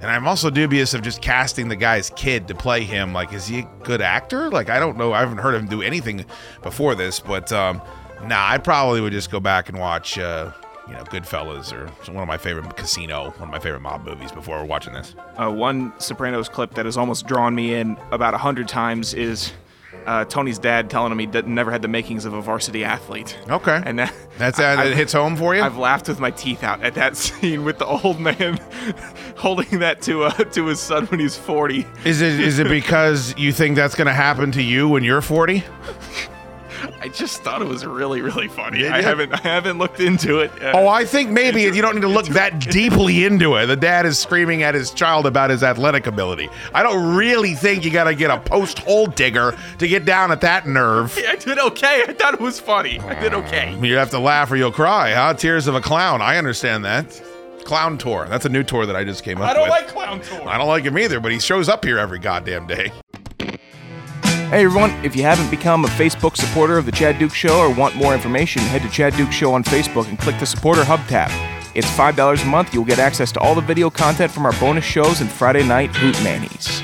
[0.00, 3.12] and I'm also dubious of just casting the guy's kid to play him.
[3.12, 4.50] Like, is he a good actor?
[4.50, 5.12] Like, I don't know.
[5.12, 6.24] I haven't heard him do anything
[6.62, 7.82] before this, but um,
[8.24, 10.52] nah, I probably would just go back and watch, uh,
[10.86, 14.32] you know, Goodfellas or one of my favorite Casino, one of my favorite mob movies
[14.32, 15.14] before watching this.
[15.36, 19.52] Uh, one Sopranos clip that has almost drawn me in about a hundred times is
[20.08, 23.38] uh, Tony's dad telling him he did, never had the makings of a varsity athlete.
[23.50, 25.62] Okay, and that, That's it hits home for you.
[25.62, 28.58] I've laughed with my teeth out at that scene with the old man
[29.36, 31.86] holding that to uh, to his son when he's forty.
[32.06, 35.20] Is it is it because you think that's going to happen to you when you're
[35.20, 35.62] 40?
[37.00, 38.80] I just thought it was really really funny.
[38.82, 39.02] Yeah, I yeah.
[39.02, 40.50] haven't I haven't looked into it.
[40.62, 43.66] Uh, Oh, I think maybe you don't need to look that deeply into it.
[43.66, 46.48] The dad is screaming at his child about his athletic ability.
[46.74, 50.30] I don't really think you got to get a post hole digger to get down
[50.30, 51.16] at that nerve.
[51.26, 52.04] I did okay.
[52.08, 52.98] I thought it was funny.
[53.00, 53.76] I did okay.
[53.80, 55.34] You have to laugh or you'll cry, huh?
[55.34, 56.20] Tears of a clown.
[56.22, 57.20] I understand that.
[57.64, 58.26] Clown tour.
[58.28, 59.70] That's a new tour that I just came up I don't with.
[59.70, 60.48] like clown tour.
[60.48, 62.92] I don't like him either, but he shows up here every goddamn day.
[64.50, 67.70] Hey everyone, if you haven't become a Facebook supporter of The Chad Dukes Show or
[67.70, 71.00] want more information, head to Chad Dukes Show on Facebook and click the Supporter Hub
[71.06, 71.30] tab.
[71.74, 72.72] It's $5 a month.
[72.72, 75.94] You'll get access to all the video content from our bonus shows and Friday night
[75.96, 76.82] Hoot Mannies.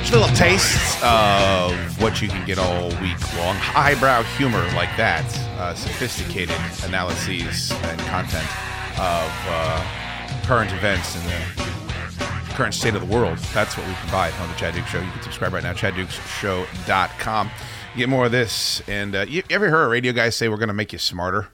[0.00, 3.54] Just a little taste of what you can get all week long.
[3.54, 5.24] Highbrow humor like that,
[5.60, 8.50] uh, sophisticated analyses and content
[8.98, 10.03] of uh,
[10.44, 13.38] current events and the current state of the world.
[13.54, 15.00] That's what we provide on the Chad Dukes Show.
[15.00, 17.50] You can subscribe right now, chaddukeshow.com.
[17.96, 18.82] Get more of this.
[18.86, 21.48] And uh, you, ever heard a radio guy say we're going to make you smarter?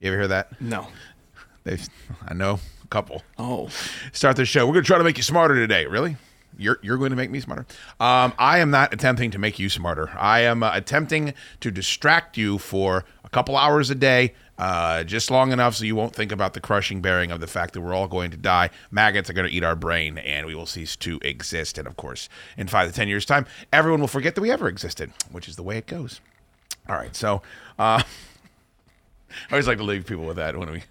[0.00, 0.58] You ever hear that?
[0.62, 0.86] No.
[1.64, 1.86] They've,
[2.26, 3.22] I know a couple.
[3.38, 3.68] Oh.
[4.12, 4.66] Start the show.
[4.66, 5.84] We're going to try to make you smarter today.
[5.84, 6.16] Really?
[6.56, 7.66] You're, you're going to make me smarter.
[8.00, 10.10] Um, I am not attempting to make you smarter.
[10.18, 15.30] I am uh, attempting to distract you for a couple hours a day, uh, just
[15.30, 17.94] long enough so you won't think about the crushing bearing of the fact that we're
[17.94, 18.68] all going to die.
[18.90, 21.78] Maggots are going to eat our brain, and we will cease to exist.
[21.78, 24.68] And of course, in five to ten years' time, everyone will forget that we ever
[24.68, 26.20] existed, which is the way it goes.
[26.90, 27.16] All right.
[27.16, 27.36] So
[27.78, 28.02] uh,
[29.48, 30.82] I always like to leave people with that when we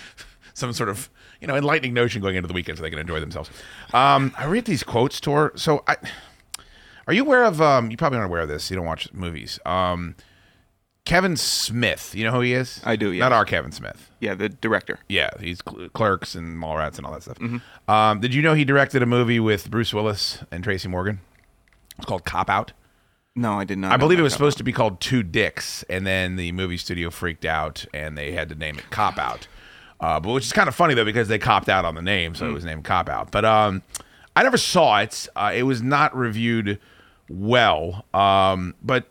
[0.54, 1.08] some sort of
[1.40, 3.50] you know enlightening notion going into the weekend so they can enjoy themselves.
[3.94, 5.52] Um, I read these quotes, Tor.
[5.54, 5.94] So I
[7.06, 7.62] are you aware of?
[7.62, 8.68] Um, you probably aren't aware of this.
[8.68, 9.60] You don't watch movies.
[9.64, 10.16] Um,
[11.04, 12.14] Kevin Smith.
[12.14, 12.80] You know who he is?
[12.84, 14.10] I do, Not our Kevin Smith.
[14.20, 15.00] Yeah, the director.
[15.08, 17.38] Yeah, he's Cl- Clerks and Mallrats and all that stuff.
[17.88, 21.20] Um, did you know he directed a movie with Bruce Willis and Tracy Morgan?
[21.98, 22.72] It's called Cop Out.
[23.34, 23.92] No, I did not.
[23.92, 27.10] I believe it was supposed to be called Two Dicks, and then the movie studio
[27.10, 29.48] freaked out and they had to name it Cop Out.
[30.00, 32.34] uh, but which is kind of funny though because they copped out on the name,
[32.34, 33.30] so it was named Cop Out.
[33.32, 33.82] But um,
[34.36, 35.26] I never saw it.
[35.34, 36.78] Uh, it was not reviewed
[37.28, 38.04] well.
[38.14, 39.06] Um, but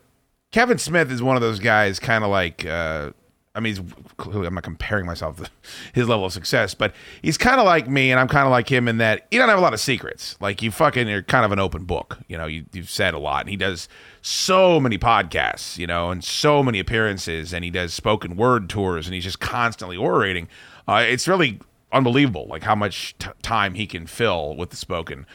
[0.52, 2.64] Kevin Smith is one of those guys, kind of like.
[2.64, 3.12] Uh,
[3.54, 5.50] I mean, clearly, I'm not comparing myself to
[5.92, 8.70] his level of success, but he's kind of like me, and I'm kind of like
[8.70, 10.36] him in that you don't have a lot of secrets.
[10.40, 12.18] Like you fucking you're kind of an open book.
[12.28, 13.88] You know, you, you've said a lot, and he does
[14.22, 19.06] so many podcasts, you know, and so many appearances, and he does spoken word tours,
[19.06, 20.48] and he's just constantly orating.
[20.88, 21.60] Uh, it's really
[21.92, 25.26] unbelievable, like how much t- time he can fill with the spoken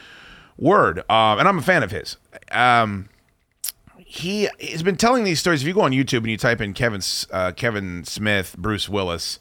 [0.56, 0.98] word.
[1.08, 2.16] Um, and I'm a fan of his.
[2.50, 3.08] Um,
[4.10, 5.60] he has been telling these stories.
[5.60, 9.38] If you go on YouTube and you type in Kevin uh, Kevin Smith, Bruce Willis,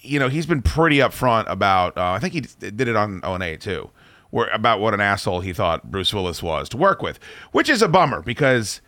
[0.00, 1.98] you know he's been pretty upfront about.
[1.98, 3.90] Uh, I think he did it on O and A too,
[4.30, 7.20] where about what an asshole he thought Bruce Willis was to work with,
[7.52, 8.80] which is a bummer because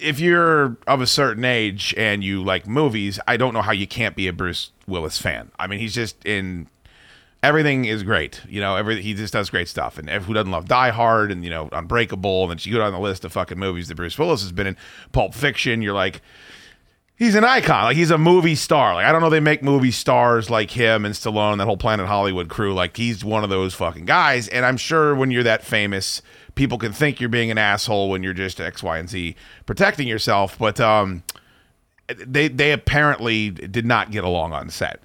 [0.00, 3.86] if you're of a certain age and you like movies, I don't know how you
[3.86, 5.52] can't be a Bruce Willis fan.
[5.56, 6.66] I mean, he's just in
[7.46, 8.42] everything is great.
[8.48, 9.98] You know, every he just does great stuff.
[9.98, 12.42] And who doesn't love Die Hard and you know Unbreakable?
[12.42, 14.66] And then you go down the list of fucking movies that Bruce Willis has been
[14.66, 14.76] in.
[15.12, 15.80] Pulp Fiction.
[15.80, 16.22] You're like,
[17.16, 17.84] he's an icon.
[17.84, 18.94] Like he's a movie star.
[18.94, 22.06] Like I don't know they make movie stars like him and Stallone, that whole Planet
[22.06, 22.74] Hollywood crew.
[22.74, 24.48] Like he's one of those fucking guys.
[24.48, 26.22] And I'm sure when you're that famous,
[26.56, 29.36] people can think you're being an asshole when you're just X, Y, and Z
[29.66, 30.58] protecting yourself.
[30.58, 31.22] But um,
[32.08, 35.00] they they apparently did not get along on set.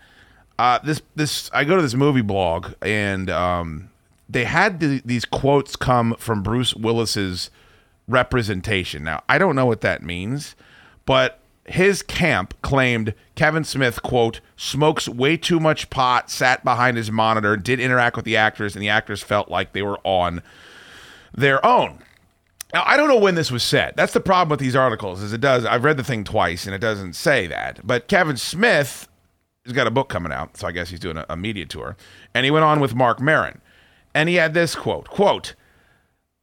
[0.61, 3.89] Uh, this this I go to this movie blog and um,
[4.29, 7.49] they had the, these quotes come from Bruce Willis's
[8.07, 9.03] representation.
[9.03, 10.55] Now I don't know what that means,
[11.07, 17.09] but his camp claimed Kevin Smith quote smokes way too much pot, sat behind his
[17.09, 20.43] monitor, did interact with the actors, and the actors felt like they were on
[21.35, 22.03] their own.
[22.71, 23.95] Now I don't know when this was said.
[23.97, 25.65] That's the problem with these articles, is it does.
[25.65, 27.79] I've read the thing twice and it doesn't say that.
[27.83, 29.07] But Kevin Smith
[29.63, 31.95] he's got a book coming out, so I guess he's doing a, a media tour.
[32.33, 33.61] And he went on with Marc Maron,
[34.13, 35.55] and he had this quote: "quote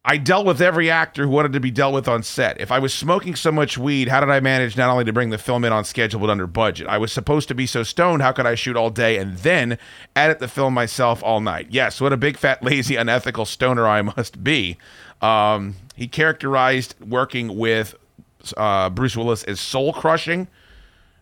[0.05, 2.59] I dealt with every actor who wanted to be dealt with on set.
[2.59, 5.29] If I was smoking so much weed, how did I manage not only to bring
[5.29, 6.87] the film in on schedule but under budget?
[6.87, 8.21] I was supposed to be so stoned.
[8.21, 9.77] How could I shoot all day and then
[10.15, 11.67] edit the film myself all night?
[11.69, 14.77] Yes, what a big fat lazy unethical stoner I must be."
[15.21, 17.93] Um, he characterized working with
[18.55, 20.47] uh, Bruce Willis as soul crushing,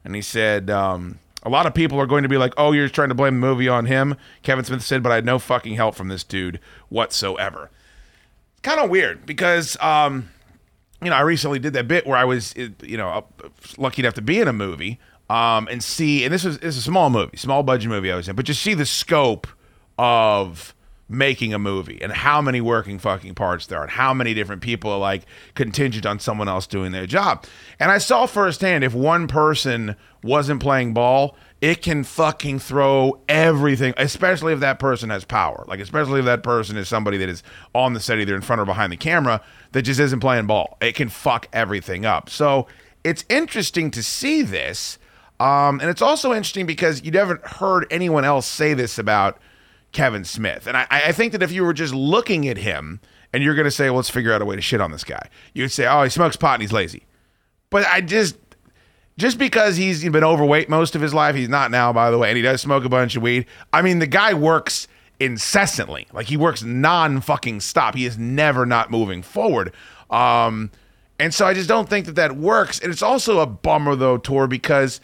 [0.05, 0.69] and he said.
[0.69, 3.39] Um, a lot of people are going to be like, "Oh, you're trying to blame
[3.39, 6.23] the movie on him." Kevin Smith said, "But I had no fucking help from this
[6.23, 6.59] dude
[6.89, 7.69] whatsoever."
[8.63, 10.29] Kind of weird because, um,
[11.01, 13.25] you know, I recently did that bit where I was, you know,
[13.77, 14.99] lucky enough to be in a movie
[15.29, 18.15] um, and see, and this was this is a small movie, small budget movie I
[18.15, 19.47] was in, but just see the scope
[19.97, 20.73] of
[21.09, 24.61] making a movie and how many working fucking parts there are and how many different
[24.61, 25.23] people are like
[25.55, 27.45] contingent on someone else doing their job.
[27.79, 33.93] And I saw firsthand if one person wasn't playing ball, it can fucking throw everything,
[33.97, 35.63] especially if that person has power.
[35.67, 37.41] Like, especially if that person is somebody that is
[37.73, 40.77] on the set, either in front or behind the camera, that just isn't playing ball.
[40.81, 42.29] It can fuck everything up.
[42.29, 42.67] So
[43.03, 44.99] it's interesting to see this.
[45.39, 49.39] Um, and it's also interesting because you never heard anyone else say this about
[49.91, 50.67] Kevin Smith.
[50.67, 52.99] And I, I think that if you were just looking at him
[53.33, 55.03] and you're going to say, well, let's figure out a way to shit on this
[55.03, 57.03] guy, you'd say, oh, he smokes pot and he's lazy.
[57.69, 58.37] But I just,
[59.17, 62.29] just because he's been overweight most of his life, he's not now, by the way,
[62.29, 63.45] and he does smoke a bunch of weed.
[63.73, 64.87] I mean, the guy works
[65.19, 66.07] incessantly.
[66.13, 67.95] Like he works non fucking stop.
[67.95, 69.73] He is never not moving forward.
[70.09, 70.71] Um,
[71.19, 72.79] and so I just don't think that that works.
[72.79, 75.01] And it's also a bummer though, Tor, because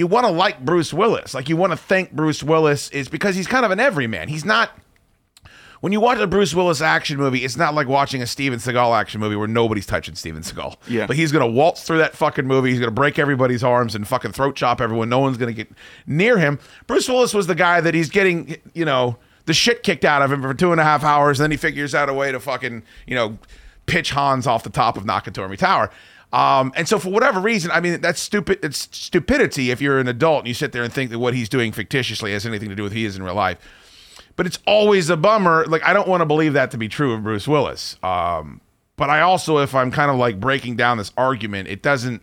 [0.00, 1.34] you want to like Bruce Willis.
[1.34, 4.28] Like you want to thank Bruce Willis is because he's kind of an everyman.
[4.28, 4.70] He's not
[5.82, 8.98] when you watch a Bruce Willis action movie, it's not like watching a Steven Seagal
[8.98, 10.76] action movie where nobody's touching Steven Seagal.
[10.88, 11.06] Yeah.
[11.06, 12.70] But he's gonna waltz through that fucking movie.
[12.70, 15.10] He's gonna break everybody's arms and fucking throat chop everyone.
[15.10, 15.68] No one's gonna get
[16.06, 16.58] near him.
[16.86, 20.32] Bruce Willis was the guy that he's getting, you know, the shit kicked out of
[20.32, 22.40] him for two and a half hours, and then he figures out a way to
[22.40, 23.38] fucking, you know,
[23.90, 25.90] pitch Hans off the top of Nakatomi Tower.
[26.32, 28.60] Um, and so for whatever reason, I mean, that's stupid.
[28.62, 31.48] It's stupidity if you're an adult and you sit there and think that what he's
[31.48, 33.58] doing fictitiously has anything to do with he is in real life.
[34.36, 35.66] But it's always a bummer.
[35.66, 37.96] Like I don't want to believe that to be true of Bruce Willis.
[38.02, 38.60] Um,
[38.96, 42.22] but I also, if I'm kind of like breaking down this argument, it doesn't.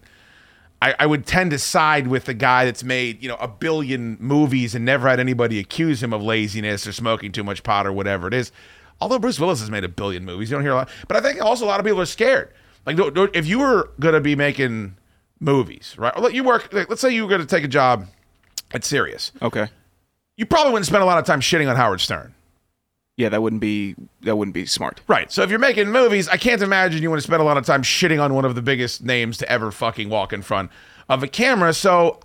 [0.81, 4.15] I, I would tend to side with the guy that's made you know a billion
[4.19, 7.91] movies and never had anybody accuse him of laziness or smoking too much pot or
[7.91, 8.51] whatever it is.
[8.99, 10.89] Although Bruce Willis has made a billion movies, you don't hear a lot.
[11.07, 12.51] But I think also a lot of people are scared.
[12.85, 12.97] Like,
[13.33, 14.95] if you were gonna be making
[15.39, 16.13] movies, right?
[16.15, 16.71] Or let you work.
[16.73, 18.07] Like, let's say you were gonna take a job
[18.71, 19.31] at Sirius.
[19.41, 19.67] Okay.
[20.37, 22.33] You probably wouldn't spend a lot of time shitting on Howard Stern.
[23.17, 25.01] Yeah, that wouldn't be that wouldn't be smart.
[25.07, 25.31] Right.
[25.31, 27.65] So if you're making movies, I can't imagine you want to spend a lot of
[27.65, 30.71] time shitting on one of the biggest names to ever fucking walk in front
[31.09, 31.73] of a camera.
[31.73, 32.19] So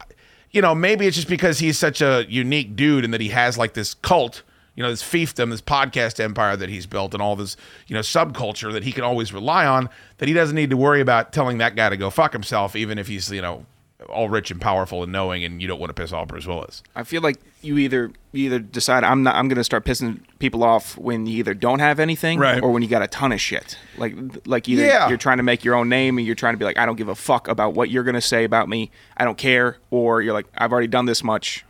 [0.53, 3.57] you know, maybe it's just because he's such a unique dude and that he has
[3.57, 4.43] like this cult,
[4.75, 8.01] you know, this fiefdom, this podcast empire that he's built and all this, you know,
[8.01, 9.89] subculture that he can always rely on
[10.19, 12.99] that he doesn't need to worry about telling that guy to go fuck himself, even
[12.99, 13.67] if he's, you know,
[14.09, 16.83] all rich and powerful and knowing and you don't want to piss off Bruce Willis.
[16.97, 20.19] I feel like you either you either decide I'm not I'm going to start pissing
[20.41, 22.61] people off when you either don't have anything Right.
[22.61, 23.79] or when you got a ton of shit.
[23.97, 25.09] Like like either Yeah.
[25.09, 26.97] you're trying to make your own name and you're trying to be like I don't
[26.97, 28.91] give a fuck about what you're going to say about me.
[29.17, 31.65] I don't care or you're like I've already done this much.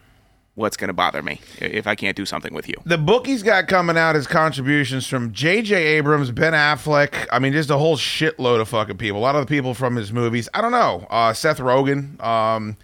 [0.54, 2.74] What's going to bother me if I can't do something with you?
[2.84, 5.74] The book he's got coming out is contributions from J.J.
[5.74, 7.26] Abrams, Ben Affleck.
[7.32, 9.18] I mean, just a whole shitload of fucking people.
[9.18, 10.50] A lot of the people from his movies.
[10.52, 11.06] I don't know.
[11.08, 12.22] Uh, Seth Rogen.
[12.22, 12.76] Um,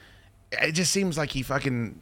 [0.51, 2.01] it just seems like he fucking.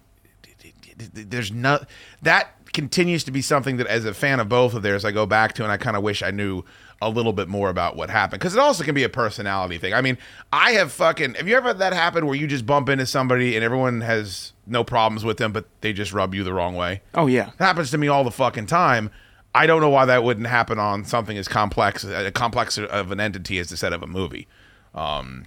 [0.96, 1.88] There's not
[2.22, 5.26] that continues to be something that, as a fan of both of theirs, I go
[5.26, 6.62] back to, and I kind of wish I knew
[7.02, 9.92] a little bit more about what happened because it also can be a personality thing.
[9.92, 10.16] I mean,
[10.52, 11.34] I have fucking.
[11.34, 14.52] Have you ever had that happen where you just bump into somebody and everyone has
[14.66, 17.02] no problems with them, but they just rub you the wrong way?
[17.14, 17.48] Oh yeah.
[17.48, 19.10] It happens to me all the fucking time.
[19.54, 23.20] I don't know why that wouldn't happen on something as complex, a complex of an
[23.20, 24.48] entity as the set of a movie.
[24.94, 25.46] Um,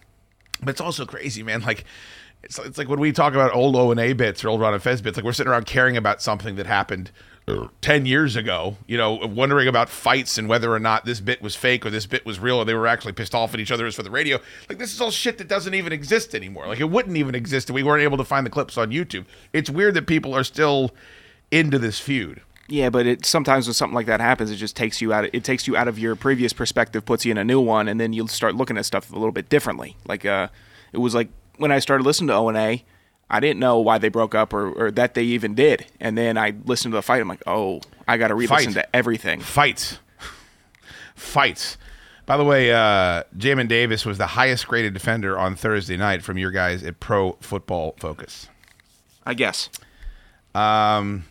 [0.62, 1.62] but it's also crazy, man.
[1.62, 1.86] Like,
[2.42, 4.74] it's, it's like when we talk about old O and A bits or old Ron
[4.74, 7.12] and Fez bits, like we're sitting around caring about something that happened
[7.82, 11.56] 10 years ago, you know, wondering about fights and whether or not this bit was
[11.56, 13.86] fake or this bit was real or they were actually pissed off at each other
[13.86, 14.40] as for the radio.
[14.68, 16.68] Like, this is all shit that doesn't even exist anymore.
[16.68, 19.26] Like, it wouldn't even exist if we weren't able to find the clips on YouTube.
[19.54, 20.92] It's weird that people are still
[21.52, 22.42] into this feud.
[22.68, 25.28] Yeah, but it sometimes when something like that happens, it just takes you out.
[25.34, 28.00] It takes you out of your previous perspective, puts you in a new one, and
[28.00, 29.98] then you'll start looking at stuff a little bit differently.
[30.08, 30.50] Like, uh,
[30.94, 32.86] it was like when I started listening to O and A,
[33.30, 36.38] I didn't know why they broke up or, or that they even did, and then
[36.38, 37.22] I listened to the fight.
[37.22, 38.82] I'm like, oh, I got to re-listen Fight.
[38.82, 39.40] to everything.
[39.40, 40.00] Fights.
[41.16, 41.78] Fights.
[42.26, 46.38] By the way, uh, Jamin Davis was the highest graded defender on Thursday night from
[46.38, 48.50] your guys at Pro Football Focus.
[49.26, 49.70] I guess.
[50.56, 51.26] Um,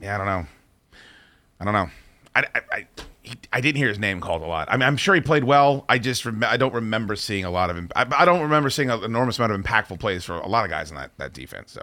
[0.00, 0.46] yeah, I don't know.
[1.60, 1.90] I don't know.
[2.34, 2.86] I, I, I,
[3.30, 4.68] he, I didn't hear his name called a lot.
[4.70, 5.84] I mean, I'm sure he played well.
[5.88, 7.88] I just rem- I don't remember seeing a lot of him.
[7.94, 10.70] I, I don't remember seeing an enormous amount of impactful plays for a lot of
[10.70, 11.72] guys in that, that defense.
[11.72, 11.82] So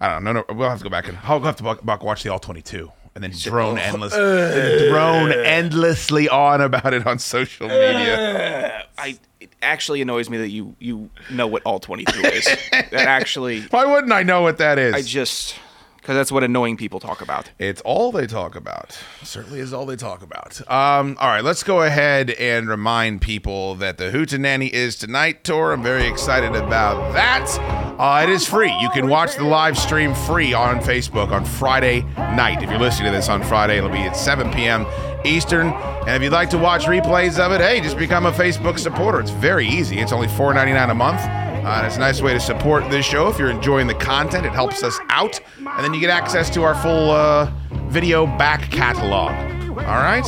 [0.00, 0.32] I don't know.
[0.32, 2.30] No, no, we'll have to go back and I'll have to buck, buck watch the
[2.30, 4.86] all 22 and then drone endless, uh.
[4.90, 7.70] drone endlessly on about it on social uh.
[7.70, 8.86] media.
[8.96, 12.44] I it actually annoys me that you you know what all 22 is.
[12.72, 14.94] that actually, Why wouldn't I know what that is?
[14.94, 15.56] I just
[16.08, 17.50] because that's what annoying people talk about.
[17.58, 18.98] It's all they talk about.
[19.22, 20.58] Certainly is all they talk about.
[20.62, 25.74] Um, all right, let's go ahead and remind people that the Hootenanny is tonight Tor.
[25.74, 27.46] I'm very excited about that.
[27.98, 28.74] Uh, it is free.
[28.80, 32.62] You can watch the live stream free on Facebook on Friday night.
[32.62, 34.86] If you're listening to this on Friday, it'll be at 7 p.m.
[35.26, 35.74] Eastern.
[36.06, 39.20] And if you'd like to watch replays of it, hey, just become a Facebook supporter.
[39.20, 39.98] It's very easy.
[39.98, 41.47] It's only $4.99 a month.
[41.64, 43.28] Uh, it's a nice way to support this show.
[43.28, 45.40] If you're enjoying the content, it helps us out.
[45.58, 47.50] And then you get access to our full uh,
[47.88, 49.32] video back catalog.
[49.70, 50.24] All right?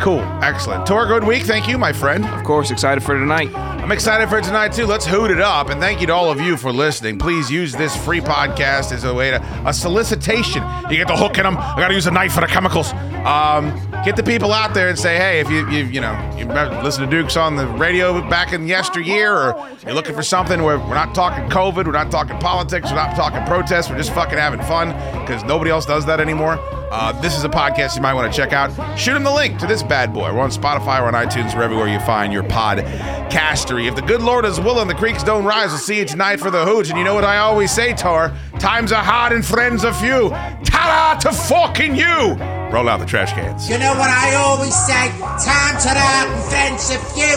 [0.00, 0.20] Cool.
[0.42, 0.86] Excellent.
[0.86, 1.44] Tor, good week.
[1.44, 2.26] Thank you, my friend.
[2.26, 3.54] Of course, excited for tonight.
[3.54, 4.86] I'm excited for tonight, too.
[4.86, 5.70] Let's hoot it up.
[5.70, 7.18] And thank you to all of you for listening.
[7.18, 10.62] Please use this free podcast as a way to, a solicitation.
[10.90, 11.56] You get the hook in them.
[11.56, 12.92] I got to use a knife for the chemicals.
[13.24, 13.72] Um,
[14.04, 16.44] get the people out there and say, hey, if you, you, you know, you
[16.82, 20.78] listen to Dukes on the radio back in yesteryear, or you're looking for something where
[20.78, 24.38] we're not talking COVID, we're not talking politics, we're not talking protests, we're just fucking
[24.38, 24.88] having fun
[25.20, 26.58] because nobody else does that anymore.
[26.96, 28.70] Uh, this is a podcast you might want to check out.
[28.96, 30.32] Shoot him the link to this bad boy.
[30.32, 33.88] We're on Spotify, we're on iTunes, we're everywhere you find your podcastery.
[33.88, 35.70] If the good Lord is willing, the creeks don't rise.
[35.70, 36.90] We'll see you tonight for the hooch.
[36.90, 38.32] And you know what I always say, Tor?
[38.60, 40.28] Times are hard and friends are few.
[40.30, 42.34] Ta-da to fucking you!
[42.70, 43.68] Roll out the trash cans.
[43.68, 45.08] You know what I always say?
[45.18, 47.34] Time to that and friends of you.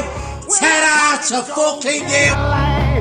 [0.60, 2.97] Ta-da to fucking you.